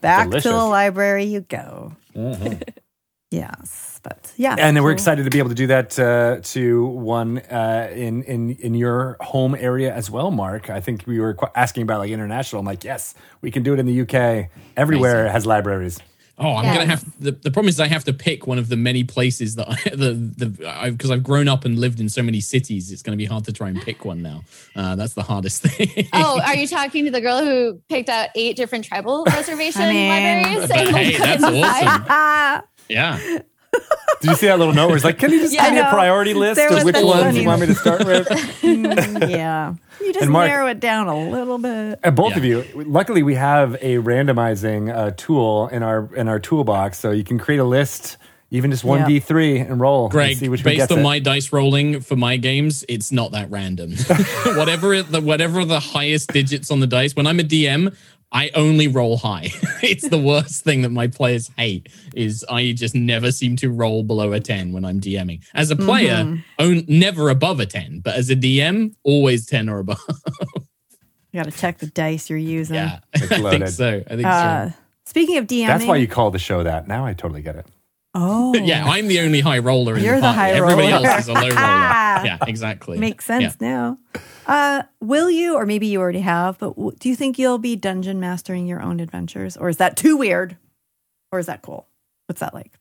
[0.01, 1.95] Back to the library you go.
[3.31, 4.55] Yes, but yeah.
[4.57, 8.23] and then we're excited to be able to do that uh, to one uh, in
[8.23, 10.69] in in your home area as well, Mark.
[10.71, 12.59] I think we were qu- asking about like international.
[12.61, 14.49] I'm like, yes, we can do it in the UK.
[14.75, 15.99] Everywhere has libraries.
[16.41, 16.75] Oh, I'm Yes.
[16.77, 19.55] gonna have the, the problem is I have to pick one of the many places
[19.57, 22.91] that I the the because I've grown up and lived in so many cities.
[22.91, 24.43] It's gonna be hard to try and pick one now.
[24.75, 26.07] Uh, that's the hardest thing.
[26.13, 29.91] Oh, are you talking to the girl who picked out eight different tribal reservation I
[29.93, 30.09] mean-
[30.47, 30.67] libraries?
[30.69, 32.63] But hey, that's awesome.
[32.91, 33.39] Ah, yeah.
[34.21, 35.79] Did you see that little note where it's like, can you just Yeah, give me
[35.79, 35.91] I a know.
[35.91, 38.27] priority list There of which the ones you want me to start with?
[39.29, 39.75] yeah.
[40.01, 41.99] You just Mark- narrow it down a little bit.
[42.03, 42.37] And both Yeah.
[42.37, 47.11] of you, luckily, we have a randomizing uh, tool in our in our toolbox, so
[47.11, 48.17] you can create a list,
[48.49, 49.07] even just one Yeah.
[49.07, 50.05] d three, and roll.
[50.05, 51.03] and Greg, see which based gets on it.
[51.03, 53.93] my dice rolling for my games, it's not that random.
[54.55, 57.15] whatever the whatever the highest digits on the dice.
[57.15, 57.95] When I'm a DM,
[58.31, 59.49] I only roll high.
[59.81, 61.89] it's the worst thing that my players hate.
[62.15, 65.41] Is I just never seem to roll below a ten when I'm DMing.
[65.55, 66.39] As a player, Mm-hmm.
[66.59, 69.99] own, never above a ten, but as a DM, always ten or above.
[71.31, 72.75] You got to check the dice you're using.
[72.75, 73.69] yeah, It's I think loaded.
[73.69, 74.03] so.
[74.07, 74.75] I think Uh, so.
[75.05, 76.87] speaking of DMing, That's why you call the show that.
[76.87, 77.67] Now I totally get it.
[78.15, 80.37] Oh, Yeah, I'm the only high roller in You're the the party.
[80.39, 81.07] high Everybody roller.
[81.09, 81.51] else is a low roller.
[81.55, 82.97] yeah, exactly.
[82.97, 83.67] makes sense Yeah.
[83.69, 83.97] now.
[84.47, 87.75] Uh, will you, or maybe you already have, but w- do you think you'll be
[87.75, 90.57] dungeon mastering your own adventures, or is that too weird,
[91.31, 91.87] or is that cool?
[92.27, 92.71] What's that like?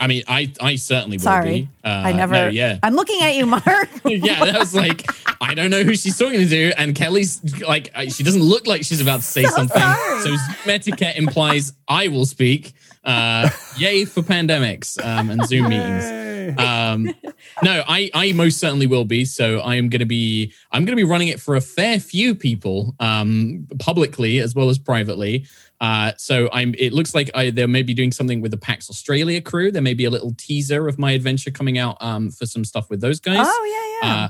[0.00, 1.68] I mean, I I certainly will Sorry, be.
[1.84, 2.32] Uh, I never.
[2.32, 2.78] no, yeah.
[2.82, 3.64] I'm looking at you, Mark.
[4.06, 5.04] yeah, that was like,
[5.40, 6.72] I don't know who she's talking to.
[6.80, 9.80] And Kelly's like, uh, she doesn't look like she's about to say So something.
[9.82, 10.20] sorry.
[10.22, 12.74] So Zoom etiquette implies I will speak.
[13.08, 13.48] Uh,
[13.78, 16.04] yay for pandemics um, and Zoom meetings.
[16.58, 17.14] Um,
[17.62, 19.24] no, I, I most certainly will be.
[19.24, 22.00] So I am going to be, I'm going to be running it for a fair
[22.00, 25.46] few people, um, publicly as well as privately.
[25.80, 26.74] Uh, so I'm.
[26.76, 29.70] It looks like I, they may be doing something with the PAX Australia crew.
[29.70, 32.90] There may be a little teaser of my adventure coming out um, for some stuff
[32.90, 33.46] with those guys.
[33.48, 34.16] oh yeah, yeah.
[34.16, 34.28] Uh,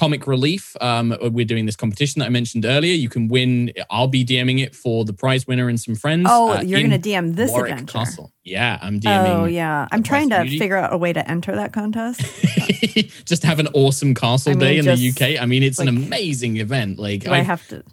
[0.00, 0.74] Comic Relief.
[0.80, 2.94] Um, we're doing this competition that I mentioned earlier.
[2.94, 3.70] You can win.
[3.90, 6.26] I'll be DMing it for the prize winner and some friends.
[6.26, 7.92] oh, uh, you're going to DM this Warwick adventure.
[7.98, 8.32] Castle.
[8.42, 9.28] Yeah, I'm DMing.
[9.28, 10.58] Oh yeah, I'm trying to Beauty.
[10.58, 12.22] figure out a way to enter that contest.
[13.26, 15.42] just have an awesome castle I mean, day in just, the UK.
[15.42, 16.98] I mean, it's an amazing event.
[16.98, 17.84] Like, Do I I, have to,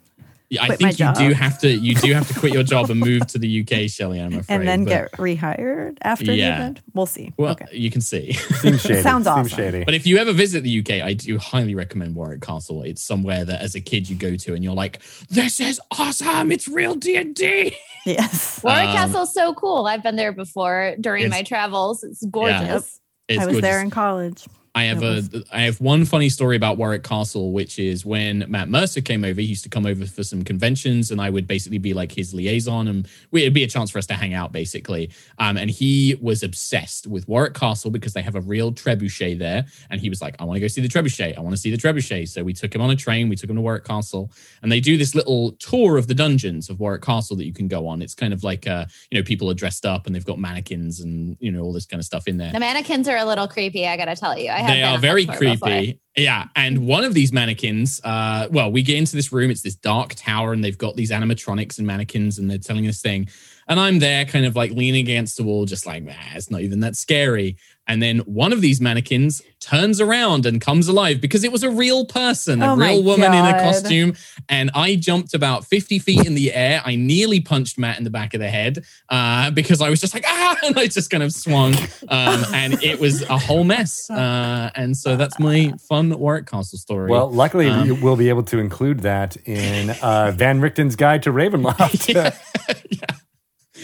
[0.61, 1.69] I quit my think you do have to.
[1.69, 4.21] You do have to quit your job and move to the UK, Shelley.
[4.21, 4.55] I'm afraid.
[4.55, 6.55] and then but- get rehired after the Yeah.
[6.55, 6.81] event?
[6.93, 7.33] We'll see.
[7.37, 7.65] Well, okay.
[7.73, 8.31] you can see.
[8.33, 9.01] Seems shady.
[9.01, 9.47] Sounds Seems awesome.
[9.49, 9.83] shady.
[9.83, 12.83] But if you ever visit the UK, I do highly recommend Warwick Castle.
[12.83, 16.51] It's somewhere that as a kid you go to and you're like, this is awesome.
[16.51, 17.75] It's real D&D.
[18.05, 18.61] Yes.
[18.63, 19.85] Warwick Um, Castle's so cool.
[19.85, 22.05] I've been there before during my travels.
[22.05, 23.01] It's gorgeous.
[23.27, 23.61] It's I was gorgeous.
[23.61, 24.45] there in college.
[24.77, 28.69] I have a I have one funny story about Warwick Castle, which is when Matt
[28.69, 29.41] Mercer came over.
[29.41, 32.31] He used to come over for some conventions, and I would basically be like his
[32.31, 35.09] liaison, and we, it'd be a chance for us to hang out, basically.
[35.39, 39.65] Um, and he was obsessed with Warwick Castle because they have a real trebuchet there,
[39.89, 41.35] and he was like, "I want to go see the trebuchet.
[41.35, 43.29] I want to see the trebuchet." So we took him on a train.
[43.29, 44.31] We took him to Warwick Castle,
[44.61, 47.67] and they do this little tour of the dungeons of Warwick Castle that you can
[47.67, 48.03] go on.
[48.03, 50.99] It's kind of like uh, you know, people are dressed up and they've got mannequins
[50.99, 53.47] and you know all this kind of stuff in there The mannequins are a little
[53.47, 54.51] creepy, I gotta tell you.
[54.51, 55.99] I they are very creepy.
[56.15, 59.51] Yeah, and one of these mannequins, uh, well, we get into this room.
[59.51, 63.01] It's this dark tower, and they've got these animatronics and mannequins, and they're telling this
[63.01, 63.29] thing.
[63.67, 66.61] And I'm there, kind of like leaning against the wall, just like, nah, it's not
[66.61, 67.57] even that scary.
[67.87, 71.69] And then one of these mannequins turns around and comes alive because it was a
[71.69, 74.13] real person, a Oh my real woman in a costume.
[74.49, 76.81] And I jumped about 50 feet in the air.
[76.85, 80.13] I nearly punched Matt in the back of the head uh, because I was just
[80.13, 81.73] like, ah, and I just kind of swung.
[82.09, 84.09] Um, and it was a whole mess.
[84.09, 87.09] Uh, and so that's my fun Warwick Castle story.
[87.09, 91.23] Well, luckily, Um, we we'll be able to include that in uh, Van Richten's Guide
[91.23, 92.13] to Ravenloft.
[92.13, 92.35] yeah.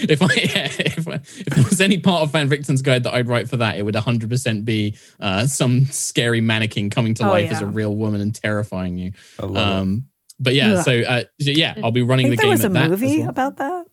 [0.09, 3.13] If I, yeah, if, I- if there was any part of Van Richten's guide that
[3.13, 7.29] I'd write for that, it would 100% be uh, some scary mannequin coming to Oh,
[7.29, 9.13] life as a real woman and terrifying you.
[9.39, 9.57] I love it.
[9.81, 10.07] Um,
[10.39, 12.69] but yeah, so uh, yeah, I'll be I running think the there game was a
[12.69, 13.29] that movie well.
[13.29, 13.85] about that.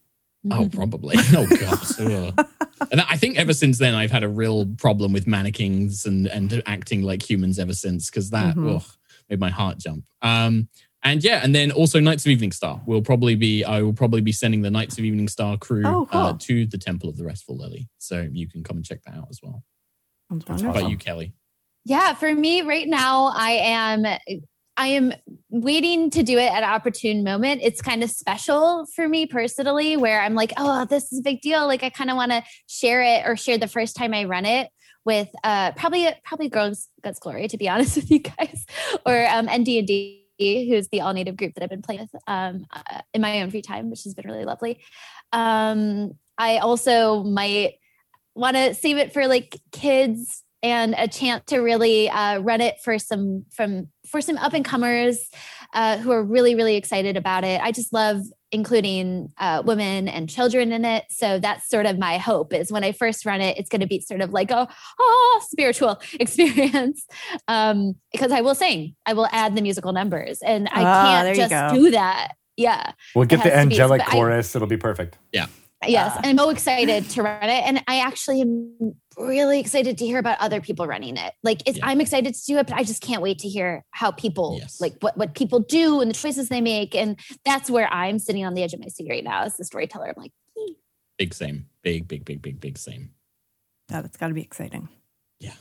[0.51, 1.17] Oh, probably.
[1.37, 2.01] Oh, gosh.
[2.01, 2.47] Ugh.
[2.91, 6.63] and I think ever since then, I've had a real problem with mannequins and, and
[6.67, 8.77] acting like humans ever since because that Mhm.
[8.77, 8.85] ugh,
[9.29, 10.05] made my heart jump.
[10.23, 10.69] Um,
[11.03, 14.33] and yeah, and then also Knights of Eveningstar will probably be, I will probably be
[14.33, 16.21] sending the Knights of Eveningstar crew Oh, cool.
[16.21, 17.89] uh, to the Temple of the Restful Lily.
[17.99, 19.63] So you can come and check that out as well.
[20.31, 21.33] Sounds That's How about you, Kelly?
[21.85, 24.05] Yeah, for me right now, I am
[24.77, 25.13] I am
[25.51, 27.61] waiting to do it at an opportune moment.
[27.63, 31.41] It's kind of special for me personally, where I'm like, oh, this is a big
[31.41, 31.67] deal.
[31.67, 34.45] Like I kind of want to share it or share the first time I run
[34.47, 34.69] it
[35.05, 38.67] with uh probably probably Girls Guts Glory, to be honest with you guys,
[39.07, 43.01] or um ND&D, who's the all native group that I've been playing with um uh,
[43.15, 44.81] in my own free time, which has been really lovely.
[45.33, 47.75] Um I also might
[48.35, 52.77] want to save it for like kids and a chance to really uh, run it
[52.83, 55.29] for some from for some up and comers
[55.75, 57.61] uh, who are really really excited about it.
[57.63, 61.05] I just love including uh, women and children in it.
[61.11, 63.87] So that's sort of my hope is when I first run it, it's going to
[63.87, 64.69] be sort of like a
[64.99, 67.07] oh, spiritual experience.
[67.49, 71.37] Um, because I will sing, I will add the musical numbers, and I Ah, can't
[71.37, 71.75] just go.
[71.75, 72.33] do that.
[72.57, 72.93] Yeah.
[73.15, 74.55] We'll get the has to be- angelic I- chorus.
[74.57, 75.17] It'll be perfect.
[75.87, 80.05] Yes, and I'm so excited to run it, and I actually am really excited to
[80.07, 81.33] hear about other people running it.
[81.43, 81.87] Like, it's, Yeah.
[81.87, 84.79] I'm excited to do it, but I just can't wait to hear how people Yes.
[84.81, 88.45] like what what people do and the choices they make, and that's where I'm sitting
[88.45, 90.09] on the edge of my seat right now as the storyteller.
[90.09, 90.73] I'm like, "Hmm,
[91.19, 91.67] Big same.
[91.83, 93.11] Big, big, big, big, big same.
[93.91, 94.89] Yeah, that's got to be exciting.
[95.39, 95.55] Yeah.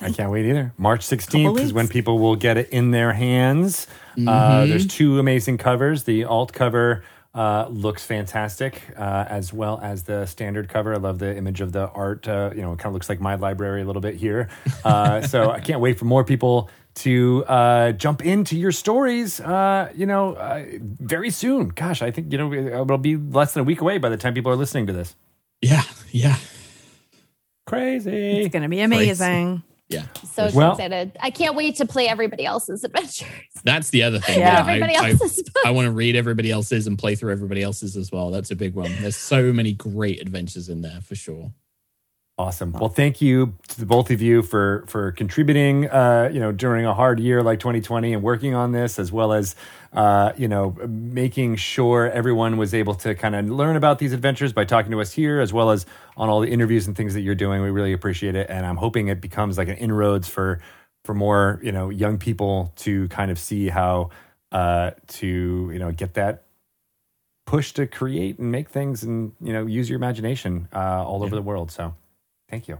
[0.00, 0.74] I can't wait either.
[0.76, 3.86] March 16th is when people will get it in their hands.
[4.18, 4.18] Uh,
[4.62, 4.68] Mhm.
[4.68, 6.04] there's two amazing covers.
[6.04, 7.02] The alt cover
[7.34, 10.94] uh, looks fantastic, uh, as well as the standard cover.
[10.94, 12.26] I love the image of the art.
[12.26, 14.48] Uh, you know, it kind of looks like my library a little bit here.
[14.82, 19.38] Uh, so I can't wait for more people to uh, jump into your stories.
[19.38, 21.68] Uh, you know, uh, very soon.
[21.68, 24.32] Gosh, I think you know it'll be less than a week away by the time
[24.32, 25.14] people are listening to this.
[25.60, 26.36] Yeah, yeah,
[27.66, 28.40] Crazy.
[28.40, 29.62] it's going to be amazing.
[29.90, 30.06] Yeah.
[30.32, 31.12] so Well- excited!
[31.20, 33.28] I can't wait to play everybody else's adventures.
[33.64, 34.38] That's the other thing.
[34.38, 34.56] Yeah.
[34.64, 35.44] I- everybody I, else's.
[35.66, 38.30] I want to read everybody else's and play through everybody else's as well.
[38.30, 38.90] That's a big one.
[39.00, 41.52] There's so many great adventures in there for sure.
[42.40, 42.72] Awesome.
[42.72, 45.90] Well, thank you to the both of you for for contributing.
[45.90, 49.34] Uh, you know, during a hard year like 2020 and working on this, as well
[49.34, 49.54] as
[49.92, 54.54] uh, you know making sure everyone was able to kind of learn about these adventures
[54.54, 55.84] by talking to us here, as well as
[56.16, 57.60] on all the interviews and things that you're doing.
[57.60, 60.62] We really appreciate it, and I'm hoping it becomes like an inroads for
[61.04, 64.08] for more you know young people to kind of see how
[64.50, 66.44] uh, to you know get that
[67.44, 71.34] push to create and make things and you know use your imagination uh, all over
[71.34, 71.70] the world.
[71.70, 71.94] So,
[72.50, 72.78] thank you.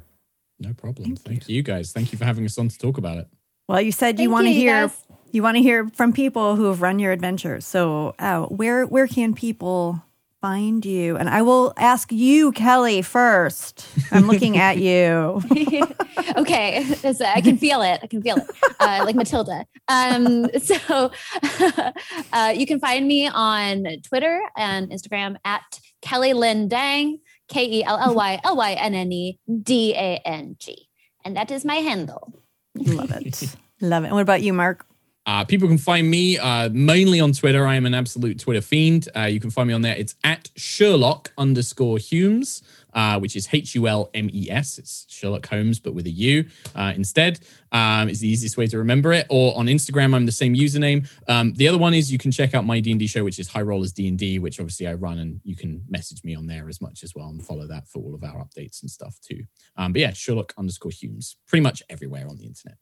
[0.59, 1.17] No problem.
[1.17, 1.63] Thank Thank, you.
[1.63, 1.93] guys.
[1.93, 3.29] Thank you for having us on to talk about it.
[3.67, 5.07] Well, you said you want to you, you hear guys.
[5.33, 7.67] you want to hear from people who have run your adventures.
[7.67, 10.03] So, uh, where where can people
[10.41, 11.17] find you?
[11.17, 13.87] And I will ask you, Kelly, first.
[14.11, 15.43] I'm looking at you.
[16.37, 18.01] okay, so I can feel it.
[18.03, 19.67] I can feel it, uh, like Matilda.
[19.89, 21.11] Um, so
[22.33, 27.21] uh, you can find me on Twitter and Instagram at Kelly Lynne Dang,
[27.51, 30.89] K E L L Y L Y N N E D A N G,
[31.25, 32.33] and that is my handle.
[32.77, 33.57] Love it.
[33.81, 34.07] Love it.
[34.07, 34.87] And what about you, Mark?
[35.27, 37.67] Uh, people can find me uh, mainly on Twitter.
[37.67, 39.09] I am an absolute Twitter fiend.
[39.15, 39.95] Uh, you can find me on there.
[39.95, 42.63] It's at Sherlock underscore Hulmes,
[42.95, 44.79] uh, which is H U L M E S.
[44.79, 46.45] It's Sherlock Holmes, but with a U
[46.75, 47.41] uh, instead.
[47.73, 49.27] Um, it's the easiest way to remember it.
[49.31, 51.09] Or on Instagram, I'm the same username.
[51.29, 53.39] Um, the other one is you can check out my D and D show, which
[53.39, 56.35] is High Rollers D and D, which obviously I run, and you can message me
[56.35, 58.91] on there as much as well and follow that for all of our updates and
[58.91, 59.45] stuff too.
[59.77, 62.77] Um, but yeah, Sherlock underscore Hulmes, pretty much everywhere on the internet.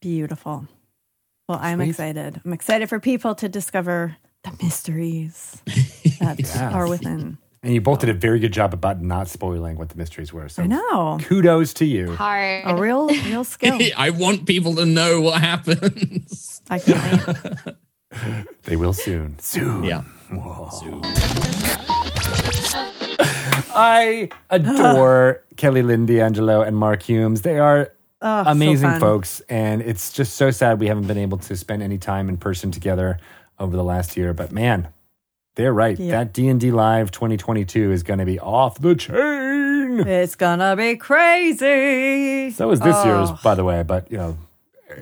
[0.00, 0.66] Beautiful.
[1.48, 1.90] Well, I'm Sweet.
[1.90, 2.40] excited.
[2.44, 5.60] I'm excited for people to discover the mysteries
[6.20, 6.56] that Yes.
[6.60, 7.38] are within.
[7.64, 10.48] And you both did a very good job about not spoiling what the mysteries were.
[10.48, 11.18] So I know.
[11.22, 12.16] kudos to you.
[12.16, 12.62] Hard.
[12.66, 13.78] A real, real skill.
[13.96, 16.60] I want people to know what happens.
[16.68, 17.74] I can't wait.
[18.64, 19.38] They will soon.
[19.38, 19.84] Soon.
[19.84, 20.02] Yeah.
[20.30, 21.00] Whoa.
[23.74, 27.40] I adore Kelly Lynne D'Angelo and Mark Hulmes.
[27.42, 27.90] They are
[28.24, 29.00] Oh, amazing fun.
[29.00, 29.40] folks.
[29.48, 32.70] And it's just so sad we haven't been able to spend any time in person
[32.70, 33.18] together
[33.58, 34.32] over the last year.
[34.34, 34.88] But man,
[35.54, 35.98] they're right.
[35.98, 36.10] Yeah.
[36.24, 40.00] That D&D Live 2022 is going to be off the chain.
[40.06, 42.50] It's gonna be crazy.
[42.52, 43.04] So is this Oh.
[43.04, 43.82] year's, by the way.
[43.82, 44.38] But you know,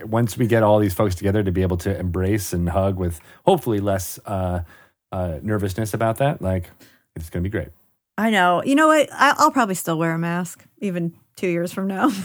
[0.04, 3.20] once we get all these folks together to be able to embrace and hug with
[3.46, 4.62] hopefully less uh,
[5.12, 6.70] uh, nervousness about that, like
[7.14, 7.68] it's going to be great.
[8.18, 8.62] I know.
[8.64, 9.08] You know what?
[9.12, 12.10] I, I'll probably still wear a mask even two years from now.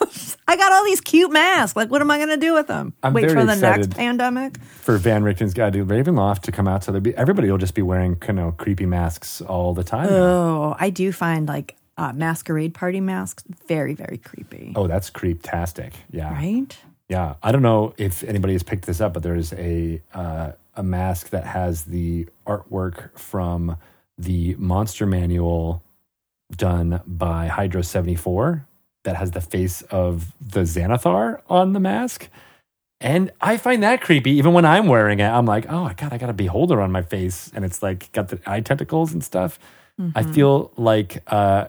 [0.48, 1.76] I got all these cute masks.
[1.76, 2.92] Like, what am I going to do with them?
[3.02, 4.58] I'm Wait for the next pandemic?
[4.60, 7.82] For Van Richten's Guide to Ravenloft to come out, so be everybody will just be
[7.82, 10.06] wearing you know creepy masks all the time.
[10.08, 10.16] now.
[10.16, 14.72] Oh, I do find like uh, masquerade party masks very, very creepy.
[14.74, 15.92] Oh, that's creep-tastic.
[16.10, 16.76] Yeah, Right?
[17.08, 17.34] yeah.
[17.42, 21.30] I don't know if anybody has picked this up, but there's a uh, a mask
[21.30, 23.76] that has the artwork from
[24.18, 25.82] the Monster Manual
[26.56, 28.64] done by Hydro74
[29.04, 32.28] that has the face of the Xanathar on the mask.
[33.00, 35.24] And I find that creepy even when I'm wearing it.
[35.28, 37.50] I'm like, oh God, I got a beholder on my face.
[37.54, 39.58] And it's like got the eye tentacles and stuff.
[40.14, 40.34] I Mhm.
[40.34, 41.68] feel like, uh,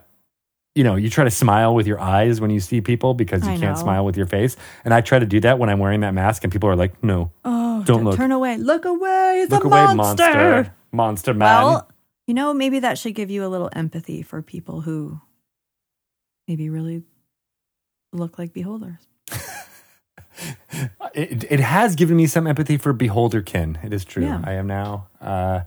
[0.74, 3.50] you know, you try to smile with your eyes when you see people because you
[3.52, 3.82] I can't know.
[3.82, 4.56] smile with your face.
[4.84, 7.02] And I try to do that when I'm wearing that mask, and people are like,
[7.04, 8.16] no, Oh, Don't look.
[8.16, 8.56] Turn away.
[8.58, 9.40] Look away.
[9.42, 10.24] It's look a away, monster.
[10.24, 10.74] monster.
[10.92, 11.64] Monster man.
[11.64, 11.88] Well,
[12.26, 15.20] you know, maybe that should give you a little empathy for people who
[16.48, 17.02] maybe really
[18.12, 18.98] look like beholders.
[21.14, 23.84] It, it has given me some empathy for Beholderkin.
[23.84, 24.24] It is true.
[24.24, 24.40] Yeah.
[24.42, 25.60] I am now uh,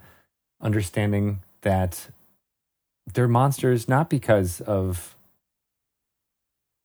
[0.59, 2.09] understanding that
[3.13, 5.15] they're monsters not because of,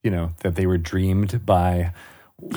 [0.03, 1.95] you know, that they were dreamed by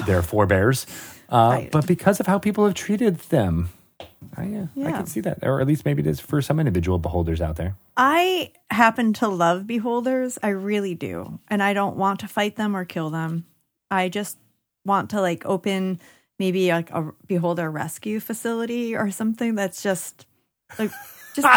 [0.05, 0.85] their forebears,
[1.29, 1.71] uh, Right.
[1.71, 3.69] but because of how people have treated them.
[3.99, 4.07] Oh,
[4.37, 5.39] I, yeah, I can see that.
[5.43, 7.75] Or at least maybe it is for some individual beholders out there.
[7.97, 10.39] I happen to love beholders.
[10.41, 11.39] I really do.
[11.49, 13.45] And I don't want to fight them or kill them.
[13.91, 14.37] I just
[14.85, 15.99] want to like open
[16.39, 20.25] maybe like a beholder rescue facility or something that's just
[20.79, 20.91] like
[21.35, 21.47] just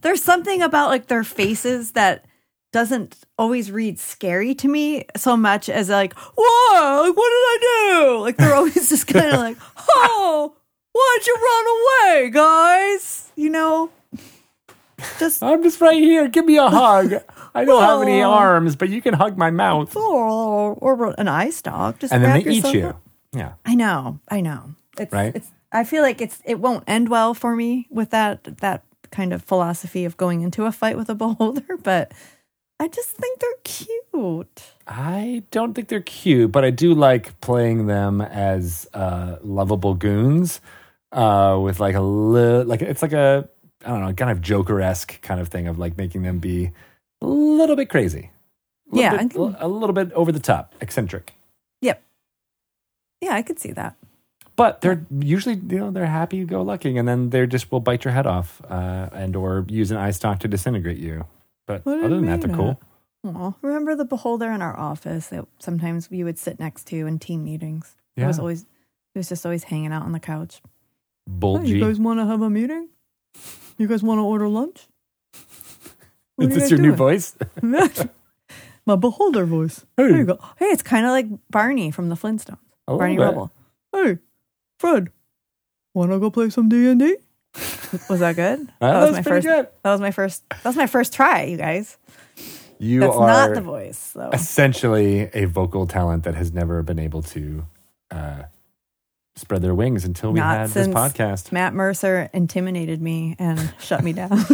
[0.00, 2.24] there's something about like their faces that
[2.72, 7.58] doesn't always read scary to me so much as like, whoa, like what did I
[7.60, 8.18] do?
[8.20, 9.58] Like they're always just kind of like,
[9.90, 10.56] oh,
[10.92, 11.66] why'd you run
[12.16, 13.30] away, guys?
[13.36, 13.90] You know?
[15.18, 16.28] Just I'm just right here.
[16.28, 17.14] Give me a hug.
[17.54, 19.94] I don't have any arms, but you can hug my mouth.
[19.96, 21.98] or, or an eye stalk.
[21.98, 22.86] Just And then wrap they eat yourself you.
[22.86, 23.02] up.
[23.32, 23.52] Yeah.
[23.64, 24.74] I know, I know.
[24.98, 25.34] It's, Right?
[25.34, 25.50] It's.
[25.72, 26.40] I feel like it's.
[26.44, 30.66] It won't end well for me with that that kind of philosophy of going into
[30.66, 31.76] a fight with a beholder.
[31.82, 32.12] But
[32.78, 34.62] I just think they're cute.
[34.86, 40.60] I don't think they're cute, but I do like playing them as uh, lovable goons
[41.12, 43.48] uh, with like a little, like it's like a
[43.84, 46.70] I don't know kind of Joker esque kind of thing of like making them be
[47.20, 48.30] a little bit crazy,
[48.90, 51.34] a little Yeah, bit, can- a little bit over the top, eccentric.
[51.82, 52.02] Yep.
[53.20, 53.96] Yeah, I could see that.
[54.56, 58.04] But they're usually you know they're happy go lucky, and then they just will bite
[58.04, 61.24] your head off uh, and or use an eye stalk to disintegrate you.
[61.66, 62.80] But What other than that, they're cool.
[63.24, 67.18] Aw, remember the beholder in our office that sometimes we would sit next to in
[67.20, 67.94] team meetings?
[68.16, 68.24] Yeah.
[68.24, 68.62] It was always.
[69.14, 70.60] It was just always hanging out on the couch.
[71.26, 71.68] Bulgy.
[71.72, 72.88] Hey, you guys want to have a meeting?
[73.78, 74.86] You guys want to order lunch?
[76.36, 77.36] What Is this your new voice?
[78.86, 79.80] My beholder voice.
[79.96, 80.08] Hey.
[80.08, 80.38] There you go.
[80.58, 82.58] Hey, it's kind of like Barney from the Flintstones.
[82.88, 83.22] A Barney bit.
[83.22, 83.52] Rubble.
[83.92, 84.18] Hey,
[84.78, 85.10] Fred,
[85.94, 87.16] want to go play some D and D?
[88.08, 88.72] Was that good?
[88.80, 89.56] Oh, that was that's my pretty first.
[89.56, 89.68] good.
[89.84, 90.48] That was my first.
[90.48, 91.98] That was my first try, you guys.
[92.78, 94.30] You That's are not the voice, though.
[94.30, 97.64] essentially a vocal talent that has never been able to
[98.10, 98.42] uh,
[99.36, 101.52] spread their wings until we Not had this podcast.
[101.52, 104.38] Matt Mercer intimidated me and shut me down.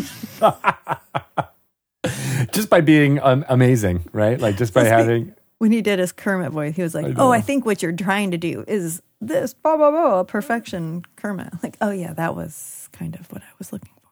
[2.53, 4.39] just by being um, amazing, right?
[4.41, 5.35] Like just by Just be- having.
[5.59, 7.93] when he did his Kermit voice, he was like, I "Oh, I think what you're
[7.93, 12.89] trying to do is this, blah blah blah, perfection, Kermit." Like, oh yeah, that was
[12.93, 14.11] kind of what I was looking for.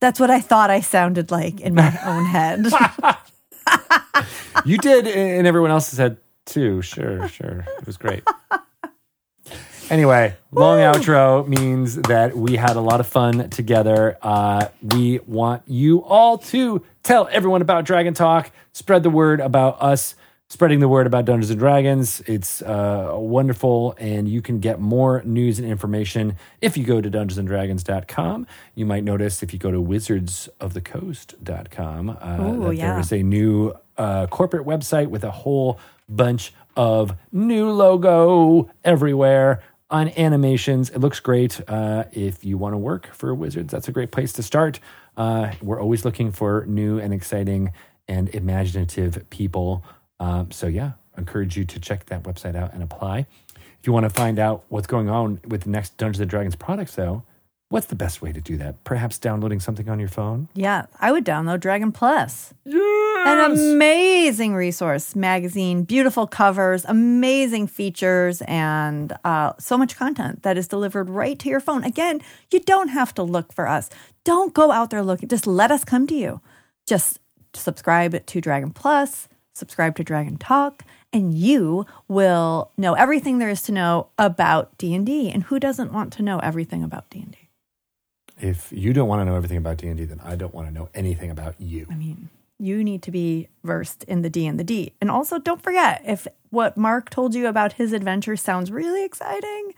[0.00, 2.66] That's what I thought I sounded like in my own head.
[4.64, 6.80] You did, and everyone else has had too.
[6.82, 7.66] Sure, sure.
[7.78, 8.22] It was great.
[9.90, 14.16] Anyway, long outro means that we had a lot of fun together.
[14.22, 19.82] Uh, we want you all to tell everyone about Dragon Talk, spread the word about
[19.82, 20.14] us,
[20.48, 22.20] spreading the word about Dungeons and Dragons.
[22.26, 27.10] It's uh, wonderful, and you can get more news and information if you go to
[27.10, 28.46] dungeonsanddragons.com.
[28.76, 32.92] You might notice if you go to wizardsofthecoast.com uh, Ooh, that yeah.
[32.92, 39.62] there is a new uh, corporate website with a whole bunch of new logo everywhere
[39.90, 40.90] on animations.
[40.90, 41.60] It looks great.
[41.68, 44.80] Uh, if you want to work for Wizards, that's a great place to start.
[45.16, 47.72] Uh, we're always looking for new and exciting
[48.08, 49.84] and imaginative people.
[50.18, 53.26] Um, so, yeah, encourage you to check that website out and apply.
[53.80, 56.54] If you want to find out what's going on with the next Dungeons and Dragons
[56.54, 57.22] products, though,
[57.70, 58.82] what's the best way to do that?
[58.84, 60.48] Perhaps downloading something on your phone?
[60.54, 62.52] yeah, I would download Dragon Plus.
[62.64, 62.99] Yes!
[63.26, 70.68] An amazing resource magazine, beautiful covers, amazing features, and uh, so much content that is
[70.68, 71.84] delivered right to your phone.
[71.84, 72.20] Again,
[72.50, 73.90] you don't have to look for us.
[74.24, 75.28] Don't go out there looking.
[75.28, 76.40] Just let us come to you.
[76.86, 77.18] Just
[77.54, 83.62] subscribe to Dragon Plus, subscribe to Dragon Talk, and you will know everything there is
[83.62, 85.30] to know about D&D.
[85.30, 87.50] And who doesn't want to know everything about D&D?
[88.42, 90.88] if you don't want to know everything about D&D, then I don't want to know
[90.94, 91.86] anything about you.
[91.90, 92.30] I mean,
[92.60, 94.92] you need to be versed in the D and the D.
[95.00, 99.74] And also, don't forget if what Mark told you about his adventure sounds really exciting,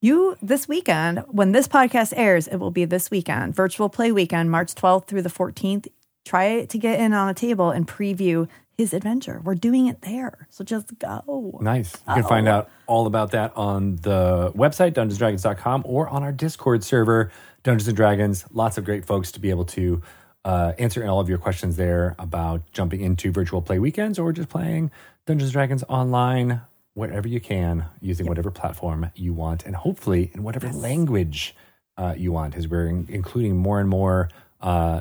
[0.00, 4.50] you this weekend, when this podcast airs, it will be this weekend, virtual play weekend,
[4.50, 5.86] March 12th through the 14th.
[6.24, 9.40] Try to get in on a table and preview his adventure.
[9.44, 10.48] We're doing it there.
[10.50, 11.58] So just go.
[11.62, 11.94] Nice.
[12.08, 16.82] You can find out all about that on the website, dungeonsdragons.com, or on our Discord
[16.82, 17.30] server,
[17.62, 18.44] Dungeons and Dragons.
[18.52, 20.02] Lots of great folks to be able to
[20.44, 24.48] uh, answer all of your questions there about jumping into virtual play weekends or just
[24.48, 24.90] playing
[25.26, 26.60] Dungeons and Dragons online
[26.94, 31.54] wherever you can, using whatever platform you want, and hopefully in whatever language
[31.96, 34.28] uh, you want, as we're in- including more and more
[34.60, 35.00] uh,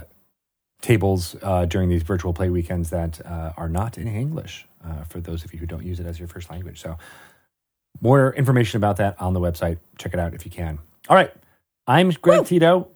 [0.82, 5.20] tables uh, during these virtual play weekends that uh, are not in English uh, for
[5.20, 6.82] those of you who don't use it as your first language.
[6.82, 6.98] So,
[8.02, 9.78] more information about that on the website.
[9.98, 10.80] Check it out if you can.
[11.10, 11.32] All right.
[11.86, 12.90] I'm Greg Tito.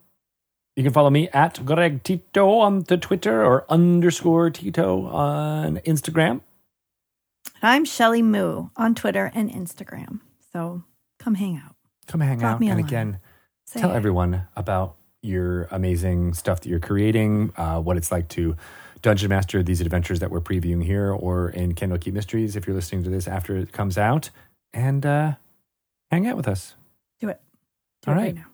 [0.77, 6.41] You can follow me at Greg Tito on the Twitter or underscore Tito on Instagram.
[7.63, 10.19] I'm Shelly Moo on Twitter and Instagram.
[10.53, 10.83] So
[11.17, 11.73] come hang out.
[12.05, 12.61] Come hang Drop out.
[12.61, 13.19] And again,
[13.65, 18.55] Say tell everyone about your amazing stuff that you're creating, uh, what it's like to
[19.01, 23.03] dungeon master these adventures that we're previewing here or in Candlekeep Mysteries if you're listening
[23.03, 24.29] to this after it comes out.
[24.73, 25.33] And uh,
[26.11, 26.75] hang out with us.
[27.19, 27.41] Do it.
[28.03, 28.35] Do All it right.
[28.35, 28.45] now.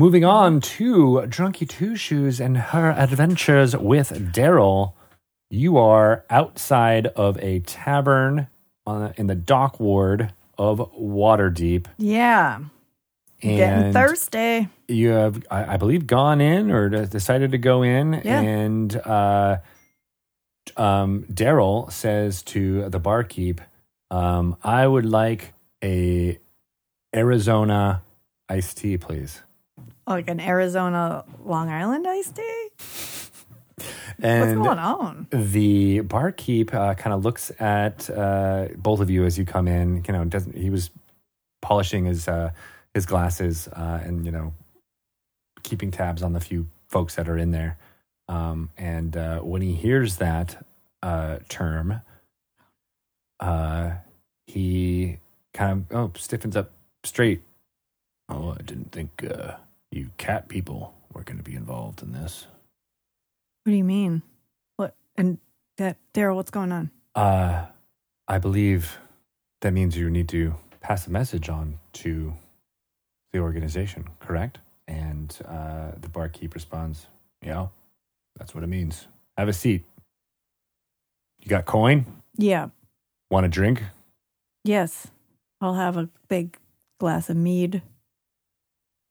[0.00, 4.94] Moving on to Drunky Two Shoes and her adventures with Daryl.
[5.50, 8.46] You are outside of a tavern
[8.86, 11.84] on, in the dock ward of Waterdeep.
[11.98, 12.60] Yeah.
[13.42, 14.70] Getting thirsty.
[14.88, 18.22] you have, I, I believe, gone in or decided to go in.
[18.24, 18.40] Yeah.
[18.40, 19.58] And uh,
[20.78, 23.60] um, Daryl says to the barkeep,
[24.10, 25.52] um, I would like
[25.84, 26.38] a
[27.14, 28.02] Arizona
[28.48, 29.42] iced tea, please.
[30.10, 32.68] Like an Arizona Long Island iced tea?
[34.22, 35.26] And What's going on?
[35.30, 40.04] the barkeep uh, kind of looks at uh, both of you as you come in.
[40.06, 40.90] You know, doesn't he was
[41.62, 42.50] polishing his uh,
[42.92, 44.52] his glasses uh, and you know
[45.62, 47.78] keeping tabs on the few folks that are in there.
[48.28, 50.66] Um, and uh, when he hears that
[51.02, 52.02] uh, term,
[53.38, 53.92] uh,
[54.46, 55.18] he
[55.54, 56.72] kind of oh stiffens up
[57.04, 57.42] straight.
[58.28, 59.52] Oh, I didn't think uh,
[59.90, 62.46] you cat people were going to be involved in this.
[63.64, 64.22] What do you mean?
[64.76, 64.94] What?
[65.16, 65.38] And
[65.78, 66.90] that, Daryl, what's going on?
[67.14, 67.66] Uh,
[68.28, 68.98] I believe
[69.60, 72.32] that means you need to pass a message on to
[73.32, 74.58] the organization, correct?
[74.88, 77.06] And uh, the barkeep responds,
[77.42, 77.68] Yeah,
[78.38, 79.06] that's what it means.
[79.36, 79.84] Have a seat.
[81.40, 82.06] You got coin?
[82.36, 82.68] Yeah.
[83.30, 83.82] Want a drink?
[84.64, 85.08] Yes.
[85.60, 86.56] I'll have a big
[86.98, 87.82] glass of mead.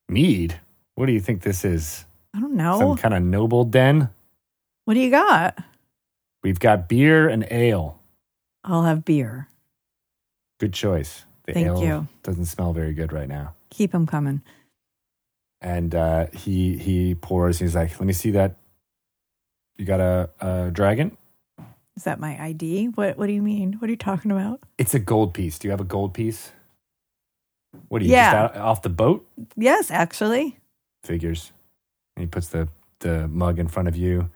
[0.07, 0.59] Mead?
[0.99, 2.03] What do you think this is?
[2.33, 2.77] I don't know.
[2.77, 4.09] Some kind of noble den?
[4.83, 5.57] what do you got?
[6.43, 7.97] We've got beer and ale.
[8.65, 9.47] I'll have beer.
[10.59, 11.23] Good choice.
[11.45, 12.07] The Thank ale you.
[12.23, 13.53] doesn't smell very good right now.
[13.69, 14.41] Keep them coming.
[15.61, 17.59] and uh, he he pours.
[17.59, 18.57] He's like, "Let me see that.
[19.77, 21.15] You got a, a dragon?
[21.95, 22.87] Is that my ID?
[22.89, 23.71] What What do you mean?
[23.79, 24.59] What are you talking about?
[24.77, 25.59] It's a gold piece.
[25.59, 26.51] Do you have a gold piece?
[27.87, 28.31] What are you Yeah.
[28.47, 29.25] just out, off the boat?
[29.55, 30.57] Yes, actually.
[31.03, 31.51] Figures.
[32.15, 32.67] And he puts the
[32.99, 34.29] the mug in front of you.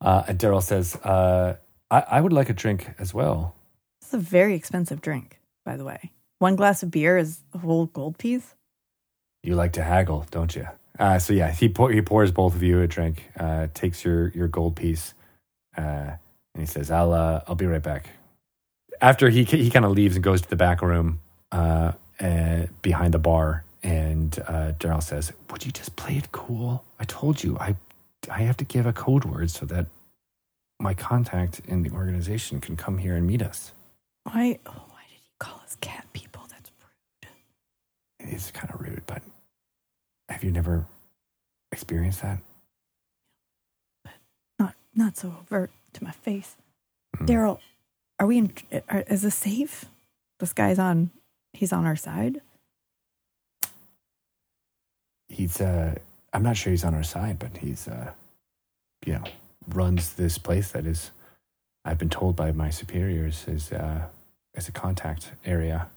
[0.00, 1.56] Uh, and Daryl says, uh,
[1.90, 3.54] I, "I would like a drink as well."
[4.02, 6.12] It's a very expensive drink, by the way.
[6.38, 8.54] One glass of beer is a whole gold piece.
[9.42, 10.68] You like to haggle, don't you?
[10.98, 13.30] Uh, so yeah, he pour, he pours both of you a drink.
[13.38, 15.14] Uh, takes your your gold piece,
[15.76, 15.80] uh,
[16.54, 18.10] and he says, "I'll uh, I'll be right back."
[19.00, 21.20] After he he kind of leaves and goes to the back room
[21.50, 26.84] uh, uh, behind the bar, and uh, Daryl says, "Would you just play it cool?
[26.98, 27.76] I told you I
[28.30, 29.86] I have to give a code word so that
[30.80, 33.72] my contact in the organization can come here and meet us."
[34.24, 34.58] Why?
[34.66, 36.42] Oh, why did he call us cat people?
[36.48, 38.32] That's rude.
[38.32, 39.22] It's kind of rude, but
[40.30, 40.86] have you never
[41.70, 42.38] experienced that?
[44.58, 46.56] Not not so overt to my face.
[47.18, 47.26] Hmm.
[47.26, 47.58] Daryl,
[48.18, 48.52] are we in?
[48.88, 49.84] Are, is this safe?
[50.40, 51.10] This guy's on.
[51.52, 52.40] He's on our side.
[55.28, 55.94] He's uh
[56.32, 58.12] I'm not sure he's on our side, but he's uh
[59.06, 59.24] you know,
[59.68, 61.10] runs this place that is
[61.84, 64.06] I've been told by my superiors is uh
[64.54, 65.88] is a contact area.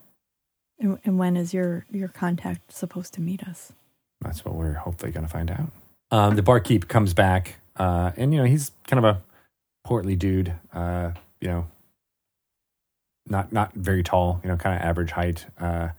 [0.80, 3.74] And, and when is your your contact supposed to meet us?
[4.22, 5.72] That's what we're hopefully gonna find out.
[6.12, 9.22] Um the barkeep comes back, uh and you know, he's kind of a
[9.84, 11.68] portly dude, uh, you know,
[13.26, 15.46] not not very tall, you know, kind of average height.
[15.60, 15.90] Uh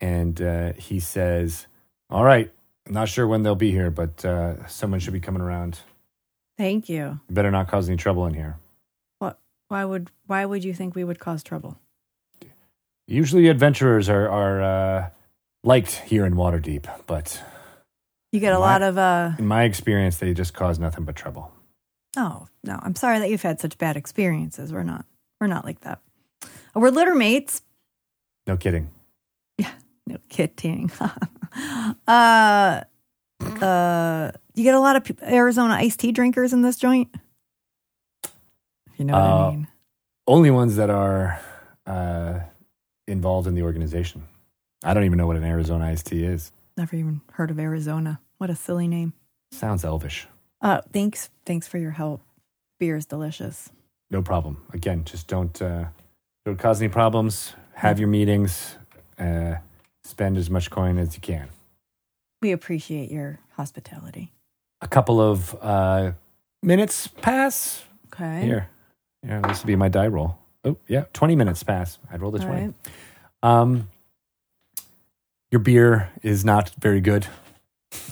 [0.00, 1.66] and uh he says,
[2.10, 2.50] All right,
[2.86, 5.80] I'm not sure when they'll be here, but uh someone should be coming around.
[6.58, 7.20] Thank you.
[7.28, 8.56] You better not cause any trouble in here.
[9.18, 9.38] What?
[9.68, 11.78] Why would Why would you think we would cause trouble?
[13.06, 15.10] Usually, adventurers are are uh,
[15.64, 17.42] liked here in Waterdeep, but
[18.32, 18.66] You get a What?
[18.66, 19.32] lot of uh.
[19.38, 21.52] in my experience, they just cause nothing but trouble.
[22.16, 24.72] Oh no, I'm sorry that you've had such bad experiences.
[24.72, 25.04] We're not.
[25.40, 26.00] We're not like that.
[26.74, 27.62] We're litter mates.
[28.46, 28.90] No kidding.
[29.58, 29.72] Yeah.
[30.06, 30.90] No kidding.
[32.06, 32.82] uh,
[33.60, 37.08] uh, you get a lot of Arizona iced tea drinkers in this joint.
[38.24, 39.68] If you know what Uh, I mean.
[40.26, 41.40] Only ones that are
[41.86, 42.40] uh,
[43.06, 44.28] involved in the organization.
[44.84, 46.52] I don't even know what an Arizona iced tea is.
[46.76, 48.20] Never even heard of Arizona.
[48.38, 49.12] What a silly name.
[49.50, 50.26] Sounds elvish.
[50.60, 52.22] Uh, thanks, thanks for your help.
[52.78, 53.70] Beer is delicious.
[54.10, 54.62] No problem.
[54.72, 55.86] Again, just don't uh,
[56.44, 57.54] don't cause any problems.
[57.74, 58.76] Have your meetings.
[59.18, 59.56] Uh,
[60.04, 61.48] spend as much coin as you can.
[62.40, 64.32] We appreciate your hospitality.
[64.80, 66.12] A couple of uh,
[66.62, 67.84] minutes pass.
[68.12, 68.42] Okay.
[68.44, 68.68] Here,
[69.26, 70.38] yeah, this would be my die roll.
[70.64, 71.98] Oh, yeah, twenty minutes pass.
[72.10, 72.66] I'd roll the All twenty.
[72.66, 72.74] right.
[73.42, 73.88] Um,
[75.50, 77.26] your beer is not very good,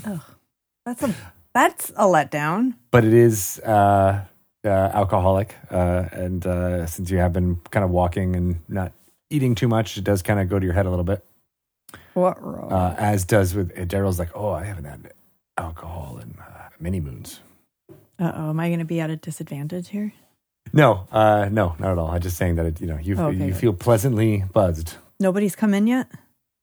[0.07, 0.25] Oh,
[0.85, 1.15] That's a
[1.55, 2.75] that's a letdown.
[2.91, 4.25] but it is uh,
[4.65, 5.55] uh, alcoholic.
[5.71, 8.93] Uh, and uh, since you have been kind of walking and not
[9.31, 11.25] eating too much, it does kind of go to your head a little bit.
[12.15, 12.73] What wrong?
[12.73, 15.13] Uh, as does with Daryl's like, oh, I haven't had
[15.57, 17.41] alcohol in uh, many moons.
[18.19, 20.13] Uh oh, am I going to be at a disadvantage here?
[20.73, 22.11] No, uh, no, not at all.
[22.11, 23.57] I'm just saying that it, you know you Oh, okay, you good.
[23.57, 24.95] feel pleasantly buzzed.
[25.19, 26.07] Nobody's come in yet.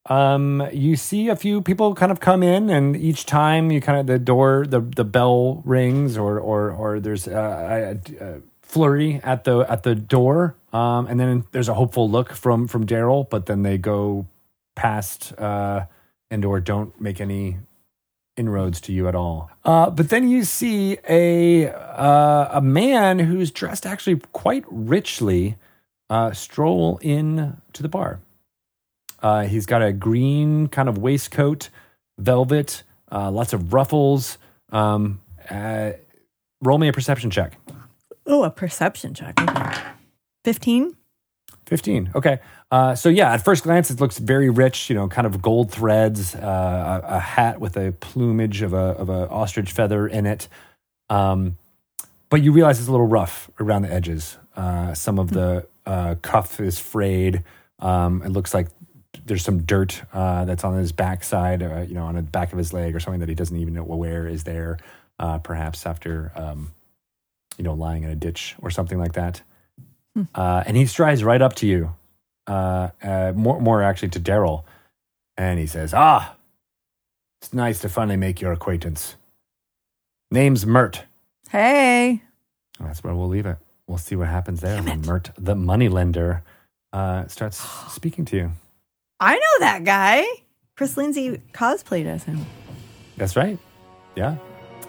[0.10, 4.00] Um, you see a few people kind of come in, and each time you kind
[4.00, 9.20] of the door, the the bell rings, or or or there's a, a, a flurry
[9.24, 13.30] at the at the door, um, and then there's a hopeful look from from Daryl,
[13.30, 14.26] but then they go
[14.78, 15.86] past uh,
[16.32, 17.58] and or don't make any
[18.38, 19.50] inroads to you at all.
[19.66, 25.58] Uh, but then you see a uh, a man who's dressed actually quite richly
[26.10, 28.22] uh, stroll in to the bar.
[29.22, 31.70] Uh, he's got a green kind of waistcoat,
[32.20, 34.38] velvet, uh, lots of ruffles.
[34.72, 35.94] Um, uh,
[36.62, 37.58] roll me a perception check.
[38.28, 39.42] Oh, a perception check.
[39.42, 39.80] Okay.
[40.46, 40.96] Fifteen.
[41.68, 42.12] 15.
[42.16, 42.40] Okay.
[42.70, 45.72] Uh, so, yeah, at first glance, it looks very rich, you know, kind of gold
[45.72, 50.26] threads, uh, a, a hat with a plumage of a, of a ostrich feather in
[50.26, 50.50] it.
[51.10, 51.58] Um,
[52.30, 54.38] but you realize it's a little rough around the edges.
[54.56, 57.44] Uh, some of the uh, cuff is frayed.
[57.80, 58.68] Um, it looks like
[59.26, 62.58] there's some dirt uh, that's on his backside, uh, you know, on the back of
[62.58, 64.78] his leg or something that he doesn't even know where is there,
[65.20, 66.74] uh, perhaps after, um,
[67.58, 69.42] you know, lying in a ditch or something like that.
[70.36, 71.96] Uh, and he strides right up to you,
[72.48, 74.64] uh, uh, more, more actually to Daryl,
[75.38, 76.36] and he says, "Ah,
[77.42, 79.16] it's nice to finally make your acquaintance.
[80.32, 81.04] Name's Mirt.
[81.50, 82.22] Hey.
[82.80, 83.58] That's where we'll leave it.
[83.88, 86.44] We'll see what happens there when Mirt, the moneylender,
[86.94, 87.58] uh, starts
[87.94, 88.52] speaking to you.
[89.20, 90.26] I know that guy.
[90.76, 92.46] Chris Lindsay cosplayed as him.
[93.18, 93.58] That's right.
[94.16, 94.36] Yeah,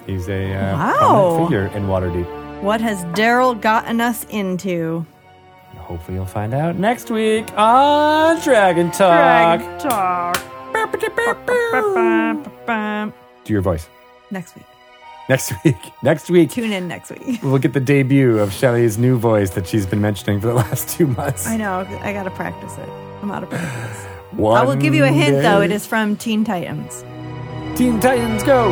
[0.07, 0.99] he's a uh, Wow.
[0.99, 2.63] prominent figure in Waterdeep.
[2.63, 5.07] What has Daryl gotten us into?
[5.89, 9.59] Hopefully, you'll find out next week on Dragon Talk.
[9.59, 10.36] Drag talk.
[13.44, 13.89] Do your voice
[14.31, 14.66] Next week.
[15.31, 15.77] next week.
[16.02, 17.40] Next week, Tune in next week.
[17.43, 20.90] we'll get the debut of Shelley's new voice that she's been mentioning for the last
[20.90, 21.47] two months.
[21.47, 21.86] I know.
[22.02, 22.89] I got to practice it.
[23.23, 24.05] I'm out of practice.
[24.32, 25.62] One I will give you a hint, though.
[25.62, 27.02] It is from Teen Titans.
[27.78, 28.69] Teen Titans Go.